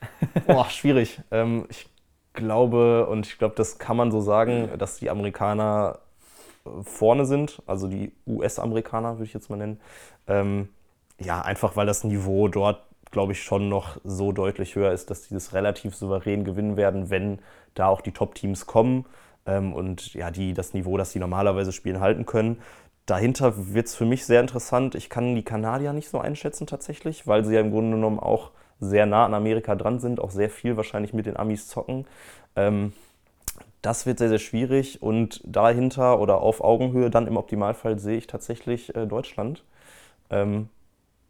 Boah, 0.46 0.68
schwierig. 0.70 1.20
Ähm, 1.30 1.66
ich 1.68 1.88
glaube, 2.32 3.06
und 3.06 3.26
ich 3.26 3.38
glaube, 3.38 3.54
das 3.56 3.78
kann 3.78 3.96
man 3.96 4.10
so 4.10 4.20
sagen, 4.20 4.70
dass 4.78 4.98
die 4.98 5.10
Amerikaner 5.10 5.98
äh, 6.64 6.82
vorne 6.82 7.26
sind, 7.26 7.62
also 7.66 7.88
die 7.88 8.12
US-Amerikaner 8.26 9.14
würde 9.14 9.24
ich 9.24 9.34
jetzt 9.34 9.50
mal 9.50 9.56
nennen. 9.56 9.80
Ähm, 10.26 10.68
ja, 11.18 11.40
einfach 11.42 11.76
weil 11.76 11.86
das 11.86 12.04
Niveau 12.04 12.48
dort 12.48 12.82
glaube 13.16 13.32
ich, 13.32 13.42
schon 13.42 13.70
noch 13.70 13.96
so 14.04 14.30
deutlich 14.30 14.74
höher 14.74 14.92
ist, 14.92 15.08
dass 15.08 15.26
die 15.26 15.32
das 15.32 15.54
relativ 15.54 15.94
souverän 15.96 16.44
gewinnen 16.44 16.76
werden, 16.76 17.08
wenn 17.08 17.38
da 17.72 17.86
auch 17.88 18.02
die 18.02 18.12
Top-Teams 18.12 18.66
kommen 18.66 19.06
ähm, 19.46 19.72
und 19.72 20.12
ja, 20.12 20.30
die 20.30 20.52
das 20.52 20.74
Niveau, 20.74 20.98
das 20.98 21.12
sie 21.12 21.18
normalerweise 21.18 21.72
spielen, 21.72 22.00
halten 22.00 22.26
können. 22.26 22.58
Dahinter 23.06 23.72
wird 23.72 23.86
es 23.86 23.94
für 23.94 24.04
mich 24.04 24.26
sehr 24.26 24.42
interessant. 24.42 24.94
Ich 24.94 25.08
kann 25.08 25.34
die 25.34 25.44
Kanadier 25.44 25.94
nicht 25.94 26.10
so 26.10 26.18
einschätzen 26.18 26.66
tatsächlich, 26.66 27.26
weil 27.26 27.42
sie 27.42 27.54
ja 27.54 27.62
im 27.62 27.70
Grunde 27.70 27.96
genommen 27.96 28.20
auch 28.20 28.50
sehr 28.80 29.06
nah 29.06 29.24
an 29.24 29.32
Amerika 29.32 29.76
dran 29.76 29.98
sind, 29.98 30.20
auch 30.20 30.30
sehr 30.30 30.50
viel 30.50 30.76
wahrscheinlich 30.76 31.14
mit 31.14 31.24
den 31.24 31.38
Amis 31.38 31.68
zocken. 31.68 32.04
Ähm, 32.54 32.92
das 33.80 34.04
wird 34.04 34.18
sehr, 34.18 34.28
sehr 34.28 34.40
schwierig 34.40 35.00
und 35.00 35.40
dahinter 35.46 36.20
oder 36.20 36.42
auf 36.42 36.62
Augenhöhe 36.62 37.08
dann 37.08 37.26
im 37.26 37.38
Optimalfall 37.38 37.98
sehe 37.98 38.18
ich 38.18 38.26
tatsächlich 38.26 38.94
äh, 38.94 39.06
Deutschland. 39.06 39.64
Ähm, 40.28 40.68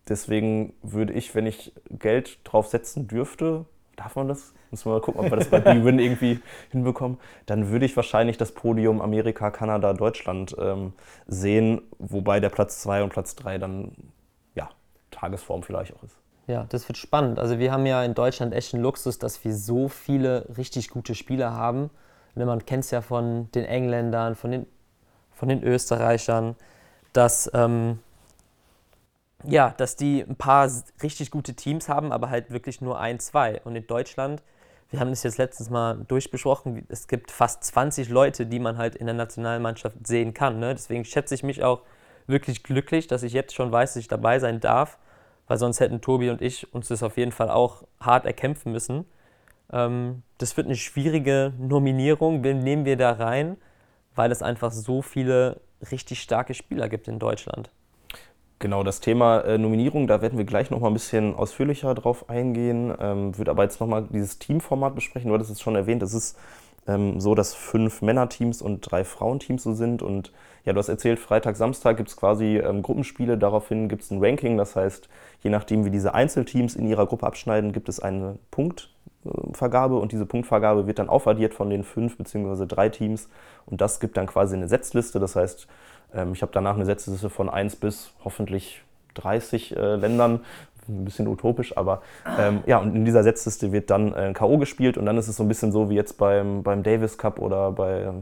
Deswegen 0.08 0.74
würde 0.82 1.12
ich, 1.12 1.34
wenn 1.34 1.46
ich 1.46 1.72
Geld 1.90 2.38
drauf 2.44 2.68
setzen 2.68 3.08
dürfte, 3.08 3.64
darf 3.96 4.16
man 4.16 4.28
das? 4.28 4.54
Müssen 4.70 4.86
wir 4.86 4.94
mal 4.94 5.00
gucken, 5.00 5.20
ob 5.20 5.30
wir 5.30 5.36
das 5.36 5.48
bei 5.48 5.60
B-Win 5.60 5.98
irgendwie 5.98 6.40
hinbekommen. 6.70 7.18
Dann 7.46 7.70
würde 7.70 7.86
ich 7.86 7.96
wahrscheinlich 7.96 8.36
das 8.36 8.52
Podium 8.52 9.00
Amerika, 9.00 9.50
Kanada, 9.50 9.92
Deutschland 9.94 10.54
ähm, 10.58 10.92
sehen, 11.26 11.82
wobei 11.98 12.40
der 12.40 12.50
Platz 12.50 12.80
2 12.82 13.02
und 13.02 13.10
Platz 13.10 13.34
3 13.36 13.58
dann 13.58 13.92
ja, 14.54 14.68
Tagesform 15.10 15.62
vielleicht 15.62 15.94
auch 15.94 16.02
ist. 16.02 16.16
Ja, 16.46 16.66
das 16.68 16.88
wird 16.88 16.96
spannend. 16.96 17.40
Also 17.40 17.58
wir 17.58 17.72
haben 17.72 17.86
ja 17.86 18.04
in 18.04 18.14
Deutschland 18.14 18.54
echt 18.54 18.72
einen 18.74 18.82
Luxus, 18.82 19.18
dass 19.18 19.44
wir 19.44 19.54
so 19.54 19.88
viele 19.88 20.46
richtig 20.56 20.90
gute 20.90 21.14
Spieler 21.14 21.52
haben. 21.54 21.90
Man 22.34 22.64
kennt 22.66 22.84
es 22.84 22.90
ja 22.90 23.00
von 23.00 23.50
den 23.52 23.64
Engländern, 23.64 24.34
von 24.36 24.50
den, 24.50 24.66
von 25.32 25.48
den 25.48 25.64
Österreichern, 25.64 26.54
dass 27.12 27.50
ähm, 27.54 27.98
ja, 29.48 29.74
dass 29.76 29.96
die 29.96 30.22
ein 30.22 30.36
paar 30.36 30.70
richtig 31.02 31.30
gute 31.30 31.54
Teams 31.54 31.88
haben, 31.88 32.12
aber 32.12 32.30
halt 32.30 32.50
wirklich 32.50 32.80
nur 32.80 32.98
ein, 32.98 33.18
zwei. 33.20 33.60
Und 33.64 33.76
in 33.76 33.86
Deutschland, 33.86 34.42
wir 34.90 35.00
haben 35.00 35.10
das 35.10 35.22
jetzt 35.22 35.38
letztens 35.38 35.70
mal 35.70 36.04
durchbesprochen, 36.08 36.86
es 36.88 37.08
gibt 37.08 37.30
fast 37.30 37.64
20 37.64 38.08
Leute, 38.08 38.46
die 38.46 38.58
man 38.58 38.78
halt 38.78 38.94
in 38.94 39.06
der 39.06 39.14
Nationalmannschaft 39.14 40.06
sehen 40.06 40.34
kann. 40.34 40.58
Ne? 40.58 40.74
Deswegen 40.74 41.04
schätze 41.04 41.34
ich 41.34 41.42
mich 41.42 41.62
auch 41.62 41.82
wirklich 42.26 42.62
glücklich, 42.62 43.06
dass 43.06 43.22
ich 43.22 43.32
jetzt 43.32 43.54
schon 43.54 43.70
weiß, 43.70 43.94
dass 43.94 44.00
ich 44.00 44.08
dabei 44.08 44.38
sein 44.38 44.60
darf, 44.60 44.98
weil 45.46 45.58
sonst 45.58 45.80
hätten 45.80 46.00
Tobi 46.00 46.30
und 46.30 46.42
ich 46.42 46.72
uns 46.74 46.88
das 46.88 47.02
auf 47.02 47.16
jeden 47.16 47.32
Fall 47.32 47.50
auch 47.50 47.84
hart 48.00 48.26
erkämpfen 48.26 48.72
müssen. 48.72 49.04
Ähm, 49.72 50.22
das 50.38 50.56
wird 50.56 50.66
eine 50.66 50.76
schwierige 50.76 51.52
Nominierung, 51.58 52.42
wen 52.42 52.58
nehmen 52.58 52.84
wir 52.84 52.96
da 52.96 53.12
rein, 53.12 53.56
weil 54.14 54.32
es 54.32 54.42
einfach 54.42 54.72
so 54.72 55.02
viele 55.02 55.60
richtig 55.90 56.20
starke 56.20 56.54
Spieler 56.54 56.88
gibt 56.88 57.06
in 57.06 57.18
Deutschland. 57.18 57.70
Genau, 58.58 58.82
das 58.82 59.00
Thema 59.00 59.40
äh, 59.40 59.58
Nominierung, 59.58 60.06
da 60.06 60.22
werden 60.22 60.38
wir 60.38 60.46
gleich 60.46 60.70
nochmal 60.70 60.90
ein 60.90 60.94
bisschen 60.94 61.34
ausführlicher 61.34 61.94
drauf 61.94 62.30
eingehen. 62.30 62.92
Ähm, 62.98 63.36
würde 63.36 63.50
aber 63.50 63.64
jetzt 63.64 63.80
nochmal 63.80 64.06
dieses 64.10 64.38
Teamformat 64.38 64.94
besprechen. 64.94 65.28
Du 65.28 65.34
hattest 65.34 65.50
es 65.50 65.60
schon 65.60 65.76
erwähnt, 65.76 66.02
es 66.02 66.14
ist 66.14 66.38
ähm, 66.86 67.20
so, 67.20 67.34
dass 67.34 67.54
fünf 67.54 68.00
Männerteams 68.00 68.62
und 68.62 68.80
drei 68.80 69.04
Frauenteams 69.04 69.62
so 69.62 69.74
sind. 69.74 70.00
Und 70.02 70.32
ja, 70.64 70.72
du 70.72 70.78
hast 70.78 70.88
erzählt, 70.88 71.18
Freitag, 71.18 71.56
Samstag 71.56 71.98
gibt 71.98 72.08
es 72.08 72.16
quasi 72.16 72.56
ähm, 72.56 72.82
Gruppenspiele. 72.82 73.36
Daraufhin 73.36 73.90
gibt 73.90 74.02
es 74.02 74.10
ein 74.10 74.24
Ranking. 74.24 74.56
Das 74.56 74.74
heißt, 74.74 75.08
je 75.42 75.50
nachdem, 75.50 75.84
wie 75.84 75.90
diese 75.90 76.14
Einzelteams 76.14 76.76
in 76.76 76.86
ihrer 76.86 77.06
Gruppe 77.06 77.26
abschneiden, 77.26 77.72
gibt 77.72 77.90
es 77.90 78.00
eine 78.00 78.38
Punktvergabe. 78.50 79.96
Und 79.96 80.12
diese 80.12 80.24
Punktvergabe 80.24 80.86
wird 80.86 80.98
dann 80.98 81.10
aufaddiert 81.10 81.52
von 81.52 81.68
den 81.68 81.84
fünf 81.84 82.16
bzw. 82.16 82.64
drei 82.66 82.88
Teams. 82.88 83.28
Und 83.66 83.82
das 83.82 84.00
gibt 84.00 84.16
dann 84.16 84.26
quasi 84.26 84.56
eine 84.56 84.68
Setzliste. 84.68 85.20
Das 85.20 85.36
heißt, 85.36 85.68
ähm, 86.16 86.32
ich 86.32 86.42
habe 86.42 86.52
danach 86.52 86.74
eine 86.74 86.84
Setzliste 86.84 87.30
von 87.30 87.48
1 87.48 87.76
bis 87.76 88.12
hoffentlich 88.24 88.82
30 89.14 89.76
äh, 89.76 89.96
Ländern. 89.96 90.40
Ein 90.88 91.04
bisschen 91.04 91.26
utopisch, 91.26 91.76
aber 91.76 92.02
ähm, 92.38 92.62
ja, 92.66 92.78
und 92.78 92.94
in 92.94 93.04
dieser 93.04 93.24
Setzliste 93.24 93.72
wird 93.72 93.90
dann 93.90 94.14
äh, 94.14 94.32
K.O. 94.32 94.56
gespielt 94.56 94.96
und 94.96 95.04
dann 95.04 95.18
ist 95.18 95.26
es 95.26 95.36
so 95.36 95.42
ein 95.42 95.48
bisschen 95.48 95.72
so 95.72 95.90
wie 95.90 95.96
jetzt 95.96 96.16
beim, 96.16 96.62
beim 96.62 96.84
Davis 96.84 97.18
Cup 97.18 97.40
oder 97.40 97.72
bei, 97.72 98.12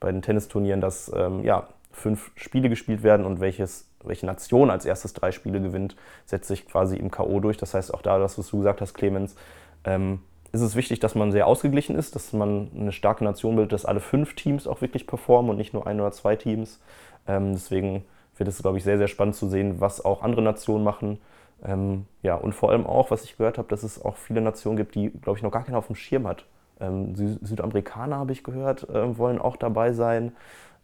bei 0.00 0.12
den 0.12 0.22
Tennisturnieren, 0.22 0.80
dass 0.80 1.12
ähm, 1.14 1.44
ja, 1.44 1.68
fünf 1.92 2.30
Spiele 2.34 2.70
gespielt 2.70 3.02
werden 3.02 3.26
und 3.26 3.40
welches, 3.40 3.90
welche 4.02 4.24
Nation 4.24 4.70
als 4.70 4.86
erstes 4.86 5.12
drei 5.12 5.30
Spiele 5.30 5.60
gewinnt, 5.60 5.94
setzt 6.24 6.48
sich 6.48 6.66
quasi 6.66 6.96
im 6.96 7.10
K.O. 7.10 7.38
durch. 7.40 7.58
Das 7.58 7.74
heißt, 7.74 7.92
auch 7.92 8.00
da, 8.00 8.18
was 8.18 8.36
du 8.36 8.58
gesagt 8.58 8.80
hast, 8.80 8.94
Clemens, 8.94 9.36
ähm, 9.84 10.20
ist 10.56 10.62
es 10.62 10.76
wichtig, 10.76 11.00
dass 11.00 11.14
man 11.14 11.32
sehr 11.32 11.46
ausgeglichen 11.46 11.96
ist, 11.96 12.14
dass 12.14 12.32
man 12.32 12.70
eine 12.74 12.92
starke 12.92 13.24
Nation 13.24 13.56
bildet, 13.56 13.72
dass 13.72 13.84
alle 13.84 14.00
fünf 14.00 14.34
Teams 14.34 14.66
auch 14.66 14.80
wirklich 14.80 15.06
performen 15.06 15.50
und 15.50 15.56
nicht 15.56 15.74
nur 15.74 15.86
ein 15.86 16.00
oder 16.00 16.12
zwei 16.12 16.36
Teams. 16.36 16.80
Ähm, 17.26 17.52
deswegen 17.52 18.04
wird 18.36 18.48
es, 18.48 18.58
glaube 18.58 18.78
ich, 18.78 18.84
sehr, 18.84 18.98
sehr 18.98 19.08
spannend 19.08 19.34
zu 19.34 19.48
sehen, 19.48 19.80
was 19.80 20.04
auch 20.04 20.22
andere 20.22 20.42
Nationen 20.42 20.84
machen. 20.84 21.18
Ähm, 21.64 22.06
ja, 22.22 22.34
und 22.34 22.54
vor 22.54 22.70
allem 22.70 22.86
auch, 22.86 23.10
was 23.10 23.24
ich 23.24 23.36
gehört 23.36 23.58
habe, 23.58 23.68
dass 23.68 23.82
es 23.82 24.04
auch 24.04 24.16
viele 24.16 24.40
Nationen 24.40 24.76
gibt, 24.76 24.94
die, 24.94 25.10
glaube 25.10 25.38
ich, 25.38 25.42
noch 25.42 25.50
gar 25.50 25.64
keiner 25.64 25.78
auf 25.78 25.86
dem 25.86 25.96
Schirm 25.96 26.26
hat. 26.26 26.44
Ähm, 26.80 27.14
Sü 27.16 27.38
Südamerikaner, 27.40 28.16
habe 28.16 28.32
ich 28.32 28.44
gehört, 28.44 28.88
äh, 28.90 29.16
wollen 29.16 29.38
auch 29.38 29.56
dabei 29.56 29.92
sein. 29.92 30.32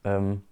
Ähm, 0.04 0.42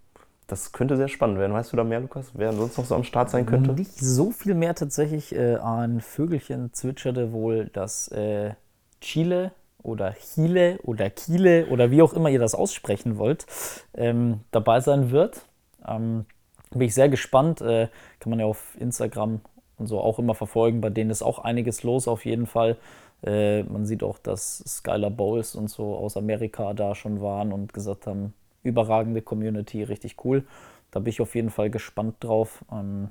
das 0.46 0.72
könnte 0.72 0.96
sehr 0.96 1.08
spannend 1.08 1.38
werden. 1.38 1.52
Weißt 1.52 1.72
du 1.72 1.76
da 1.76 1.84
mehr, 1.84 2.00
Lukas, 2.00 2.32
wer 2.34 2.52
sonst 2.52 2.76
noch 2.76 2.84
so 2.84 2.94
am 2.94 3.04
Start 3.04 3.30
sein 3.30 3.46
könnte? 3.46 3.72
Nicht 3.72 3.96
so 3.98 4.32
viel 4.32 4.54
mehr 4.54 4.74
tatsächlich. 4.74 5.34
Äh, 5.34 5.56
ein 5.56 6.00
Vögelchen 6.00 6.72
zwitscherte 6.72 7.32
wohl, 7.32 7.66
dass 7.72 8.08
äh, 8.08 8.52
Chile 9.00 9.52
oder 9.82 10.14
Chile 10.14 10.78
oder 10.82 11.14
Chile 11.14 11.66
oder 11.66 11.90
wie 11.90 12.02
auch 12.02 12.12
immer 12.12 12.28
ihr 12.28 12.38
das 12.38 12.54
aussprechen 12.54 13.18
wollt, 13.18 13.46
ähm, 13.94 14.40
dabei 14.50 14.80
sein 14.80 15.10
wird. 15.10 15.42
Ähm, 15.86 16.26
bin 16.70 16.82
ich 16.82 16.94
sehr 16.94 17.08
gespannt. 17.08 17.60
Äh, 17.60 17.88
kann 18.20 18.30
man 18.30 18.40
ja 18.40 18.46
auf 18.46 18.76
Instagram 18.78 19.40
und 19.78 19.86
so 19.86 20.00
auch 20.00 20.18
immer 20.18 20.34
verfolgen. 20.34 20.80
Bei 20.80 20.90
denen 20.90 21.10
ist 21.10 21.22
auch 21.22 21.38
einiges 21.38 21.82
los 21.82 22.06
auf 22.06 22.24
jeden 22.24 22.46
Fall. 22.46 22.76
Äh, 23.24 23.64
man 23.64 23.86
sieht 23.86 24.02
auch, 24.02 24.18
dass 24.18 24.58
Skylar 24.66 25.10
Bowles 25.10 25.54
und 25.54 25.68
so 25.68 25.96
aus 25.96 26.16
Amerika 26.16 26.72
da 26.74 26.94
schon 26.94 27.20
waren 27.20 27.52
und 27.52 27.72
gesagt 27.72 28.06
haben, 28.06 28.34
überragende 28.62 29.22
Community, 29.22 29.82
richtig 29.82 30.24
cool. 30.24 30.44
Da 30.90 31.00
bin 31.00 31.10
ich 31.10 31.20
auf 31.20 31.34
jeden 31.34 31.50
Fall 31.50 31.70
gespannt 31.70 32.16
drauf. 32.20 32.64
Ähm, 32.72 33.10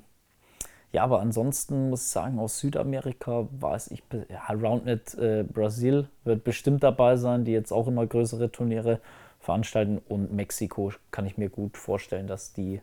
ja, 0.92 1.04
aber 1.04 1.20
ansonsten 1.20 1.90
muss 1.90 2.02
ich 2.02 2.08
sagen, 2.08 2.38
aus 2.40 2.58
Südamerika 2.58 3.46
weiß 3.52 3.92
ich, 3.92 4.02
ja, 4.28 4.52
Roundnet 4.52 5.14
äh, 5.14 5.44
Brasil 5.44 6.08
wird 6.24 6.42
bestimmt 6.42 6.82
dabei 6.82 7.16
sein, 7.16 7.44
die 7.44 7.52
jetzt 7.52 7.72
auch 7.72 7.86
immer 7.86 8.06
größere 8.06 8.50
Turniere 8.50 8.98
veranstalten. 9.38 10.00
Und 10.08 10.32
Mexiko 10.32 10.92
kann 11.12 11.26
ich 11.26 11.38
mir 11.38 11.48
gut 11.48 11.76
vorstellen, 11.76 12.26
dass 12.26 12.52
die 12.52 12.80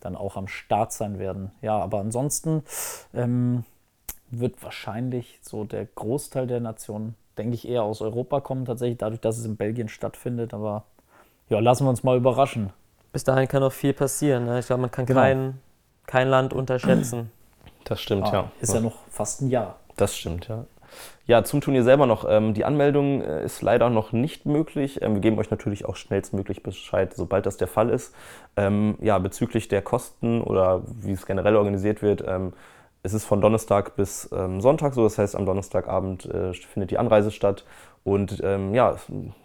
dann 0.00 0.16
auch 0.16 0.36
am 0.36 0.48
Start 0.48 0.92
sein 0.92 1.18
werden. 1.18 1.50
Ja, 1.60 1.78
aber 1.78 2.00
ansonsten 2.00 2.62
ähm, 3.12 3.64
wird 4.30 4.62
wahrscheinlich 4.62 5.38
so 5.42 5.64
der 5.64 5.84
Großteil 5.84 6.46
der 6.46 6.60
Nationen, 6.60 7.14
denke 7.36 7.56
ich, 7.56 7.68
eher 7.68 7.82
aus 7.82 8.00
Europa 8.00 8.40
kommen, 8.40 8.64
tatsächlich 8.64 8.96
dadurch, 8.96 9.20
dass 9.20 9.36
es 9.36 9.44
in 9.44 9.56
Belgien 9.56 9.88
stattfindet. 9.88 10.54
Aber 10.54 10.84
ja, 11.50 11.58
lassen 11.58 11.84
wir 11.84 11.90
uns 11.90 12.04
mal 12.04 12.16
überraschen. 12.16 12.72
Bis 13.12 13.24
dahin 13.24 13.48
kann 13.48 13.60
noch 13.60 13.72
viel 13.72 13.92
passieren. 13.92 14.46
Ne? 14.46 14.60
Ich 14.60 14.66
glaube, 14.66 14.80
man 14.80 14.90
kann 14.90 15.04
genau. 15.04 15.20
kein, 15.20 15.58
kein 16.06 16.28
Land 16.28 16.54
unterschätzen. 16.54 17.30
Das 17.84 18.00
stimmt, 18.00 18.26
ah, 18.26 18.32
ja. 18.32 18.52
Ist 18.60 18.74
ja 18.74 18.80
noch 18.80 18.98
fast 19.10 19.42
ein 19.42 19.50
Jahr. 19.50 19.78
Das 19.96 20.16
stimmt, 20.16 20.48
ja. 20.48 20.64
Ja, 21.26 21.44
zum 21.44 21.60
Turnier 21.60 21.84
selber 21.84 22.06
noch. 22.06 22.26
Ähm, 22.28 22.54
die 22.54 22.64
Anmeldung 22.64 23.22
äh, 23.22 23.44
ist 23.44 23.62
leider 23.62 23.90
noch 23.90 24.12
nicht 24.12 24.46
möglich. 24.46 25.00
Ähm, 25.02 25.14
wir 25.14 25.20
geben 25.20 25.38
euch 25.38 25.50
natürlich 25.50 25.84
auch 25.84 25.96
schnellstmöglich 25.96 26.62
Bescheid, 26.62 27.14
sobald 27.14 27.46
das 27.46 27.56
der 27.56 27.68
Fall 27.68 27.90
ist. 27.90 28.14
Ähm, 28.56 28.96
ja, 29.00 29.18
bezüglich 29.18 29.68
der 29.68 29.82
Kosten 29.82 30.40
oder 30.40 30.82
wie 31.00 31.12
es 31.12 31.26
generell 31.26 31.56
organisiert 31.56 32.02
wird, 32.02 32.24
ähm, 32.26 32.52
es 33.02 33.14
ist 33.14 33.24
von 33.24 33.40
Donnerstag 33.40 33.96
bis 33.96 34.28
ähm, 34.32 34.60
Sonntag 34.60 34.94
so, 34.94 35.04
das 35.04 35.18
heißt 35.18 35.36
am 35.36 35.46
Donnerstagabend 35.46 36.26
äh, 36.26 36.52
findet 36.52 36.90
die 36.90 36.98
Anreise 36.98 37.30
statt. 37.30 37.64
Und 38.02 38.40
ähm, 38.42 38.74
ja, 38.74 38.96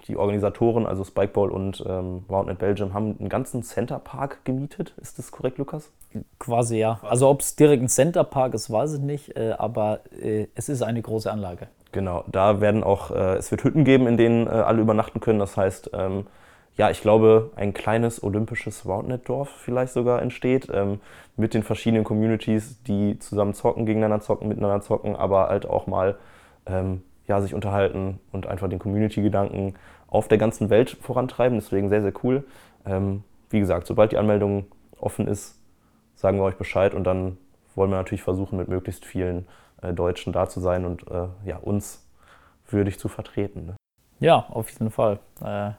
die 0.07 0.15
Organisatoren, 0.15 0.85
also 0.85 1.03
Spikeball 1.03 1.49
und 1.49 1.83
ähm, 1.87 2.23
Roundnet 2.29 2.57
Belgium, 2.57 2.93
haben 2.93 3.17
einen 3.19 3.27
ganzen 3.27 3.63
Centerpark 3.63 4.45
gemietet. 4.45 4.93
Ist 5.01 5.19
das 5.19 5.31
korrekt, 5.31 5.57
Lukas? 5.57 5.91
Quasi 6.39 6.77
ja. 6.77 6.99
Also 7.03 7.27
ob 7.27 7.41
es 7.41 7.57
direkt 7.57 7.83
ein 7.83 7.89
Centerpark 7.89 8.53
ist, 8.53 8.71
weiß 8.71 8.93
ich 8.93 9.01
nicht, 9.01 9.35
äh, 9.35 9.55
aber 9.57 9.99
äh, 10.21 10.47
es 10.55 10.69
ist 10.69 10.83
eine 10.83 11.01
große 11.01 11.29
Anlage. 11.29 11.67
Genau, 11.91 12.23
da 12.27 12.61
werden 12.61 12.83
auch, 12.83 13.11
äh, 13.11 13.35
es 13.35 13.51
wird 13.51 13.63
Hütten 13.63 13.83
geben, 13.83 14.07
in 14.07 14.15
denen 14.15 14.47
äh, 14.47 14.51
alle 14.51 14.81
übernachten 14.81 15.19
können. 15.19 15.39
Das 15.39 15.57
heißt, 15.57 15.91
ähm, 15.93 16.25
ja, 16.78 16.89
ich 16.89 17.01
glaube, 17.01 17.51
ein 17.55 17.73
kleines 17.73 18.21
olympisches 18.21 18.86
Roundnet-Dorf 18.86 19.49
vielleicht 19.49 19.93
sogar 19.93 20.21
entsteht, 20.21 20.67
ähm, 20.73 20.99
mit 21.38 21.53
den 21.53 21.63
verschiedenen 21.63 22.03
Communities, 22.03 22.82
die 22.84 23.17
zusammen 23.19 23.53
zocken, 23.53 23.86
gegeneinander 23.86 24.21
zocken, 24.23 24.49
miteinander 24.49 24.82
zocken, 24.82 25.15
aber 25.15 25.47
halt 25.47 25.65
auch 25.65 25.88
mal 25.88 26.17
ähm, 26.65 27.01
ja, 27.28 27.41
sich 27.41 27.53
unterhalten 27.53 28.19
und 28.32 28.47
einfach 28.47 28.69
den 28.69 28.80
Community-Gedanken 28.80 29.76
auf 30.07 30.28
der 30.28 30.38
ganzen 30.38 30.69
Welt 30.69 30.97
vorantreiben. 31.01 31.57
Deswegen 31.57 31.89
sehr, 31.89 32.01
sehr 32.01 32.13
cool. 32.23 32.43
Ähm, 32.86 33.23
wie 33.49 33.59
gesagt, 33.59 33.88
sobald 33.88 34.11
die 34.11 34.17
Anmeldung 34.17 34.65
offen 34.99 35.28
ist, 35.28 35.59
sagen 36.15 36.38
wir 36.38 36.43
euch 36.43 36.57
Bescheid 36.57 36.93
und 36.93 37.05
dann 37.05 37.38
wollen 37.76 37.89
wir 37.89 37.97
natürlich 37.97 38.23
versuchen, 38.23 38.57
mit 38.57 38.67
möglichst 38.67 39.05
vielen 39.05 39.47
äh, 39.82 39.93
Deutschen 39.93 40.34
da 40.34 40.47
zu 40.47 40.59
sein 40.59 40.86
und 40.86 41.09
äh, 41.09 41.28
ja, 41.45 41.57
uns 41.57 42.05
würdig 42.67 42.99
zu 42.99 43.07
vertreten. 43.07 43.65
Ne? 43.65 43.76
Ja, 44.19 44.45
auf 44.49 44.69
jeden 44.71 44.91
Fall. 44.91 45.19
Äh, 45.43 45.71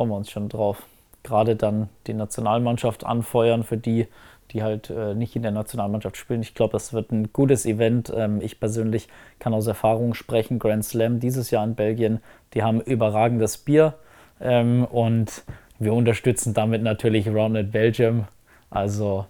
freuen 0.00 0.12
wir 0.12 0.16
uns 0.16 0.30
schon 0.30 0.48
drauf. 0.48 0.86
Gerade 1.24 1.56
dann 1.56 1.90
die 2.06 2.14
Nationalmannschaft 2.14 3.04
anfeuern 3.04 3.64
für 3.64 3.76
die, 3.76 4.06
die 4.50 4.62
halt 4.62 4.88
äh, 4.88 5.14
nicht 5.14 5.36
in 5.36 5.42
der 5.42 5.50
Nationalmannschaft 5.50 6.16
spielen. 6.16 6.40
Ich 6.40 6.54
glaube, 6.54 6.72
das 6.72 6.94
wird 6.94 7.12
ein 7.12 7.34
gutes 7.34 7.66
Event. 7.66 8.10
Ähm, 8.16 8.40
ich 8.40 8.58
persönlich 8.58 9.08
kann 9.40 9.52
aus 9.52 9.66
Erfahrung 9.66 10.14
sprechen. 10.14 10.58
Grand 10.58 10.86
Slam 10.86 11.20
dieses 11.20 11.50
Jahr 11.50 11.64
in 11.64 11.74
Belgien, 11.74 12.22
die 12.54 12.62
haben 12.62 12.80
überragendes 12.80 13.58
Bier 13.58 13.92
ähm, 14.40 14.86
und 14.86 15.44
wir 15.78 15.92
unterstützen 15.92 16.54
damit 16.54 16.82
natürlich 16.82 17.28
Rounded 17.28 17.70
Belgium. 17.70 18.26
Also 18.70 19.26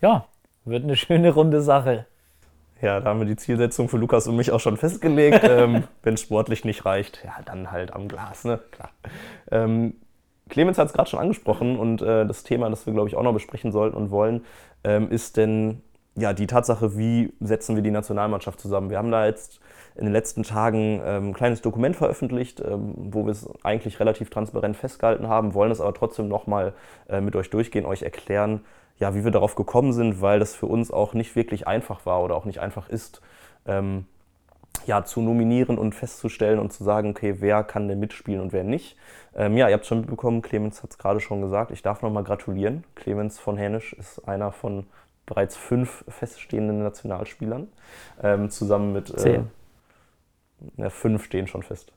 ja, 0.00 0.24
wird 0.64 0.84
eine 0.84 0.96
schöne 0.96 1.34
runde 1.34 1.60
Sache. 1.60 2.06
Ja, 2.80 3.00
da 3.00 3.10
haben 3.10 3.18
wir 3.18 3.26
die 3.26 3.36
Zielsetzung 3.36 3.88
für 3.88 3.96
Lukas 3.96 4.28
und 4.28 4.36
mich 4.36 4.52
auch 4.52 4.60
schon 4.60 4.76
festgelegt. 4.76 5.40
ähm, 5.48 5.84
Wenn 6.02 6.14
es 6.14 6.22
sportlich 6.22 6.64
nicht 6.64 6.84
reicht, 6.84 7.22
ja, 7.24 7.34
dann 7.44 7.70
halt 7.70 7.92
am 7.92 8.08
Glas, 8.08 8.44
ne? 8.44 8.60
Klar. 8.70 8.90
Ähm, 9.50 9.94
Clemens 10.48 10.78
hat 10.78 10.86
es 10.86 10.92
gerade 10.92 11.10
schon 11.10 11.18
angesprochen 11.18 11.78
und 11.78 12.00
äh, 12.02 12.26
das 12.26 12.42
Thema, 12.42 12.70
das 12.70 12.86
wir, 12.86 12.92
glaube 12.92 13.08
ich, 13.08 13.16
auch 13.16 13.22
noch 13.22 13.34
besprechen 13.34 13.72
sollten 13.72 13.96
und 13.96 14.10
wollen, 14.10 14.44
ähm, 14.84 15.10
ist 15.10 15.36
denn 15.36 15.82
ja 16.14 16.32
die 16.32 16.46
Tatsache, 16.46 16.96
wie 16.96 17.32
setzen 17.40 17.76
wir 17.76 17.82
die 17.82 17.90
Nationalmannschaft 17.90 18.60
zusammen. 18.60 18.90
Wir 18.90 18.98
haben 18.98 19.10
da 19.10 19.26
jetzt 19.26 19.60
in 19.98 20.04
den 20.04 20.12
letzten 20.12 20.44
Tagen 20.44 21.00
ähm, 21.04 21.28
ein 21.30 21.34
kleines 21.34 21.60
Dokument 21.60 21.96
veröffentlicht, 21.96 22.60
ähm, 22.60 22.94
wo 22.96 23.24
wir 23.24 23.32
es 23.32 23.48
eigentlich 23.64 24.00
relativ 24.00 24.30
transparent 24.30 24.76
festgehalten 24.76 25.28
haben, 25.28 25.54
wollen 25.54 25.72
es 25.72 25.80
aber 25.80 25.92
trotzdem 25.92 26.28
nochmal 26.28 26.72
äh, 27.08 27.20
mit 27.20 27.34
euch 27.36 27.50
durchgehen, 27.50 27.84
euch 27.84 28.02
erklären, 28.02 28.60
ja, 28.98 29.14
wie 29.14 29.24
wir 29.24 29.30
darauf 29.30 29.54
gekommen 29.54 29.92
sind, 29.92 30.20
weil 30.20 30.38
das 30.38 30.54
für 30.54 30.66
uns 30.66 30.90
auch 30.90 31.14
nicht 31.14 31.36
wirklich 31.36 31.66
einfach 31.66 32.06
war 32.06 32.22
oder 32.22 32.34
auch 32.36 32.44
nicht 32.44 32.60
einfach 32.60 32.88
ist. 32.88 33.20
Ähm, 33.66 34.06
ja, 34.86 35.04
zu 35.04 35.20
nominieren 35.20 35.78
und 35.78 35.94
festzustellen 35.94 36.58
und 36.58 36.72
zu 36.72 36.84
sagen, 36.84 37.10
okay, 37.10 37.36
wer 37.38 37.64
kann 37.64 37.88
denn 37.88 38.00
mitspielen 38.00 38.40
und 38.40 38.52
wer 38.52 38.64
nicht. 38.64 38.96
Ähm, 39.34 39.56
ja, 39.56 39.68
ihr 39.68 39.74
habt 39.74 39.82
es 39.82 39.88
schon 39.88 40.00
mitbekommen, 40.00 40.42
Clemens 40.42 40.82
hat 40.82 40.90
es 40.90 40.98
gerade 40.98 41.20
schon 41.20 41.42
gesagt. 41.42 41.72
Ich 41.72 41.82
darf 41.82 42.02
nochmal 42.02 42.24
gratulieren. 42.24 42.84
Clemens 42.94 43.38
von 43.38 43.56
Hänisch 43.56 43.92
ist 43.92 44.26
einer 44.26 44.52
von 44.52 44.86
bereits 45.26 45.56
fünf 45.56 46.04
feststehenden 46.08 46.82
Nationalspielern. 46.82 47.68
Ähm, 48.22 48.50
zusammen 48.50 48.92
mit. 48.92 49.10
Äh, 49.10 49.16
Zehn. 49.16 49.50
Ja, 50.76 50.90
fünf 50.90 51.24
stehen 51.24 51.46
schon 51.46 51.62
fest. 51.62 51.92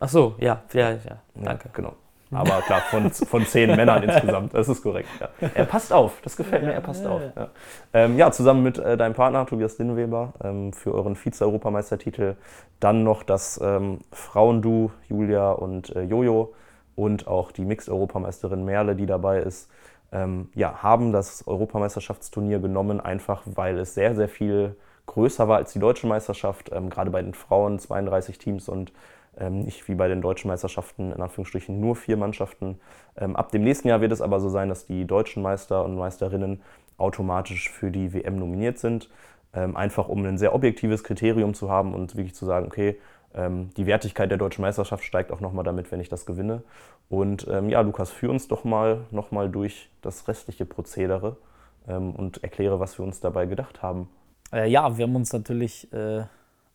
Ach 0.00 0.08
so, 0.08 0.34
ja, 0.38 0.62
ja, 0.72 0.90
ja, 0.90 1.22
danke. 1.34 1.68
Ja, 1.68 1.70
genau. 1.72 1.94
Aber 2.32 2.62
klar, 2.62 2.80
von, 2.90 3.10
von 3.10 3.44
zehn 3.44 3.68
Männern 3.76 4.02
insgesamt. 4.02 4.54
Das 4.54 4.68
ist 4.68 4.82
korrekt. 4.82 5.08
Ja. 5.20 5.50
Er 5.54 5.66
passt 5.66 5.92
auf, 5.92 6.20
das 6.22 6.36
gefällt 6.36 6.64
mir, 6.64 6.72
er 6.72 6.80
passt 6.80 7.06
auf. 7.06 7.20
Ja, 7.36 7.48
ähm, 7.92 8.16
ja 8.16 8.32
zusammen 8.32 8.62
mit 8.62 8.78
äh, 8.78 8.96
deinem 8.96 9.14
Partner 9.14 9.44
Tobias 9.44 9.78
Linnweber 9.78 10.32
ähm, 10.42 10.72
für 10.72 10.94
euren 10.94 11.14
Vize-Europameistertitel. 11.14 12.36
Dann 12.80 13.04
noch 13.04 13.22
das 13.22 13.60
ähm, 13.62 13.98
Frauendu 14.12 14.90
Julia 15.08 15.52
und 15.52 15.94
äh, 15.94 16.02
Jojo 16.02 16.54
und 16.96 17.26
auch 17.26 17.52
die 17.52 17.64
Mixed-Europameisterin 17.64 18.64
Merle, 18.64 18.96
die 18.96 19.06
dabei 19.06 19.40
ist. 19.40 19.70
Ähm, 20.10 20.48
ja, 20.54 20.82
haben 20.82 21.12
das 21.12 21.46
Europameisterschaftsturnier 21.46 22.60
genommen, 22.60 23.00
einfach 23.00 23.42
weil 23.44 23.78
es 23.78 23.94
sehr, 23.94 24.14
sehr 24.14 24.28
viel 24.28 24.76
größer 25.06 25.48
war 25.48 25.58
als 25.58 25.72
die 25.72 25.78
deutsche 25.78 26.06
Meisterschaft, 26.06 26.70
ähm, 26.72 26.90
gerade 26.90 27.10
bei 27.10 27.22
den 27.22 27.34
Frauen 27.34 27.78
32 27.78 28.38
Teams 28.38 28.68
und 28.68 28.92
ähm, 29.38 29.60
nicht 29.60 29.88
wie 29.88 29.94
bei 29.94 30.08
den 30.08 30.20
deutschen 30.20 30.48
Meisterschaften, 30.48 31.12
in 31.12 31.20
Anführungsstrichen, 31.20 31.80
nur 31.80 31.96
vier 31.96 32.16
Mannschaften. 32.16 32.78
Ähm, 33.16 33.34
ab 33.34 33.50
dem 33.50 33.64
nächsten 33.64 33.88
Jahr 33.88 34.00
wird 34.00 34.12
es 34.12 34.20
aber 34.20 34.40
so 34.40 34.48
sein, 34.48 34.68
dass 34.68 34.86
die 34.86 35.06
deutschen 35.06 35.42
Meister 35.42 35.84
und 35.84 35.96
Meisterinnen 35.96 36.60
automatisch 36.98 37.70
für 37.70 37.90
die 37.90 38.12
WM 38.12 38.38
nominiert 38.38 38.78
sind. 38.78 39.08
Ähm, 39.54 39.76
einfach 39.76 40.08
um 40.08 40.24
ein 40.24 40.38
sehr 40.38 40.54
objektives 40.54 41.04
Kriterium 41.04 41.54
zu 41.54 41.70
haben 41.70 41.94
und 41.94 42.16
wirklich 42.16 42.34
zu 42.34 42.46
sagen, 42.46 42.66
okay, 42.66 42.98
ähm, 43.34 43.70
die 43.76 43.86
Wertigkeit 43.86 44.30
der 44.30 44.38
deutschen 44.38 44.62
Meisterschaft 44.62 45.04
steigt 45.04 45.32
auch 45.32 45.40
nochmal 45.40 45.64
damit, 45.64 45.90
wenn 45.92 46.00
ich 46.00 46.08
das 46.08 46.26
gewinne. 46.26 46.62
Und 47.08 47.46
ähm, 47.48 47.68
ja, 47.68 47.80
Lukas, 47.80 48.10
führ 48.10 48.30
uns 48.30 48.48
doch 48.48 48.64
mal 48.64 49.02
nochmal 49.10 49.50
durch 49.50 49.90
das 50.00 50.28
restliche 50.28 50.64
Prozedere 50.64 51.36
und 51.84 52.44
erkläre, 52.44 52.78
was 52.78 52.96
wir 52.96 53.04
uns 53.04 53.18
dabei 53.18 53.46
gedacht 53.46 53.82
haben. 53.82 54.08
Äh, 54.52 54.68
ja, 54.68 54.96
wir 54.96 55.04
haben 55.04 55.16
uns 55.16 55.32
natürlich 55.32 55.92
äh, 55.92 56.24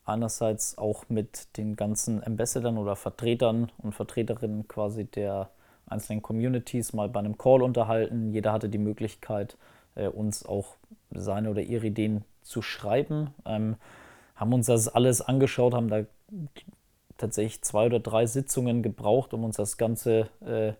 einerseits 0.04 0.78
auch 0.78 1.04
mit 1.08 1.56
den 1.56 1.76
ganzen 1.76 2.24
Ambassadern 2.24 2.78
oder 2.78 2.96
Vertretern 2.96 3.70
und 3.78 3.94
Vertreterinnen 3.94 4.66
quasi 4.68 5.04
der 5.04 5.50
einzelnen 5.86 6.22
Communities 6.22 6.92
mal 6.92 7.08
bei 7.08 7.20
einem 7.20 7.38
Call 7.38 7.62
unterhalten. 7.62 8.32
Jeder 8.32 8.52
hatte 8.52 8.68
die 8.68 8.78
Möglichkeit, 8.78 9.56
äh, 9.94 10.08
uns 10.08 10.44
auch 10.44 10.76
seine 11.10 11.50
oder 11.50 11.62
ihre 11.62 11.86
Ideen 11.86 12.24
zu 12.42 12.62
schreiben. 12.62 13.34
Ähm, 13.46 13.76
haben 14.34 14.52
uns 14.52 14.66
das 14.66 14.88
alles 14.88 15.20
angeschaut, 15.20 15.74
haben 15.74 15.88
da 15.88 16.04
tatsächlich 17.16 17.62
zwei 17.62 17.86
oder 17.86 18.00
drei 18.00 18.26
Sitzungen 18.26 18.82
gebraucht, 18.82 19.34
um 19.34 19.44
uns 19.44 19.56
das 19.56 19.76
Ganze 19.76 20.28
äh, 20.46 20.72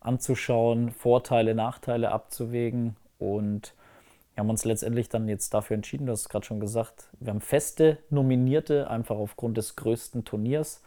anzuschauen, 0.00 0.90
Vorteile, 0.90 1.54
Nachteile 1.54 2.10
abzuwägen 2.10 2.96
und 3.18 3.74
wir 4.34 4.40
haben 4.40 4.50
uns 4.50 4.64
letztendlich 4.64 5.08
dann 5.08 5.28
jetzt 5.28 5.52
dafür 5.52 5.74
entschieden, 5.74 6.06
du 6.06 6.12
hast 6.12 6.22
es 6.22 6.28
gerade 6.28 6.46
schon 6.46 6.60
gesagt, 6.60 7.08
wir 7.20 7.30
haben 7.30 7.40
feste 7.40 7.98
Nominierte, 8.08 8.88
einfach 8.88 9.16
aufgrund 9.16 9.58
des 9.58 9.76
größten 9.76 10.24
Turniers. 10.24 10.82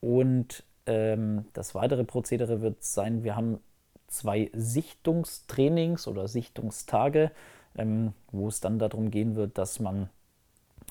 Und 0.00 0.64
ähm, 0.86 1.46
das 1.52 1.74
weitere 1.74 2.04
Prozedere 2.04 2.60
wird 2.60 2.82
sein, 2.82 3.22
wir 3.22 3.36
haben 3.36 3.60
zwei 4.08 4.50
Sichtungstrainings 4.52 6.08
oder 6.08 6.26
Sichtungstage, 6.26 7.30
ähm, 7.76 8.14
wo 8.32 8.48
es 8.48 8.60
dann 8.60 8.78
darum 8.78 9.10
gehen 9.10 9.36
wird, 9.36 9.58
dass 9.58 9.78
man, 9.78 10.08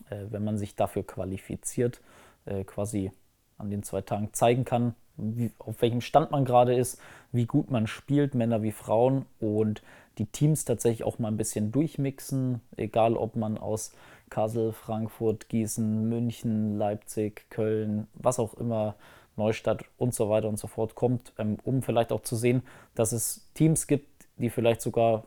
äh, 0.10 0.26
wenn 0.30 0.44
man 0.44 0.58
sich 0.58 0.76
dafür 0.76 1.04
qualifiziert, 1.04 2.02
äh, 2.46 2.64
quasi 2.64 3.12
an 3.58 3.70
den 3.70 3.84
zwei 3.84 4.02
Tagen 4.02 4.30
zeigen 4.34 4.64
kann, 4.64 4.96
wie, 5.18 5.52
auf 5.60 5.82
welchem 5.82 6.02
Stand 6.02 6.32
man 6.32 6.46
gerade 6.46 6.76
ist, 6.76 7.00
wie 7.32 7.46
gut 7.46 7.72
man 7.72 7.88
spielt, 7.88 8.36
Männer 8.36 8.64
wie 8.64 8.72
Frauen 8.72 9.26
und 9.40 9.82
die 10.18 10.26
Teams 10.26 10.66
tatsächlich 10.66 11.04
auch 11.04 11.20
mal 11.20 11.28
ein 11.28 11.38
bisschen 11.38 11.72
durchmixen, 11.72 12.62
egal 12.78 13.18
ob 13.18 13.36
man 13.36 13.58
aus 13.58 13.94
Kassel, 14.30 14.72
Frankfurt, 14.72 15.50
Gießen, 15.50 16.10
München, 16.10 16.78
Leipzig, 16.78 17.46
Köln, 17.50 18.08
was 18.14 18.40
auch 18.40 18.54
immer, 18.56 18.96
Neustadt 19.38 19.84
und 19.98 20.14
so 20.14 20.30
weiter 20.30 20.48
und 20.48 20.58
so 20.58 20.68
fort 20.68 20.96
kommt, 20.96 21.34
ähm, 21.38 21.58
um 21.64 21.82
vielleicht 21.82 22.12
auch 22.12 22.22
zu 22.22 22.36
sehen, 22.36 22.64
dass 22.96 23.12
es 23.12 23.46
Teams 23.54 23.88
gibt, 23.88 24.08
die 24.38 24.50
vielleicht 24.50 24.82
sogar 24.82 25.26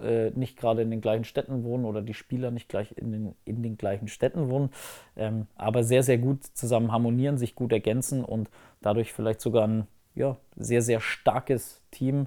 äh, 0.00 0.30
nicht 0.30 0.56
gerade 0.56 0.82
in 0.82 0.90
den 0.90 1.00
gleichen 1.00 1.24
Städten 1.24 1.64
wohnen 1.64 1.84
oder 1.84 2.02
die 2.02 2.14
Spieler 2.14 2.50
nicht 2.50 2.68
gleich 2.68 2.92
in 2.96 3.12
den, 3.12 3.34
in 3.44 3.62
den 3.62 3.76
gleichen 3.76 4.08
Städten 4.08 4.48
wohnen, 4.48 4.70
ähm, 5.16 5.46
aber 5.56 5.84
sehr, 5.84 6.02
sehr 6.02 6.18
gut 6.18 6.44
zusammen 6.44 6.92
harmonieren, 6.92 7.38
sich 7.38 7.54
gut 7.54 7.72
ergänzen 7.72 8.24
und 8.24 8.48
dadurch 8.80 9.12
vielleicht 9.12 9.40
sogar 9.40 9.66
ein 9.66 9.86
ja, 10.14 10.36
sehr, 10.56 10.82
sehr 10.82 11.00
starkes 11.00 11.82
Team 11.90 12.26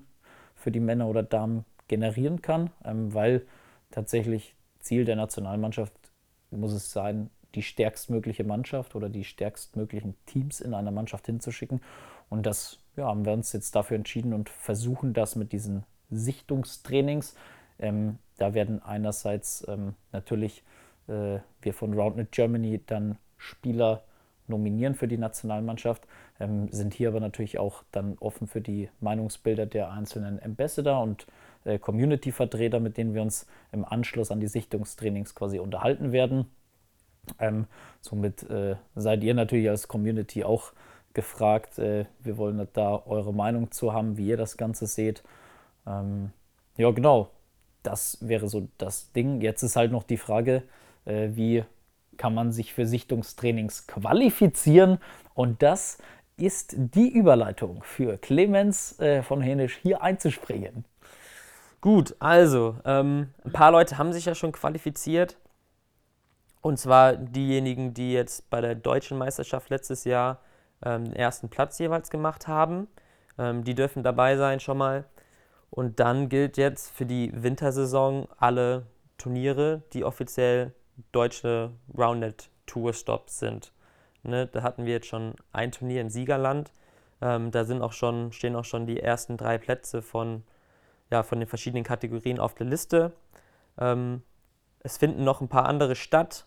für 0.55 0.71
die 0.71 0.79
Männer 0.79 1.07
oder 1.07 1.23
Damen 1.23 1.65
generieren 1.87 2.41
kann, 2.41 2.69
ähm, 2.85 3.13
weil 3.13 3.45
tatsächlich 3.91 4.55
Ziel 4.79 5.05
der 5.05 5.15
Nationalmannschaft 5.15 5.93
muss 6.51 6.73
es 6.73 6.91
sein, 6.91 7.29
die 7.55 7.63
stärkstmögliche 7.63 8.43
Mannschaft 8.43 8.95
oder 8.95 9.09
die 9.09 9.23
stärkstmöglichen 9.23 10.15
Teams 10.25 10.61
in 10.61 10.73
einer 10.73 10.91
Mannschaft 10.91 11.25
hinzuschicken. 11.25 11.81
Und 12.29 12.45
das 12.45 12.79
ja, 12.95 13.05
haben 13.05 13.25
wir 13.25 13.33
uns 13.33 13.51
jetzt 13.53 13.75
dafür 13.75 13.97
entschieden 13.97 14.33
und 14.33 14.49
versuchen 14.49 15.13
das 15.13 15.35
mit 15.35 15.51
diesen 15.51 15.83
Sichtungstrainings. 16.09 17.35
Ähm, 17.81 18.17
da 18.37 18.53
werden 18.53 18.81
einerseits 18.81 19.65
ähm, 19.67 19.95
natürlich 20.11 20.63
äh, 21.07 21.39
wir 21.61 21.73
von 21.73 21.93
Roundnet 21.93 22.31
Germany 22.31 22.81
dann 22.85 23.17
Spieler 23.37 24.03
nominieren 24.47 24.95
für 24.95 25.07
die 25.07 25.17
Nationalmannschaft, 25.17 26.07
ähm, 26.39 26.67
sind 26.71 26.93
hier 26.93 27.09
aber 27.09 27.19
natürlich 27.19 27.57
auch 27.57 27.83
dann 27.91 28.17
offen 28.19 28.47
für 28.47 28.61
die 28.61 28.89
Meinungsbilder 28.99 29.65
der 29.65 29.91
einzelnen 29.91 30.41
Ambassador 30.41 31.01
und 31.01 31.25
äh, 31.63 31.79
Community-Vertreter, 31.79 32.79
mit 32.79 32.97
denen 32.97 33.13
wir 33.13 33.21
uns 33.21 33.47
im 33.71 33.85
Anschluss 33.85 34.31
an 34.31 34.39
die 34.39 34.47
Sichtungstrainings 34.47 35.35
quasi 35.35 35.59
unterhalten 35.59 36.11
werden. 36.11 36.45
Ähm, 37.39 37.65
somit 38.01 38.43
äh, 38.49 38.75
seid 38.95 39.23
ihr 39.23 39.33
natürlich 39.33 39.69
als 39.69 39.87
Community 39.87 40.43
auch 40.43 40.73
gefragt. 41.13 41.79
Äh, 41.79 42.05
wir 42.19 42.37
wollen 42.37 42.67
da 42.73 43.01
eure 43.05 43.33
Meinung 43.33 43.71
zu 43.71 43.93
haben, 43.93 44.17
wie 44.17 44.27
ihr 44.27 44.37
das 44.37 44.57
Ganze 44.57 44.87
seht. 44.87 45.23
Ähm, 45.87 46.31
ja, 46.77 46.91
genau. 46.91 47.29
Das 47.83 48.17
wäre 48.21 48.47
so 48.47 48.67
das 48.77 49.11
Ding. 49.11 49.41
Jetzt 49.41 49.63
ist 49.63 49.75
halt 49.75 49.91
noch 49.91 50.03
die 50.03 50.17
Frage, 50.17 50.63
äh, 51.05 51.29
wie 51.31 51.63
kann 52.17 52.33
man 52.33 52.51
sich 52.51 52.73
für 52.73 52.85
Sichtungstrainings 52.85 53.87
qualifizieren? 53.87 54.99
Und 55.33 55.63
das 55.63 55.97
ist 56.37 56.75
die 56.77 57.09
Überleitung 57.09 57.83
für 57.83 58.17
Clemens 58.17 58.99
äh, 58.99 59.23
von 59.23 59.41
Hänisch 59.41 59.77
hier 59.81 60.01
einzuspringen. 60.01 60.85
Gut, 61.81 62.15
also 62.19 62.77
ähm, 62.85 63.33
ein 63.43 63.51
paar 63.51 63.71
Leute 63.71 63.97
haben 63.97 64.13
sich 64.13 64.25
ja 64.25 64.35
schon 64.35 64.51
qualifiziert. 64.51 65.37
Und 66.61 66.77
zwar 66.77 67.13
diejenigen, 67.15 67.95
die 67.95 68.13
jetzt 68.13 68.49
bei 68.51 68.61
der 68.61 68.75
deutschen 68.75 69.17
Meisterschaft 69.17 69.71
letztes 69.71 70.03
Jahr 70.03 70.41
ähm, 70.83 71.05
den 71.05 71.15
ersten 71.15 71.49
Platz 71.49 71.79
jeweils 71.79 72.11
gemacht 72.11 72.47
haben. 72.47 72.87
Ähm, 73.37 73.63
die 73.63 73.73
dürfen 73.73 74.03
dabei 74.03 74.37
sein 74.37 74.59
schon 74.59 74.77
mal. 74.77 75.05
Und 75.71 75.99
dann 75.99 76.29
gilt 76.29 76.57
jetzt 76.57 76.91
für 76.91 77.07
die 77.07 77.31
Wintersaison 77.33 78.27
alle 78.37 78.85
Turniere, 79.17 79.81
die 79.93 80.03
offiziell 80.03 80.73
deutsche 81.11 81.71
Roundnet 81.97 82.49
Tour 82.67 82.93
Stops 82.93 83.39
sind. 83.39 83.71
Ne, 84.23 84.45
da 84.45 84.61
hatten 84.61 84.85
wir 84.85 84.93
jetzt 84.93 85.07
schon 85.07 85.33
ein 85.51 85.71
Turnier 85.71 86.01
im 86.01 86.09
Siegerland. 86.09 86.71
Ähm, 87.21 87.49
da 87.49 87.65
sind 87.65 87.81
auch 87.81 87.93
schon, 87.93 88.31
stehen 88.31 88.55
auch 88.55 88.65
schon 88.65 88.85
die 88.85 88.99
ersten 88.99 89.37
drei 89.37 89.57
Plätze 89.57 90.03
von, 90.03 90.43
ja, 91.09 91.23
von 91.23 91.39
den 91.39 91.47
verschiedenen 91.47 91.83
Kategorien 91.83 92.39
auf 92.39 92.53
der 92.53 92.67
Liste. 92.67 93.13
Ähm, 93.79 94.21
es 94.83 94.97
finden 94.97 95.23
noch 95.23 95.41
ein 95.41 95.49
paar 95.49 95.65
andere 95.65 95.95
statt 95.95 96.45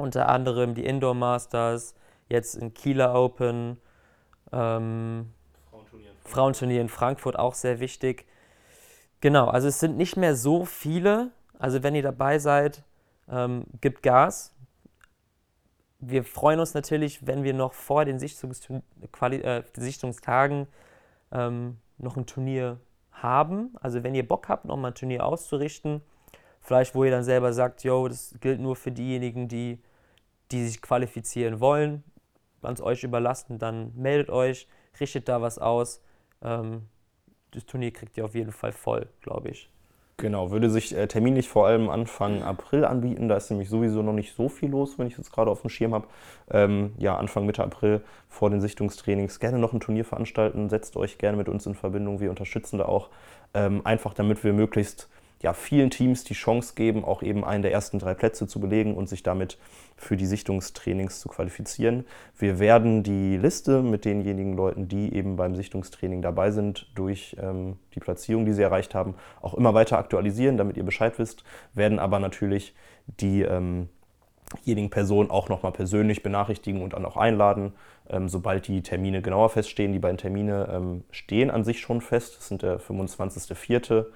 unter 0.00 0.28
anderem 0.28 0.74
die 0.74 0.84
Indoor 0.84 1.14
Masters, 1.14 1.94
jetzt 2.28 2.54
in 2.56 2.74
Kieler 2.74 3.14
Open, 3.14 3.78
ähm, 4.50 5.32
Frauenturnier, 6.24 6.80
in 6.80 6.88
Frankfurt 6.88 7.38
auch 7.38 7.54
sehr 7.54 7.80
wichtig. 7.80 8.26
Genau, 9.20 9.48
also 9.48 9.68
es 9.68 9.80
sind 9.80 9.96
nicht 9.96 10.16
mehr 10.16 10.36
so 10.36 10.64
viele. 10.64 11.30
Also 11.58 11.82
wenn 11.82 11.94
ihr 11.94 12.02
dabei 12.02 12.38
seid, 12.38 12.82
ähm, 13.28 13.64
gibt 13.80 14.02
Gas. 14.02 14.54
Wir 15.98 16.24
freuen 16.24 16.60
uns 16.60 16.72
natürlich, 16.72 17.26
wenn 17.26 17.42
wir 17.42 17.52
noch 17.52 17.74
vor 17.74 18.04
den 18.04 18.18
Sichtungs 18.18 18.66
äh, 19.20 19.62
Sichtungstagen 19.76 20.66
ähm, 21.30 21.76
noch 21.98 22.16
ein 22.16 22.26
Turnier 22.26 22.78
haben. 23.12 23.74
Also 23.80 24.02
wenn 24.02 24.14
ihr 24.14 24.26
Bock 24.26 24.48
habt, 24.48 24.64
noch 24.64 24.76
mal 24.76 24.88
ein 24.88 24.94
Turnier 24.94 25.26
auszurichten, 25.26 26.00
vielleicht 26.62 26.94
wo 26.94 27.04
ihr 27.04 27.10
dann 27.10 27.24
selber 27.24 27.52
sagt, 27.52 27.84
yo, 27.84 28.08
das 28.08 28.34
gilt 28.40 28.60
nur 28.60 28.76
für 28.76 28.90
diejenigen, 28.90 29.48
die 29.48 29.82
die 30.50 30.66
sich 30.66 30.82
qualifizieren 30.82 31.60
wollen, 31.60 32.02
ganz 32.62 32.80
euch 32.80 33.04
überlassen, 33.04 33.58
dann 33.58 33.92
meldet 33.94 34.30
euch, 34.30 34.68
richtet 34.98 35.28
da 35.28 35.40
was 35.40 35.58
aus. 35.58 36.02
Ähm, 36.42 36.82
das 37.52 37.66
Turnier 37.66 37.92
kriegt 37.92 38.16
ihr 38.16 38.24
auf 38.24 38.34
jeden 38.34 38.52
Fall 38.52 38.72
voll, 38.72 39.08
glaube 39.22 39.48
ich. 39.48 39.70
Genau, 40.20 40.50
würde 40.50 40.68
sich 40.68 40.94
äh, 40.94 41.06
terminlich 41.08 41.48
vor 41.48 41.66
allem 41.66 41.88
Anfang 41.88 42.42
April 42.42 42.84
anbieten. 42.84 43.28
Da 43.28 43.38
ist 43.38 43.50
nämlich 43.50 43.70
sowieso 43.70 44.02
noch 44.02 44.12
nicht 44.12 44.34
so 44.34 44.50
viel 44.50 44.68
los, 44.68 44.98
wenn 44.98 45.06
ich 45.06 45.16
jetzt 45.16 45.32
gerade 45.32 45.50
auf 45.50 45.62
dem 45.62 45.70
Schirm 45.70 45.94
habe. 45.94 46.08
Ähm, 46.50 46.92
ja, 46.98 47.16
Anfang 47.16 47.46
Mitte 47.46 47.64
April 47.64 48.02
vor 48.28 48.50
den 48.50 48.60
Sichtungstrainings 48.60 49.40
gerne 49.40 49.58
noch 49.58 49.72
ein 49.72 49.80
Turnier 49.80 50.04
veranstalten. 50.04 50.68
Setzt 50.68 50.96
euch 50.98 51.16
gerne 51.16 51.38
mit 51.38 51.48
uns 51.48 51.64
in 51.64 51.74
Verbindung. 51.74 52.20
Wir 52.20 52.28
unterstützen 52.28 52.76
da 52.76 52.84
auch 52.84 53.08
ähm, 53.54 53.80
einfach, 53.84 54.12
damit 54.12 54.44
wir 54.44 54.52
möglichst 54.52 55.08
ja, 55.42 55.54
vielen 55.54 55.90
Teams 55.90 56.24
die 56.24 56.34
Chance 56.34 56.74
geben, 56.74 57.04
auch 57.04 57.22
eben 57.22 57.44
einen 57.44 57.62
der 57.62 57.72
ersten 57.72 57.98
drei 57.98 58.12
Plätze 58.14 58.46
zu 58.46 58.60
belegen 58.60 58.94
und 58.94 59.08
sich 59.08 59.22
damit 59.22 59.56
für 59.96 60.16
die 60.16 60.26
Sichtungstrainings 60.26 61.20
zu 61.20 61.28
qualifizieren. 61.28 62.04
Wir 62.36 62.58
werden 62.58 63.02
die 63.02 63.38
Liste 63.38 63.82
mit 63.82 64.04
denjenigen 64.04 64.54
Leuten, 64.54 64.88
die 64.88 65.14
eben 65.14 65.36
beim 65.36 65.56
Sichtungstraining 65.56 66.20
dabei 66.20 66.50
sind, 66.50 66.90
durch 66.94 67.36
ähm, 67.40 67.78
die 67.94 68.00
Platzierung, 68.00 68.44
die 68.44 68.52
sie 68.52 68.62
erreicht 68.62 68.94
haben, 68.94 69.14
auch 69.40 69.54
immer 69.54 69.72
weiter 69.72 69.98
aktualisieren, 69.98 70.58
damit 70.58 70.76
ihr 70.76 70.84
Bescheid 70.84 71.18
wisst, 71.18 71.42
werden 71.72 71.98
aber 71.98 72.18
natürlich 72.18 72.74
die 73.06 73.40
ähm, 73.42 73.88
diejenigen 74.64 74.90
Personen 74.90 75.30
auch 75.30 75.48
nochmal 75.48 75.72
persönlich 75.72 76.22
benachrichtigen 76.22 76.82
und 76.82 76.92
dann 76.92 77.04
auch 77.04 77.16
einladen, 77.16 77.72
ähm, 78.08 78.28
sobald 78.28 78.66
die 78.68 78.82
Termine 78.82 79.22
genauer 79.22 79.50
feststehen. 79.50 79.92
Die 79.92 79.98
beiden 79.98 80.18
Termine 80.18 80.68
ähm, 80.72 81.04
stehen 81.10 81.50
an 81.50 81.64
sich 81.64 81.80
schon 81.80 82.00
fest. 82.00 82.36
Das 82.36 82.48
sind 82.48 82.62
der 82.62 82.80
25.04 82.80 84.06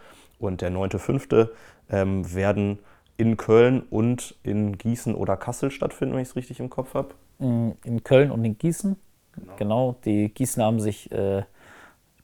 und 0.46 0.60
der 0.60 0.70
9.5. 0.70 1.48
Ähm, 1.90 2.34
werden 2.34 2.78
in 3.16 3.36
Köln 3.36 3.82
und 3.90 4.34
in 4.42 4.78
Gießen 4.78 5.14
oder 5.14 5.36
Kassel 5.36 5.70
stattfinden, 5.70 6.14
wenn 6.14 6.22
ich 6.22 6.28
es 6.28 6.36
richtig 6.36 6.60
im 6.60 6.70
Kopf 6.70 6.94
habe. 6.94 7.14
In 7.38 8.02
Köln 8.04 8.30
und 8.30 8.44
in 8.44 8.58
Gießen. 8.58 8.96
Genau. 9.34 9.56
genau. 9.56 9.96
Die 10.04 10.28
Gießen 10.28 10.62
haben 10.62 10.80
sich 10.80 11.10
äh, 11.12 11.42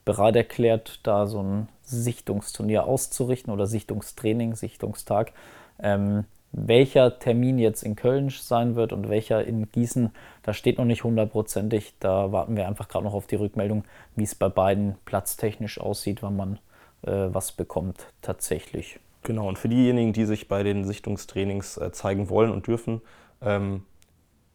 bereit 0.04 0.36
erklärt, 0.36 1.00
da 1.02 1.26
so 1.26 1.42
ein 1.42 1.68
Sichtungsturnier 1.82 2.84
auszurichten 2.84 3.52
oder 3.52 3.66
Sichtungstraining, 3.66 4.54
Sichtungstag. 4.54 5.32
Ähm, 5.82 6.24
welcher 6.52 7.18
Termin 7.18 7.58
jetzt 7.58 7.82
in 7.82 7.94
Köln 7.94 8.28
sein 8.30 8.74
wird 8.74 8.92
und 8.92 9.08
welcher 9.08 9.44
in 9.44 9.70
Gießen, 9.70 10.10
da 10.42 10.52
steht 10.52 10.78
noch 10.78 10.84
nicht 10.84 11.04
hundertprozentig. 11.04 11.94
Da 12.00 12.32
warten 12.32 12.56
wir 12.56 12.66
einfach 12.66 12.88
gerade 12.88 13.04
noch 13.04 13.14
auf 13.14 13.28
die 13.28 13.36
Rückmeldung, 13.36 13.84
wie 14.16 14.24
es 14.24 14.34
bei 14.34 14.48
beiden 14.48 14.96
platztechnisch 15.04 15.80
aussieht, 15.80 16.22
wann 16.22 16.36
man 16.36 16.58
was 17.02 17.52
bekommt 17.52 18.06
tatsächlich. 18.22 19.00
Genau, 19.22 19.48
und 19.48 19.58
für 19.58 19.68
diejenigen, 19.68 20.12
die 20.12 20.24
sich 20.24 20.48
bei 20.48 20.62
den 20.62 20.84
Sichtungstrainings 20.84 21.76
äh, 21.76 21.92
zeigen 21.92 22.30
wollen 22.30 22.50
und 22.50 22.66
dürfen, 22.66 23.02
ähm, 23.42 23.82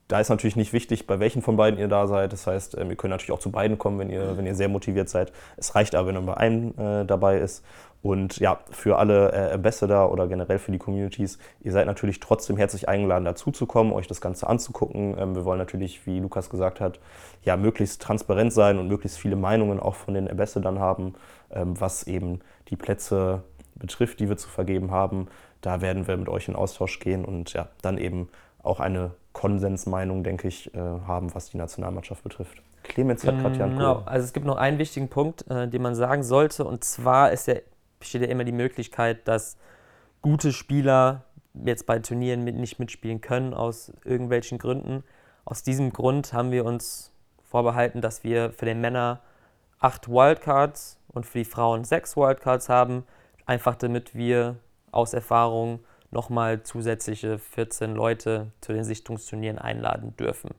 da 0.08 0.20
ist 0.20 0.30
natürlich 0.30 0.56
nicht 0.56 0.72
wichtig, 0.72 1.08
bei 1.08 1.20
welchen 1.20 1.42
von 1.42 1.58
beiden 1.58 1.80
ihr 1.80 1.88
da 1.88 2.06
seid. 2.06 2.32
Das 2.32 2.46
heißt, 2.46 2.78
ähm, 2.78 2.90
ihr 2.90 2.96
könnt 2.96 3.12
natürlich 3.12 3.32
auch 3.32 3.40
zu 3.40 3.52
beiden 3.52 3.78
kommen, 3.78 3.98
wenn 4.00 4.10
ihr, 4.10 4.38
wenn 4.38 4.46
ihr 4.46 4.56
sehr 4.56 4.70
motiviert 4.70 5.10
seid. 5.10 5.32
Es 5.58 5.74
reicht 5.76 5.96
aber, 5.96 6.08
wenn 6.08 6.16
man 6.16 6.26
bei 6.26 6.38
einem 6.38 6.74
äh, 6.78 7.06
dabei 7.06 7.40
ist. 7.40 7.64
Und 8.04 8.38
ja, 8.38 8.60
für 8.70 9.00
alle 9.00 9.32
äh, 9.32 9.54
Ambassador 9.54 10.12
oder 10.12 10.28
generell 10.28 10.60
für 10.60 10.72
die 10.72 10.78
Communities, 10.78 11.40
ihr 11.62 11.72
seid 11.72 11.88
natürlich 11.88 12.20
trotzdem 12.20 12.56
herzlich 12.56 12.88
eingeladen, 12.88 13.26
dazuzukommen, 13.26 13.92
euch 13.94 14.06
das 14.06 14.22
Ganze 14.22 14.46
anzugucken. 14.46 15.16
Ähm, 15.18 15.36
wir 15.36 15.44
wollen 15.44 15.58
natürlich, 15.58 16.06
wie 16.06 16.20
Lukas 16.20 16.52
gesagt 16.52 16.82
hat, 16.82 17.00
ja, 17.44 17.58
möglichst 17.58 18.04
transparent 18.04 18.54
sein 18.54 18.78
und 18.78 18.88
möglichst 18.88 19.18
viele 19.18 19.36
Meinungen 19.36 19.80
auch 19.80 19.96
von 19.96 20.14
den 20.14 20.30
Ambassadern 20.30 20.78
haben, 20.78 21.16
was 21.50 22.08
eben 22.08 22.40
die 22.70 22.76
Plätze 22.76 23.44
betrifft, 23.76 24.20
die 24.20 24.30
wir 24.30 24.38
zu 24.38 24.50
vergeben 24.50 24.92
haben. 24.92 25.28
Da 25.62 25.82
werden 25.82 26.08
wir 26.08 26.18
mit 26.18 26.30
euch 26.30 26.48
in 26.48 26.56
Austausch 26.56 27.00
gehen 27.00 27.26
und 27.26 27.54
ja, 27.54 27.68
dann 27.82 27.98
eben 27.98 28.30
auch 28.62 28.80
eine 28.80 29.12
Konsensmeinung, 29.34 30.24
denke 30.24 30.48
ich, 30.48 30.74
äh, 30.74 30.80
haben, 30.80 31.34
was 31.36 31.50
die 31.50 31.58
Nationalmannschaft 31.58 32.24
betrifft. 32.24 32.62
Clemens 32.84 33.26
hat 33.26 33.38
gerade 33.40 33.58
ja 33.58 33.66
einen 33.66 33.78
Genau, 33.78 34.04
also 34.06 34.24
es 34.24 34.34
gibt 34.34 34.46
noch 34.46 34.58
einen 34.58 34.78
wichtigen 34.78 35.10
Punkt, 35.10 35.50
äh, 35.50 35.68
den 35.68 35.82
man 35.82 35.96
sagen 35.96 36.24
sollte, 36.24 36.66
und 36.66 36.84
zwar 36.84 37.32
ist 37.32 37.48
ja, 37.48 37.56
besteht 38.00 38.22
ja 38.22 38.28
immer 38.28 38.44
die 38.44 38.52
Möglichkeit, 38.52 39.28
dass 39.28 39.58
gute 40.22 40.54
Spieler 40.54 41.24
jetzt 41.54 41.86
bei 41.86 42.00
Turnieren 42.00 42.44
mit, 42.44 42.56
nicht 42.56 42.80
mitspielen 42.80 43.22
können, 43.22 43.54
aus 43.54 43.92
irgendwelchen 44.04 44.58
Gründen. 44.58 45.04
Aus 45.46 45.64
diesem 45.64 45.92
Grund 45.92 46.34
haben 46.34 46.52
wir 46.52 46.66
uns 46.66 47.12
vorbehalten, 47.44 48.02
dass 48.02 48.24
wir 48.24 48.52
für 48.52 48.66
den 48.66 48.82
Männer 48.82 49.22
acht 49.80 50.08
Wildcards 50.08 50.98
und 51.16 51.26
für 51.26 51.40
die 51.40 51.46
Frauen 51.46 51.84
sechs 51.84 52.16
Wildcards 52.16 52.70
haben, 52.70 53.04
einfach 53.48 53.76
damit 53.76 54.14
wir 54.14 54.58
aus 54.92 55.14
Erfahrung 55.14 55.80
nochmal 56.12 56.62
zusätzliche 56.64 57.40
14 57.40 57.96
Leute 57.96 58.52
zu 58.62 58.74
den 58.74 58.84
Sichtungsturnieren 58.84 59.58
einladen 59.58 60.16
dürfen. 60.18 60.52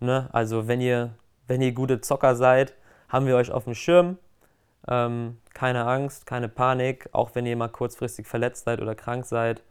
Ne? 0.00 0.28
Also 0.32 0.66
wenn 0.66 0.80
ihr, 0.80 1.14
wenn 1.46 1.60
ihr 1.60 1.72
gute 1.72 2.00
Zocker 2.00 2.34
seid, 2.34 2.74
haben 3.08 3.26
wir 3.26 3.36
euch 3.36 3.50
auf 3.50 3.64
dem 3.64 3.74
Schirm. 3.74 4.16
Ähm, 4.88 5.38
keine 5.52 5.84
Angst, 5.84 6.26
keine 6.26 6.48
Panik, 6.48 7.08
auch 7.12 7.34
wenn 7.34 7.44
ihr 7.44 7.56
mal 7.56 7.68
kurzfristig 7.68 8.26
verletzt 8.26 8.64
seid 8.64 8.80
oder 8.80 8.94
krank 8.94 9.26
seid, 9.26 9.62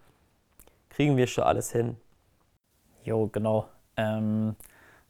kriegen 0.89 1.17
wir 1.17 1.27
schon 1.27 1.45
alles 1.45 1.71
hin. 1.71 1.97
Jo, 3.03 3.27
genau. 3.27 3.67
Ähm, 3.97 4.55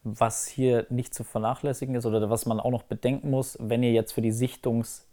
was 0.04 0.48
hier 0.48 0.86
nicht 0.90 1.14
zu 1.14 1.24
vernachlässigen 1.24 1.96
ist 1.96 2.06
oder 2.06 2.30
was 2.30 2.46
man 2.46 2.60
auch 2.60 2.72
noch 2.72 2.84
bedenken 2.84 3.30
muss, 3.30 3.58
wenn 3.60 3.84
ihr 3.84 3.92
jetzt 3.92 4.14
für 4.14 4.22
die 4.22 4.34
Sichtungs- 4.34 5.04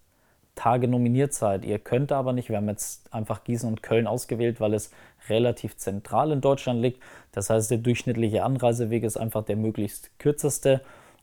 Tage 0.56 0.88
nominiert 0.88 1.34
seid. 1.34 1.64
Ihr 1.64 1.78
könnt 1.78 2.10
aber 2.10 2.32
nicht. 2.32 2.48
Wir 2.48 2.56
haben 2.56 2.68
jetzt 2.68 3.12
einfach 3.14 3.44
Gießen 3.44 3.68
und 3.68 3.82
Köln 3.82 4.08
ausgewählt, 4.08 4.58
weil 4.58 4.74
es 4.74 4.90
relativ 5.28 5.76
zentral 5.76 6.32
in 6.32 6.40
Deutschland 6.40 6.82
liegt. 6.82 7.00
Das 7.30 7.50
heißt, 7.50 7.70
der 7.70 7.78
durchschnittliche 7.78 8.42
Anreiseweg 8.42 9.04
ist 9.04 9.18
einfach 9.18 9.44
der 9.44 9.56
möglichst 9.56 10.18
kürzeste. 10.18 10.80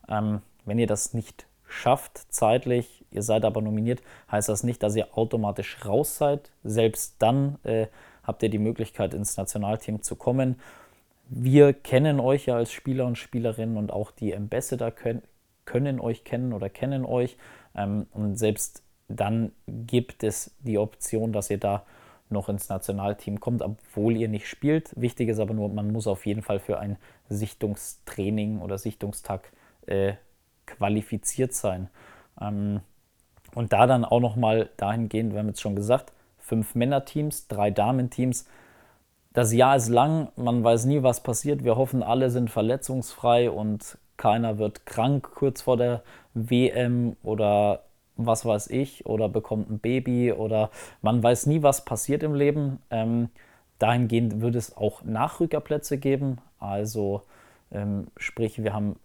Ähm, 0.08 0.42
wenn 0.66 0.80
ihr 0.80 0.88
das 0.88 1.14
nicht 1.14 1.48
schafft 1.68 2.20
zeitlich, 2.30 3.04
ihr 3.12 3.24
seid 3.24 3.44
aber 3.44 3.62
nominiert, 3.62 4.04
heißt 4.32 4.50
das 4.50 4.64
nicht, 4.64 4.84
dass 4.84 4.96
ihr 4.96 5.18
automatisch 5.18 5.84
raus 5.84 6.18
seid. 6.18 6.52
Selbst 6.64 7.16
dann 7.20 7.58
äh, 7.64 7.88
habt 8.22 8.44
ihr 8.44 8.50
die 8.50 8.60
Möglichkeit, 8.60 9.16
ins 9.16 9.36
Nationalteam 9.36 10.04
zu 10.04 10.16
kommen. 10.16 10.60
Wir 11.30 11.74
kennen 11.74 12.20
euch 12.20 12.48
ja 12.48 12.56
als 12.56 12.72
Spieler 12.72 13.06
und 13.06 13.18
Spielerinnen 13.18 13.78
und 13.78 13.92
auch 13.92 14.12
die 14.12 14.36
Ambassador 14.36 14.92
können, 14.92 15.22
können 15.66 16.00
euch 16.00 16.24
kennen 16.24 16.54
oder 16.54 16.70
kennen 16.70 17.06
euch. 17.06 17.38
Ähm, 17.76 18.08
und 18.12 18.38
selbst 18.38 18.84
dann 19.08 19.52
gibt 19.68 20.24
es 20.24 20.56
die 20.60 20.78
Option, 20.78 21.34
dass 21.34 21.50
ihr 21.50 21.60
da 21.60 21.86
noch 22.30 22.50
ins 22.50 22.70
Nationalteam 22.70 23.40
kommt, 23.40 23.62
obwohl 23.62 24.18
ihr 24.18 24.28
nicht 24.28 24.48
spielt. 24.48 24.92
Wichtig 25.00 25.30
ist 25.30 25.40
aber 25.40 25.54
nur, 25.54 25.70
man 25.70 25.92
muss 25.92 26.08
auf 26.08 26.26
jeden 26.26 26.42
Fall 26.42 26.60
für 26.60 26.80
ein 26.80 26.98
Sichtungstraining 27.30 28.60
oder 28.60 28.78
Sichtungstag 28.78 29.52
äh, 29.86 30.14
qualifiziert 30.66 31.54
sein. 31.54 31.90
Ähm, 32.42 32.82
und 33.56 33.72
da 33.72 33.86
dann 33.86 34.04
auch 34.04 34.20
nochmal 34.20 34.70
dahingehend, 34.78 35.34
wir 35.34 35.40
haben 35.40 35.48
jetzt 35.48 35.62
schon 35.62 35.76
gesagt, 35.76 36.12
fünf 36.40 36.76
Männerteams, 36.76 37.48
drei 37.48 37.72
Damenteams. 37.72 38.48
Das 39.34 39.52
Jahr 39.52 39.76
ist 39.76 39.90
lang, 39.90 40.30
man 40.36 40.64
weiß 40.64 40.86
nie, 40.86 41.02
was 41.02 41.24
passiert. 41.24 41.64
Wir 41.64 41.76
hoffen, 41.76 42.04
alle 42.04 42.30
sind 42.30 42.52
verletzungsfrei 42.52 43.50
und 43.50 43.98
keiner 44.16 44.60
wird 44.60 44.86
krank 44.86 45.32
kurz 45.34 45.64
vor 45.64 45.76
der 45.76 46.04
WM 46.36 47.16
oder 47.24 47.82
was 48.16 48.46
weiß 48.46 48.68
ich, 48.68 49.08
oder 49.08 49.28
bekommt 49.30 49.72
ein 49.72 49.80
Baby 49.80 50.32
oder 50.32 50.70
man 51.02 51.24
weiß 51.24 51.48
nie, 51.48 51.64
was 51.64 51.84
passiert 51.84 52.22
im 52.22 52.36
Leben. 52.36 52.80
Ähm, 52.92 53.30
dahingehend 53.80 54.40
wird 54.42 54.56
es 54.56 54.78
auch 54.78 55.04
Nachrückerplätze 55.04 55.98
geben. 55.98 56.38
Also 56.60 57.24
ähm, 57.72 58.08
sprich, 58.18 58.64
wir 58.64 58.74
haben 58.74 58.98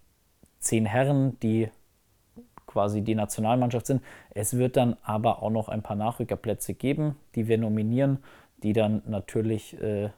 zehn 0.58 0.84
Herren, 0.84 1.38
die 1.40 1.70
quasi 2.66 3.00
die 3.00 3.14
Nationalmannschaft 3.14 3.86
sind. 3.86 4.02
Es 4.30 4.58
wird 4.58 4.76
dann 4.76 4.98
aber 5.02 5.42
auch 5.42 5.50
noch 5.50 5.70
ein 5.70 5.82
paar 5.82 5.96
Nachrückerplätze 5.96 6.74
geben, 6.74 7.16
die 7.34 7.48
wir 7.48 7.56
nominieren, 7.56 8.18
die 8.62 8.72
dann 8.72 9.02
natürlich 9.06 9.80
äh, 9.80 10.10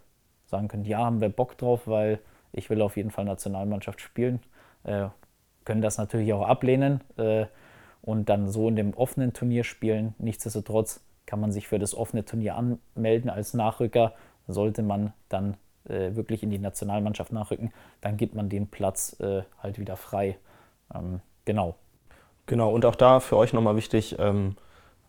sagen 0.46 0.68
können, 0.68 0.84
ja, 0.84 0.98
haben 0.98 1.20
wir 1.20 1.28
Bock 1.28 1.56
drauf, 1.58 1.86
weil 1.86 2.20
ich 2.52 2.70
will 2.70 2.82
auf 2.82 2.96
jeden 2.96 3.10
Fall 3.10 3.24
Nationalmannschaft 3.24 4.00
spielen. 4.00 4.40
Äh, 4.84 5.08
können 5.64 5.82
das 5.82 5.98
natürlich 5.98 6.32
auch 6.32 6.46
ablehnen 6.46 7.00
äh, 7.16 7.46
und 8.02 8.28
dann 8.28 8.48
so 8.48 8.68
in 8.68 8.76
dem 8.76 8.94
offenen 8.94 9.32
Turnier 9.32 9.64
spielen. 9.64 10.14
Nichtsdestotrotz 10.18 11.04
kann 11.26 11.40
man 11.40 11.52
sich 11.52 11.68
für 11.68 11.78
das 11.78 11.94
offene 11.94 12.24
Turnier 12.24 12.56
anmelden 12.56 13.30
als 13.30 13.54
Nachrücker. 13.54 14.14
Sollte 14.48 14.82
man 14.82 15.12
dann 15.28 15.56
äh, 15.88 16.14
wirklich 16.14 16.42
in 16.42 16.50
die 16.50 16.58
Nationalmannschaft 16.58 17.32
nachrücken, 17.32 17.72
dann 18.00 18.16
gibt 18.16 18.34
man 18.34 18.48
den 18.48 18.68
Platz 18.68 19.18
äh, 19.20 19.42
halt 19.62 19.78
wieder 19.78 19.96
frei. 19.96 20.38
Ähm, 20.94 21.20
genau. 21.44 21.76
Genau, 22.46 22.72
und 22.72 22.84
auch 22.84 22.96
da 22.96 23.20
für 23.20 23.36
euch 23.36 23.52
nochmal 23.52 23.76
wichtig, 23.76 24.16
ähm, 24.18 24.56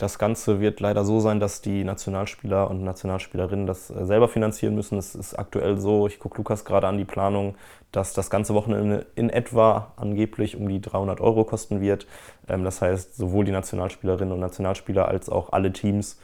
das 0.02 0.18
Ganze 0.18 0.60
wird 0.60 0.80
leider 0.80 1.06
so 1.06 1.20
sein, 1.20 1.40
dass 1.40 1.62
die 1.62 1.84
Nationalspieler 1.84 2.70
und 2.70 2.84
Nationalspielerinnen 2.84 3.68
das 3.68 3.90
äh, 3.90 4.06
selber 4.06 4.28
finanzieren 4.28 4.76
müssen. 4.76 4.98
Es 4.98 5.16
ist 5.16 5.38
aktuell 5.38 5.78
so, 5.78 6.08
ich 6.08 6.20
gucke 6.20 6.38
Lukas 6.38 6.66
gerade 6.66 6.88
an 6.88 6.98
die 6.98 7.06
Planung, 7.06 7.56
dass 7.92 8.14
das 8.14 8.30
ganze 8.30 8.54
Wochenende 8.54 9.06
in 9.16 9.30
etwa 9.30 9.94
angeblich 9.98 10.56
um 10.58 10.68
die 10.68 10.82
300 10.82 11.22
Euro 11.22 11.44
kosten 11.44 11.82
wird. 11.82 12.08
Ähm, 12.48 12.64
das 12.64 12.82
heißt, 12.82 13.16
sowohl 13.16 13.46
die 13.46 13.52
Nationalspielerinnen 13.52 14.34
und 14.34 14.40
Nationalspieler 14.40 15.08
als 15.08 15.30
auch 15.30 15.52
alle 15.52 15.72
Teams, 15.72 16.20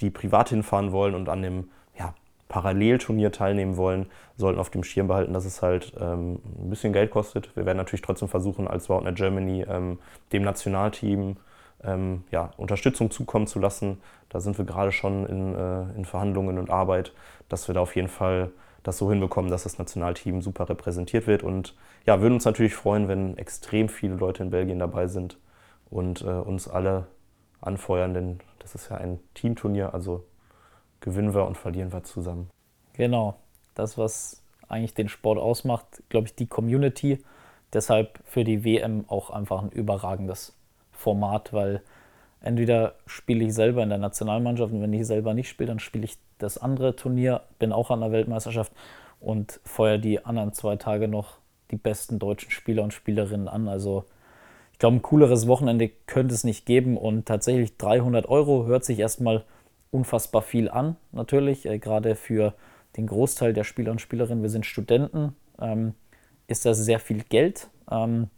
die 0.00 0.10
privat 0.10 0.48
hinfahren 0.48 0.92
wollen 0.92 1.14
und 1.14 1.28
an 1.28 1.42
dem 1.42 1.70
Parallelturnier 2.50 3.30
teilnehmen 3.32 3.78
wollen, 3.78 4.06
sollten 4.36 4.58
auf 4.58 4.70
dem 4.70 4.82
Schirm 4.82 5.06
behalten, 5.06 5.32
dass 5.32 5.46
es 5.46 5.62
halt 5.62 5.92
ähm, 5.98 6.40
ein 6.58 6.68
bisschen 6.68 6.92
Geld 6.92 7.12
kostet. 7.12 7.54
Wir 7.56 7.64
werden 7.64 7.78
natürlich 7.78 8.02
trotzdem 8.02 8.28
versuchen, 8.28 8.68
als 8.68 8.90
Woutnet 8.90 9.16
Germany 9.16 9.64
ähm, 9.68 9.98
dem 10.32 10.42
Nationalteam 10.42 11.36
ähm, 11.84 12.24
ja, 12.30 12.50
Unterstützung 12.56 13.10
zukommen 13.10 13.46
zu 13.46 13.58
lassen. 13.58 14.00
Da 14.28 14.40
sind 14.40 14.58
wir 14.58 14.64
gerade 14.64 14.92
schon 14.92 15.26
in, 15.26 15.54
äh, 15.54 15.82
in 15.96 16.04
Verhandlungen 16.04 16.58
und 16.58 16.70
Arbeit, 16.70 17.12
dass 17.48 17.68
wir 17.68 17.74
da 17.74 17.80
auf 17.80 17.96
jeden 17.96 18.08
Fall 18.08 18.52
das 18.82 18.98
so 18.98 19.10
hinbekommen, 19.10 19.50
dass 19.50 19.64
das 19.64 19.78
Nationalteam 19.78 20.40
super 20.42 20.68
repräsentiert 20.68 21.26
wird. 21.26 21.42
Und 21.42 21.74
ja, 22.06 22.20
würden 22.20 22.34
uns 22.34 22.44
natürlich 22.44 22.74
freuen, 22.74 23.08
wenn 23.08 23.36
extrem 23.36 23.88
viele 23.88 24.14
Leute 24.14 24.42
in 24.42 24.50
Belgien 24.50 24.78
dabei 24.78 25.06
sind 25.06 25.38
und 25.90 26.22
äh, 26.22 26.26
uns 26.26 26.68
alle 26.68 27.06
anfeuern, 27.60 28.14
denn 28.14 28.40
das 28.58 28.74
ist 28.74 28.90
ja 28.90 28.96
ein 28.96 29.18
Teamturnier, 29.34 29.92
also 29.92 30.24
gewinnen 31.00 31.34
wir 31.34 31.46
und 31.46 31.56
verlieren 31.56 31.92
wir 31.92 32.04
zusammen. 32.04 32.48
Genau, 32.94 33.36
das, 33.74 33.98
was 33.98 34.42
eigentlich 34.68 34.94
den 34.94 35.08
Sport 35.08 35.38
ausmacht, 35.38 36.02
glaube 36.08 36.28
ich, 36.28 36.34
die 36.34 36.46
Community. 36.46 37.22
Deshalb 37.72 38.20
für 38.24 38.44
die 38.44 38.64
WM 38.64 39.04
auch 39.08 39.30
einfach 39.30 39.62
ein 39.62 39.70
überragendes 39.70 40.56
Format, 41.00 41.52
weil 41.52 41.82
entweder 42.40 42.94
spiele 43.06 43.44
ich 43.44 43.54
selber 43.54 43.82
in 43.82 43.88
der 43.88 43.98
Nationalmannschaft 43.98 44.72
und 44.72 44.82
wenn 44.82 44.92
ich 44.92 45.06
selber 45.06 45.34
nicht 45.34 45.48
spiele, 45.48 45.68
dann 45.68 45.78
spiele 45.78 46.04
ich 46.04 46.18
das 46.38 46.58
andere 46.58 46.96
Turnier, 46.96 47.42
bin 47.58 47.72
auch 47.72 47.90
an 47.90 48.00
der 48.00 48.12
Weltmeisterschaft 48.12 48.72
und 49.20 49.60
feuer 49.64 49.98
die 49.98 50.24
anderen 50.24 50.52
zwei 50.52 50.76
Tage 50.76 51.08
noch 51.08 51.38
die 51.70 51.76
besten 51.76 52.18
deutschen 52.18 52.50
Spieler 52.50 52.82
und 52.82 52.92
Spielerinnen 52.92 53.48
an. 53.48 53.68
Also 53.68 54.04
ich 54.72 54.78
glaube, 54.78 54.96
ein 54.96 55.02
cooleres 55.02 55.46
Wochenende 55.46 55.90
könnte 56.06 56.34
es 56.34 56.44
nicht 56.44 56.66
geben 56.66 56.96
und 56.96 57.26
tatsächlich 57.26 57.76
300 57.76 58.28
Euro 58.28 58.66
hört 58.66 58.84
sich 58.84 58.98
erstmal 58.98 59.44
unfassbar 59.90 60.42
viel 60.42 60.70
an, 60.70 60.96
natürlich, 61.12 61.66
äh, 61.66 61.78
gerade 61.78 62.14
für 62.14 62.54
den 62.96 63.06
Großteil 63.06 63.52
der 63.52 63.64
Spieler 63.64 63.92
und 63.92 64.00
Spielerinnen. 64.00 64.42
Wir 64.42 64.50
sind 64.50 64.66
Studenten, 64.66 65.34
ähm, 65.60 65.94
ist 66.46 66.64
das 66.64 66.78
sehr 66.78 66.98
viel 66.98 67.22
Geld. 67.24 67.68
Ähm, 67.90 68.28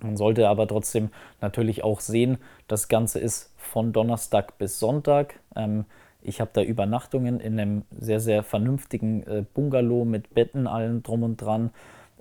man 0.00 0.16
sollte 0.16 0.48
aber 0.48 0.66
trotzdem 0.68 1.10
natürlich 1.40 1.84
auch 1.84 2.00
sehen, 2.00 2.38
das 2.68 2.88
Ganze 2.88 3.18
ist 3.18 3.52
von 3.56 3.92
Donnerstag 3.92 4.58
bis 4.58 4.78
Sonntag. 4.78 5.40
Ähm, 5.56 5.84
ich 6.22 6.40
habe 6.40 6.50
da 6.52 6.62
Übernachtungen 6.62 7.40
in 7.40 7.58
einem 7.58 7.82
sehr, 7.98 8.20
sehr 8.20 8.42
vernünftigen 8.42 9.22
äh, 9.24 9.44
Bungalow 9.54 10.04
mit 10.04 10.34
Betten, 10.34 10.66
allem 10.66 11.02
drum 11.02 11.22
und 11.22 11.36
dran. 11.38 11.70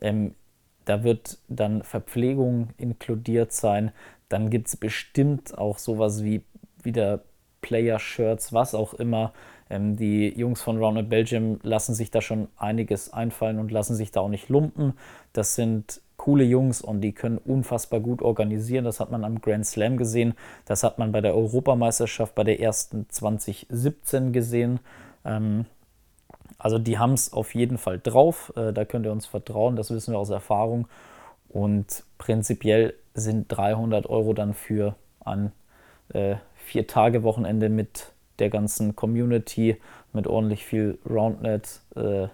Ähm, 0.02 0.36
da 0.86 1.04
wird 1.04 1.38
dann 1.48 1.84
Verpflegung 1.84 2.70
inkludiert 2.78 3.52
sein. 3.52 3.92
Dann 4.30 4.50
gibt 4.50 4.68
es 4.68 4.78
bestimmt 4.78 5.58
auch 5.58 5.78
sowas 5.78 6.24
wie 6.24 6.42
wieder 6.82 7.22
Player-Shirts, 7.62 8.54
was 8.54 8.74
auch 8.74 8.94
immer. 8.94 9.34
Ähm, 9.70 9.98
die 9.98 10.30
Jungs 10.30 10.62
von 10.62 10.78
Rounded 10.78 11.10
Belgium 11.10 11.60
lassen 11.64 11.94
sich 11.94 12.12
da 12.12 12.22
schon 12.22 12.48
einiges 12.58 13.12
einfallen 13.12 13.60
und 13.60 13.72
lassen 13.72 13.96
sich 13.96 14.12
da 14.12 14.22
auch 14.22 14.30
nicht 14.30 14.50
lumpen. 14.50 14.94
Das 15.34 15.56
sind 15.56 16.02
coole 16.18 16.44
Jungs 16.44 16.82
und 16.82 17.02
die 17.02 17.14
können 17.14 17.38
unfassbar 17.38 18.00
gut 18.00 18.22
organisieren. 18.22 18.86
Das 18.86 19.00
hat 19.00 19.12
man 19.12 19.24
am 19.24 19.40
Grand 19.40 19.66
Slam 19.66 19.98
gesehen. 19.98 20.34
Das 20.66 20.84
hat 20.84 20.98
man 20.98 21.12
bei 21.12 21.22
der 21.22 21.36
Europameisterschaft 21.36 22.36
bei 22.36 22.44
der 22.44 22.60
ersten 22.60 23.08
2017 23.10 24.34
gesehen. 24.34 24.80
Ähm, 25.24 25.66
also 26.58 26.80
die 26.80 26.98
haben 26.98 27.14
es 27.14 27.32
auf 27.34 27.54
jeden 27.56 27.78
Fall 27.78 28.00
drauf. 28.00 28.52
Äh, 28.56 28.74
da 28.74 28.84
könnt 28.84 29.06
ihr 29.06 29.12
uns 29.12 29.28
vertrauen. 29.28 29.76
Das 29.76 29.92
wissen 29.92 30.14
wir 30.14 30.20
aus 30.20 30.32
Erfahrung. 30.32 30.88
Und 31.50 32.04
prinzipiell 32.18 32.96
sind 33.14 33.48
300 33.50 34.08
Euro 34.08 34.34
dann 34.34 34.54
für 34.54 34.96
ein 35.24 35.52
äh, 36.14 36.36
Vier-Tage-Wochenende 36.56 37.70
mit 37.70 38.12
der 38.40 38.50
ganzen 38.50 38.96
Community, 38.96 39.78
mit 40.14 40.28
ordentlich 40.28 40.66
viel 40.66 40.98
Roundnet 41.10 41.82
äh, 41.96 42.28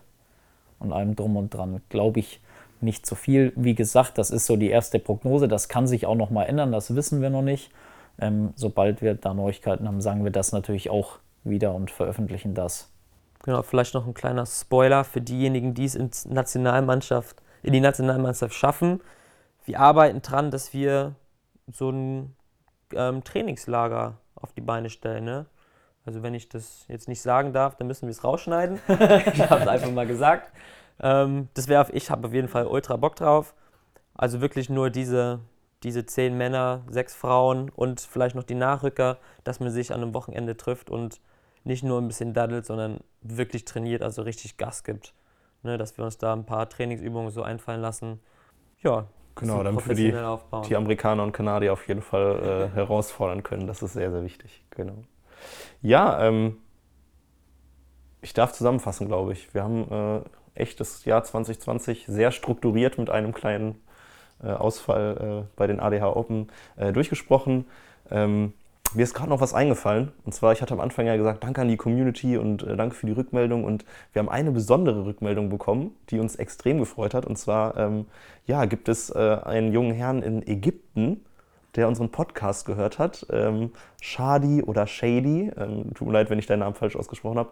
und 0.79 0.91
allem 0.91 1.15
drum 1.15 1.37
und 1.37 1.53
dran, 1.53 1.81
glaube 1.89 2.19
ich, 2.19 2.39
nicht 2.83 3.05
so 3.05 3.15
viel. 3.15 3.53
Wie 3.55 3.75
gesagt, 3.75 4.17
das 4.17 4.29
ist 4.29 4.45
so 4.45 4.55
die 4.55 4.69
erste 4.69 4.99
Prognose. 4.99 5.47
Das 5.47 5.69
kann 5.69 5.87
sich 5.87 6.05
auch 6.05 6.15
noch 6.15 6.29
mal 6.29 6.43
ändern, 6.43 6.71
das 6.71 6.95
wissen 6.95 7.21
wir 7.21 7.29
noch 7.29 7.41
nicht. 7.41 7.71
Ähm, 8.19 8.53
sobald 8.55 9.01
wir 9.01 9.15
da 9.15 9.33
Neuigkeiten 9.33 9.87
haben, 9.87 10.01
sagen 10.01 10.23
wir 10.23 10.31
das 10.31 10.51
natürlich 10.51 10.89
auch 10.89 11.17
wieder 11.43 11.73
und 11.73 11.89
veröffentlichen 11.89 12.53
das. 12.53 12.89
Genau, 13.43 13.61
vielleicht 13.61 13.93
noch 13.93 14.07
ein 14.07 14.13
kleiner 14.13 14.45
Spoiler 14.45 15.03
für 15.03 15.19
diejenigen, 15.19 15.73
die 15.73 15.85
es 15.85 15.95
ins 15.95 16.25
Nationalmannschaft, 16.25 17.41
in 17.61 17.73
die 17.73 17.81
Nationalmannschaft 17.81 18.53
schaffen. 18.53 19.01
Wir 19.65 19.79
arbeiten 19.79 20.21
dran, 20.21 20.51
dass 20.51 20.73
wir 20.73 21.15
so 21.71 21.89
ein 21.89 22.35
ähm, 22.93 23.23
Trainingslager 23.23 24.17
auf 24.35 24.53
die 24.53 24.61
Beine 24.61 24.89
stellen. 24.89 25.25
Ne? 25.25 25.45
Also 26.05 26.23
wenn 26.23 26.33
ich 26.33 26.49
das 26.49 26.85
jetzt 26.87 27.07
nicht 27.07 27.21
sagen 27.21 27.53
darf, 27.53 27.75
dann 27.75 27.87
müssen 27.87 28.07
wir 28.07 28.11
es 28.11 28.23
rausschneiden. 28.23 28.79
ich 28.87 29.49
habe 29.49 29.61
es 29.61 29.67
einfach 29.67 29.91
mal 29.91 30.07
gesagt. 30.07 30.51
Ähm, 30.99 31.49
das 31.53 31.67
wäre, 31.67 31.91
ich 31.91 32.09
habe 32.09 32.27
auf 32.27 32.33
jeden 32.33 32.47
Fall 32.47 32.67
ultra 32.67 32.97
Bock 32.97 33.15
drauf. 33.15 33.53
Also 34.15 34.41
wirklich 34.41 34.69
nur 34.69 34.89
diese, 34.89 35.39
diese 35.83 36.05
zehn 36.05 36.37
Männer, 36.37 36.83
sechs 36.89 37.15
Frauen 37.15 37.69
und 37.69 38.01
vielleicht 38.01 38.35
noch 38.35 38.43
die 38.43 38.55
Nachrücker, 38.55 39.17
dass 39.43 39.59
man 39.59 39.71
sich 39.71 39.93
an 39.93 40.01
einem 40.01 40.13
Wochenende 40.13 40.55
trifft 40.55 40.89
und 40.89 41.19
nicht 41.63 41.83
nur 41.83 41.99
ein 41.99 42.07
bisschen 42.07 42.33
daddelt, 42.33 42.65
sondern 42.65 42.99
wirklich 43.21 43.65
trainiert, 43.65 44.03
also 44.03 44.21
richtig 44.21 44.57
Gas 44.57 44.83
gibt. 44.83 45.13
Ne, 45.63 45.77
dass 45.77 45.97
wir 45.97 46.03
uns 46.03 46.17
da 46.17 46.33
ein 46.33 46.45
paar 46.45 46.67
Trainingsübungen 46.67 47.31
so 47.31 47.41
einfallen 47.41 47.79
lassen. 47.79 48.19
Ja, 48.81 49.05
Genau, 49.35 49.63
damit 49.63 49.87
wir 49.87 49.95
die, 49.95 50.13
die 50.67 50.75
Amerikaner 50.75 51.23
und 51.23 51.31
Kanadier 51.31 51.73
auf 51.73 51.87
jeden 51.87 52.01
Fall 52.01 52.69
äh, 52.71 52.75
herausfordern 52.75 53.41
können. 53.43 53.67
Das 53.67 53.81
ist 53.81 53.93
sehr, 53.93 54.11
sehr 54.11 54.23
wichtig. 54.23 54.63
Genau. 54.69 54.97
Ja, 55.81 56.27
ähm, 56.27 56.57
ich 58.21 58.33
darf 58.33 58.53
zusammenfassen, 58.53 59.07
glaube 59.07 59.33
ich. 59.33 59.53
Wir 59.53 59.63
haben 59.63 59.91
äh, 59.91 60.21
echt 60.55 60.79
das 60.79 61.05
Jahr 61.05 61.23
2020 61.23 62.05
sehr 62.07 62.31
strukturiert 62.31 62.97
mit 62.97 63.09
einem 63.09 63.33
kleinen 63.33 63.75
äh, 64.43 64.47
Ausfall 64.47 65.45
äh, 65.45 65.47
bei 65.55 65.67
den 65.67 65.79
ADH 65.79 66.15
Open 66.15 66.47
äh, 66.77 66.91
durchgesprochen. 66.91 67.65
Ähm, 68.11 68.53
mir 68.95 69.03
ist 69.03 69.13
gerade 69.13 69.29
noch 69.29 69.41
was 69.41 69.53
eingefallen. 69.53 70.11
Und 70.23 70.33
zwar, 70.33 70.53
ich 70.53 70.61
hatte 70.61 70.73
am 70.73 70.79
Anfang 70.79 71.07
ja 71.07 71.15
gesagt, 71.15 71.43
danke 71.43 71.61
an 71.61 71.67
die 71.67 71.77
Community 71.77 72.37
und 72.37 72.63
äh, 72.63 72.75
danke 72.75 72.95
für 72.95 73.07
die 73.07 73.11
Rückmeldung. 73.11 73.63
Und 73.63 73.85
wir 74.11 74.19
haben 74.19 74.29
eine 74.29 74.51
besondere 74.51 75.05
Rückmeldung 75.05 75.49
bekommen, 75.49 75.95
die 76.09 76.19
uns 76.19 76.35
extrem 76.35 76.79
gefreut 76.79 77.13
hat. 77.13 77.25
Und 77.25 77.37
zwar, 77.37 77.77
ähm, 77.77 78.05
ja, 78.45 78.65
gibt 78.65 78.89
es 78.89 79.09
äh, 79.09 79.37
einen 79.43 79.73
jungen 79.73 79.93
Herrn 79.93 80.21
in 80.21 80.45
Ägypten, 80.45 81.21
der 81.75 81.87
unseren 81.87 82.09
Podcast 82.09 82.65
gehört 82.65 82.99
hat. 82.99 83.25
Ähm, 83.31 83.71
Shadi 84.01 84.61
oder 84.61 84.85
Shady, 84.85 85.51
ähm, 85.57 85.93
tut 85.95 86.07
mir 86.07 86.13
leid, 86.13 86.29
wenn 86.29 86.39
ich 86.39 86.45
deinen 86.45 86.59
Namen 86.59 86.75
falsch 86.75 86.95
ausgesprochen 86.95 87.39
habe, 87.39 87.49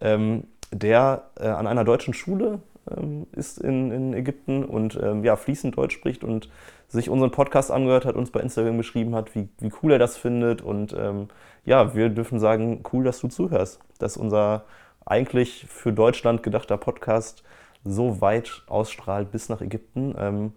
ähm, 0.00 0.44
der 0.74 1.22
äh, 1.38 1.46
an 1.46 1.66
einer 1.66 1.84
deutschen 1.84 2.14
Schule 2.14 2.60
ähm, 2.90 3.26
ist 3.32 3.58
in, 3.58 3.90
in 3.90 4.14
Ägypten 4.14 4.64
und 4.64 4.98
ähm, 5.02 5.24
ja, 5.24 5.36
fließend 5.36 5.76
Deutsch 5.76 5.94
spricht 5.94 6.24
und 6.24 6.48
sich 6.88 7.08
unseren 7.08 7.30
Podcast 7.30 7.70
angehört 7.70 8.04
hat, 8.04 8.14
uns 8.14 8.30
bei 8.30 8.40
Instagram 8.40 8.76
geschrieben 8.76 9.14
hat, 9.14 9.34
wie, 9.34 9.48
wie 9.58 9.72
cool 9.82 9.92
er 9.92 9.98
das 9.98 10.16
findet. 10.16 10.62
Und 10.62 10.94
ähm, 10.98 11.28
ja, 11.64 11.94
wir 11.94 12.08
dürfen 12.08 12.38
sagen, 12.38 12.82
cool, 12.92 13.04
dass 13.04 13.20
du 13.20 13.28
zuhörst. 13.28 13.80
Dass 13.98 14.16
unser 14.16 14.64
eigentlich 15.06 15.66
für 15.68 15.92
Deutschland 15.92 16.42
gedachter 16.42 16.76
Podcast 16.76 17.42
so 17.84 18.20
weit 18.20 18.62
ausstrahlt 18.66 19.30
bis 19.30 19.48
nach 19.48 19.60
Ägypten. 19.60 20.14
Ähm, 20.18 20.52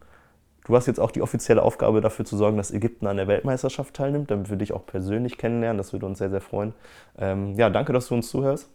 du 0.65 0.75
hast 0.75 0.85
jetzt 0.85 0.99
auch 0.99 1.11
die 1.11 1.21
offizielle 1.21 1.63
Aufgabe 1.63 2.01
dafür 2.01 2.25
zu 2.25 2.37
sorgen, 2.37 2.57
dass 2.57 2.71
Ägypten 2.71 3.07
an 3.07 3.17
der 3.17 3.27
Weltmeisterschaft 3.27 3.93
teilnimmt, 3.93 4.31
damit 4.31 4.49
wir 4.49 4.57
dich 4.57 4.73
auch 4.73 4.85
persönlich 4.85 5.37
kennenlernen. 5.37 5.77
Das 5.77 5.93
würde 5.93 6.05
uns 6.05 6.19
sehr, 6.19 6.29
sehr 6.29 6.41
freuen. 6.41 6.73
Ähm, 7.17 7.55
ja, 7.55 7.69
danke, 7.69 7.93
dass 7.93 8.07
du 8.07 8.15
uns 8.15 8.29
zuhörst. 8.29 8.69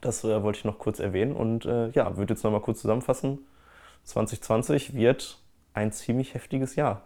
Das 0.00 0.24
äh, 0.24 0.42
wollte 0.42 0.58
ich 0.58 0.64
noch 0.64 0.78
kurz 0.78 1.00
erwähnen 1.00 1.32
und 1.32 1.64
äh, 1.64 1.90
ja, 1.90 2.16
würde 2.16 2.34
jetzt 2.34 2.44
nochmal 2.44 2.60
kurz 2.60 2.80
zusammenfassen. 2.80 3.38
2020 4.04 4.94
wird 4.94 5.40
ein 5.74 5.92
ziemlich 5.92 6.34
heftiges 6.34 6.76
Jahr. 6.76 7.02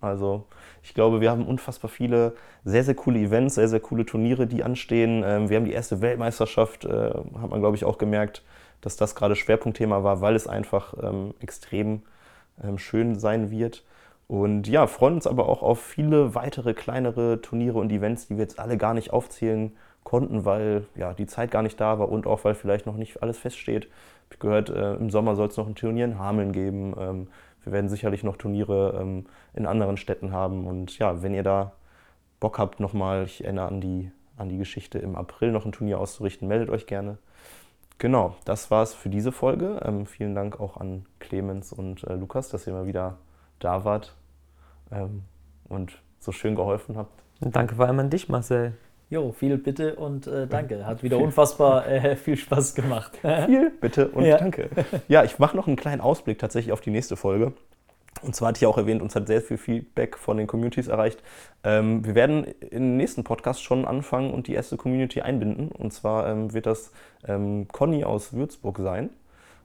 Also 0.00 0.46
ich 0.82 0.94
glaube, 0.94 1.20
wir 1.20 1.30
haben 1.30 1.46
unfassbar 1.46 1.90
viele 1.90 2.34
sehr, 2.64 2.84
sehr 2.84 2.94
coole 2.94 3.18
Events, 3.18 3.56
sehr, 3.56 3.68
sehr 3.68 3.80
coole 3.80 4.06
Turniere, 4.06 4.46
die 4.46 4.62
anstehen. 4.62 5.22
Ähm, 5.24 5.48
wir 5.48 5.56
haben 5.56 5.64
die 5.64 5.72
erste 5.72 6.00
Weltmeisterschaft, 6.00 6.84
äh, 6.84 7.10
hat 7.10 7.50
man, 7.50 7.60
glaube 7.60 7.76
ich, 7.76 7.84
auch 7.84 7.98
gemerkt, 7.98 8.42
dass 8.80 8.96
das 8.96 9.14
gerade 9.14 9.34
Schwerpunktthema 9.34 10.04
war, 10.04 10.20
weil 10.20 10.36
es 10.36 10.46
einfach 10.46 10.94
ähm, 11.02 11.34
extrem 11.40 12.02
ähm, 12.62 12.78
schön 12.78 13.18
sein 13.18 13.50
wird. 13.50 13.84
Und 14.28 14.68
ja, 14.68 14.86
freuen 14.86 15.14
uns 15.14 15.26
aber 15.26 15.48
auch 15.48 15.62
auf 15.62 15.80
viele 15.80 16.34
weitere 16.34 16.74
kleinere 16.74 17.40
Turniere 17.40 17.78
und 17.78 17.90
Events, 17.90 18.28
die 18.28 18.36
wir 18.36 18.42
jetzt 18.42 18.58
alle 18.60 18.76
gar 18.76 18.94
nicht 18.94 19.12
aufzählen 19.12 19.72
konnten, 20.08 20.46
weil 20.46 20.86
ja, 20.96 21.12
die 21.12 21.26
Zeit 21.26 21.50
gar 21.50 21.62
nicht 21.62 21.78
da 21.78 21.98
war 21.98 22.08
und 22.08 22.26
auch 22.26 22.42
weil 22.42 22.54
vielleicht 22.54 22.86
noch 22.86 22.96
nicht 22.96 23.22
alles 23.22 23.36
feststeht. 23.36 23.84
Ich 23.84 24.36
habe 24.36 24.38
gehört, 24.38 24.70
äh, 24.70 24.94
im 24.94 25.10
Sommer 25.10 25.36
soll 25.36 25.48
es 25.48 25.58
noch 25.58 25.66
ein 25.66 25.74
Turnier 25.74 26.06
in 26.06 26.18
Hameln 26.18 26.52
geben. 26.52 26.94
Ähm, 26.98 27.28
wir 27.62 27.74
werden 27.74 27.90
sicherlich 27.90 28.24
noch 28.24 28.38
Turniere 28.38 28.98
ähm, 28.98 29.26
in 29.52 29.66
anderen 29.66 29.98
Städten 29.98 30.32
haben. 30.32 30.66
Und 30.66 30.98
ja, 30.98 31.22
wenn 31.22 31.34
ihr 31.34 31.42
da 31.42 31.72
Bock 32.40 32.58
habt, 32.58 32.80
nochmal, 32.80 33.24
ich 33.24 33.44
erinnere 33.44 33.66
an 33.68 33.82
die, 33.82 34.10
an 34.38 34.48
die 34.48 34.56
Geschichte, 34.56 34.98
im 34.98 35.14
April 35.14 35.52
noch 35.52 35.66
ein 35.66 35.72
Turnier 35.72 36.00
auszurichten, 36.00 36.48
meldet 36.48 36.70
euch 36.70 36.86
gerne. 36.86 37.18
Genau, 37.98 38.34
das 38.46 38.70
war 38.70 38.82
es 38.82 38.94
für 38.94 39.10
diese 39.10 39.30
Folge. 39.30 39.82
Ähm, 39.84 40.06
vielen 40.06 40.34
Dank 40.34 40.58
auch 40.58 40.78
an 40.78 41.04
Clemens 41.18 41.70
und 41.70 42.04
äh, 42.04 42.14
Lukas, 42.14 42.48
dass 42.48 42.66
ihr 42.66 42.72
mal 42.72 42.86
wieder 42.86 43.18
da 43.58 43.84
wart 43.84 44.16
ähm, 44.90 45.24
und 45.68 46.00
so 46.18 46.32
schön 46.32 46.54
geholfen 46.54 46.96
habt. 46.96 47.12
Danke 47.40 47.74
vor 47.74 47.86
allem 47.86 47.98
an 47.98 48.08
dich, 48.08 48.30
Marcel. 48.30 48.72
Jo, 49.10 49.32
viel 49.32 49.56
Bitte 49.56 49.96
und 49.96 50.26
äh, 50.26 50.46
danke. 50.46 50.84
Hat 50.84 51.02
wieder 51.02 51.18
unfassbar 51.18 51.86
äh, 51.88 52.14
viel 52.16 52.36
Spaß 52.36 52.74
gemacht. 52.74 53.18
Viel 53.46 53.70
Bitte 53.80 54.08
und 54.08 54.24
Ja. 54.24 54.36
danke. 54.36 54.68
Ja, 55.08 55.24
ich 55.24 55.38
mache 55.38 55.56
noch 55.56 55.66
einen 55.66 55.76
kleinen 55.76 56.00
Ausblick 56.02 56.38
tatsächlich 56.38 56.72
auf 56.72 56.82
die 56.82 56.90
nächste 56.90 57.16
Folge. 57.16 57.52
Und 58.22 58.34
zwar 58.34 58.48
hatte 58.48 58.58
ich 58.58 58.66
auch 58.66 58.76
erwähnt, 58.76 59.00
uns 59.00 59.14
hat 59.14 59.28
sehr 59.28 59.40
viel 59.40 59.56
Feedback 59.58 60.18
von 60.18 60.36
den 60.36 60.46
Communities 60.46 60.88
erreicht. 60.88 61.22
Ähm, 61.64 62.04
wir 62.04 62.14
werden 62.14 62.44
im 62.70 62.96
nächsten 62.96 63.24
Podcast 63.24 63.62
schon 63.62 63.84
anfangen 63.84 64.32
und 64.32 64.46
die 64.48 64.54
erste 64.54 64.76
Community 64.76 65.20
einbinden. 65.20 65.68
Und 65.70 65.92
zwar 65.92 66.28
ähm, 66.28 66.52
wird 66.52 66.66
das 66.66 66.92
ähm, 67.26 67.66
Conny 67.70 68.04
aus 68.04 68.32
Würzburg 68.32 68.78
sein, 68.78 69.10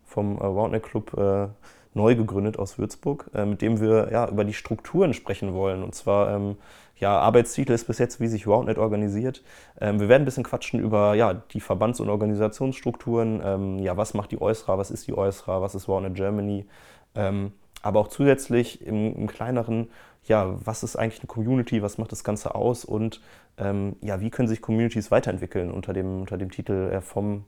vom 0.05 0.37
äh, 0.37 0.45
Roundneck 0.45 0.83
Club 0.83 1.17
äh, 1.17 1.47
neu 1.95 2.15
gegründet 2.15 2.59
aus 2.59 2.77
Würzburg, 2.77 3.29
äh, 3.33 3.45
mit 3.45 3.61
dem 3.61 3.79
wir 3.81 4.09
ja, 4.11 4.27
über 4.29 4.43
die 4.45 4.53
Strukturen 4.53 5.13
sprechen 5.13 5.53
wollen. 5.53 5.83
Und 5.83 5.95
zwar, 5.95 6.33
ähm, 6.35 6.57
ja, 6.95 7.19
Arbeitstitel 7.19 7.73
ist 7.73 7.85
bis 7.85 7.97
jetzt, 7.97 8.19
wie 8.19 8.27
sich 8.27 8.47
Roundnet 8.47 8.77
organisiert. 8.77 9.43
Ähm, 9.81 9.99
wir 9.99 10.09
werden 10.09 10.23
ein 10.23 10.25
bisschen 10.25 10.43
quatschen 10.43 10.79
über 10.79 11.15
ja, 11.15 11.33
die 11.33 11.59
Verbands- 11.59 11.99
und 11.99 12.09
Organisationsstrukturen. 12.09 13.41
Ähm, 13.43 13.79
ja, 13.79 13.97
was 13.97 14.13
macht 14.13 14.31
die 14.31 14.41
EUSRA, 14.41 14.77
was 14.77 14.91
ist 14.91 15.07
die 15.07 15.17
EUSRA, 15.17 15.61
was 15.61 15.75
ist 15.75 15.87
Roundnet 15.87 16.15
Germany? 16.15 16.65
Ähm, 17.15 17.53
aber 17.81 17.99
auch 17.99 18.07
zusätzlich 18.07 18.85
im, 18.85 19.15
im 19.15 19.27
kleineren, 19.27 19.89
ja, 20.25 20.55
was 20.63 20.83
ist 20.83 20.95
eigentlich 20.95 21.19
eine 21.19 21.27
Community, 21.27 21.81
was 21.81 21.97
macht 21.97 22.11
das 22.11 22.23
Ganze 22.23 22.55
aus 22.55 22.85
und 22.85 23.21
ähm, 23.57 23.97
ja, 24.01 24.21
wie 24.21 24.29
können 24.29 24.47
sich 24.47 24.61
Communities 24.61 25.11
weiterentwickeln 25.11 25.69
unter 25.71 25.93
dem, 25.93 26.21
unter 26.21 26.37
dem 26.37 26.49
Titel 26.49 26.91
äh, 26.91 27.01
vom, 27.01 27.45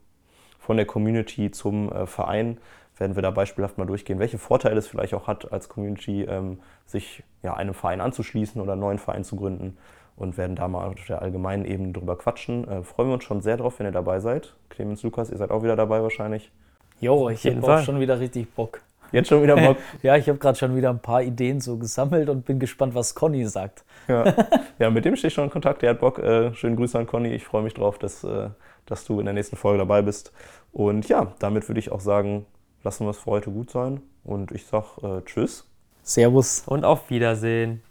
von 0.59 0.77
der 0.77 0.85
Community 0.85 1.51
zum 1.51 1.91
äh, 1.91 2.05
Verein 2.05 2.57
werden 2.97 3.15
wir 3.15 3.21
da 3.21 3.31
beispielhaft 3.31 3.77
mal 3.77 3.85
durchgehen, 3.85 4.19
welche 4.19 4.37
Vorteile 4.37 4.77
es 4.77 4.87
vielleicht 4.87 5.13
auch 5.13 5.27
hat, 5.27 5.51
als 5.51 5.69
Community 5.69 6.23
ähm, 6.23 6.59
sich 6.85 7.23
ja, 7.43 7.53
einem 7.53 7.73
Verein 7.73 8.01
anzuschließen 8.01 8.61
oder 8.61 8.73
einen 8.73 8.81
neuen 8.81 8.99
Verein 8.99 9.23
zu 9.23 9.35
gründen 9.35 9.77
und 10.15 10.37
werden 10.37 10.55
da 10.55 10.67
mal 10.67 10.87
auf 10.87 11.05
der 11.07 11.21
allgemeinen 11.21 11.65
Ebene 11.65 11.91
drüber 11.91 12.17
quatschen. 12.17 12.67
Äh, 12.67 12.83
freuen 12.83 13.09
wir 13.09 13.13
uns 13.15 13.23
schon 13.23 13.41
sehr 13.41 13.57
drauf, 13.57 13.79
wenn 13.79 13.87
ihr 13.87 13.91
dabei 13.91 14.19
seid. 14.19 14.55
Clemens, 14.69 15.03
Lukas, 15.03 15.29
ihr 15.29 15.37
seid 15.37 15.51
auch 15.51 15.63
wieder 15.63 15.75
dabei 15.75 16.01
wahrscheinlich. 16.01 16.51
Jo, 16.99 17.29
ich 17.29 17.45
habe 17.45 17.61
auch 17.61 17.83
schon 17.83 17.99
wieder 17.99 18.19
richtig 18.19 18.53
Bock. 18.53 18.81
Jetzt 19.11 19.29
schon 19.29 19.43
wieder 19.43 19.55
Bock. 19.55 19.77
Ja, 20.01 20.15
ich 20.15 20.27
habe 20.29 20.39
gerade 20.39 20.57
schon 20.57 20.75
wieder 20.75 20.89
ein 20.89 20.99
paar 20.99 21.21
Ideen 21.21 21.59
so 21.59 21.77
gesammelt 21.77 22.29
und 22.29 22.45
bin 22.45 22.59
gespannt, 22.59 22.95
was 22.95 23.13
Conny 23.13 23.45
sagt. 23.45 23.83
ja. 24.07 24.33
ja, 24.79 24.89
mit 24.89 25.05
dem 25.05 25.15
stehe 25.15 25.27
ich 25.27 25.33
schon 25.33 25.45
in 25.45 25.49
Kontakt. 25.49 25.81
Der 25.81 25.91
hat 25.91 25.99
Bock. 25.99 26.19
Äh, 26.19 26.53
schönen 26.53 26.75
Grüße 26.75 26.97
an 26.97 27.07
Conny. 27.07 27.29
Ich 27.29 27.45
freue 27.45 27.63
mich 27.63 27.73
drauf, 27.73 27.97
dass, 27.99 28.23
äh, 28.23 28.49
dass 28.85 29.05
du 29.05 29.19
in 29.19 29.25
der 29.25 29.33
nächsten 29.33 29.57
Folge 29.57 29.79
dabei 29.79 30.01
bist. 30.01 30.31
Und 30.71 31.07
ja, 31.07 31.33
damit 31.39 31.67
würde 31.69 31.79
ich 31.79 31.91
auch 31.91 31.99
sagen, 31.99 32.45
lassen 32.85 33.05
wir 33.05 33.09
es 33.09 33.17
für 33.17 33.31
heute 33.31 33.51
gut 33.51 33.71
sein. 33.71 34.01
Und 34.23 34.51
ich 34.51 34.65
sage 34.65 34.85
äh, 35.01 35.21
Tschüss. 35.25 35.67
Servus. 36.03 36.63
Und 36.67 36.85
auf 36.85 37.09
Wiedersehen. 37.09 37.81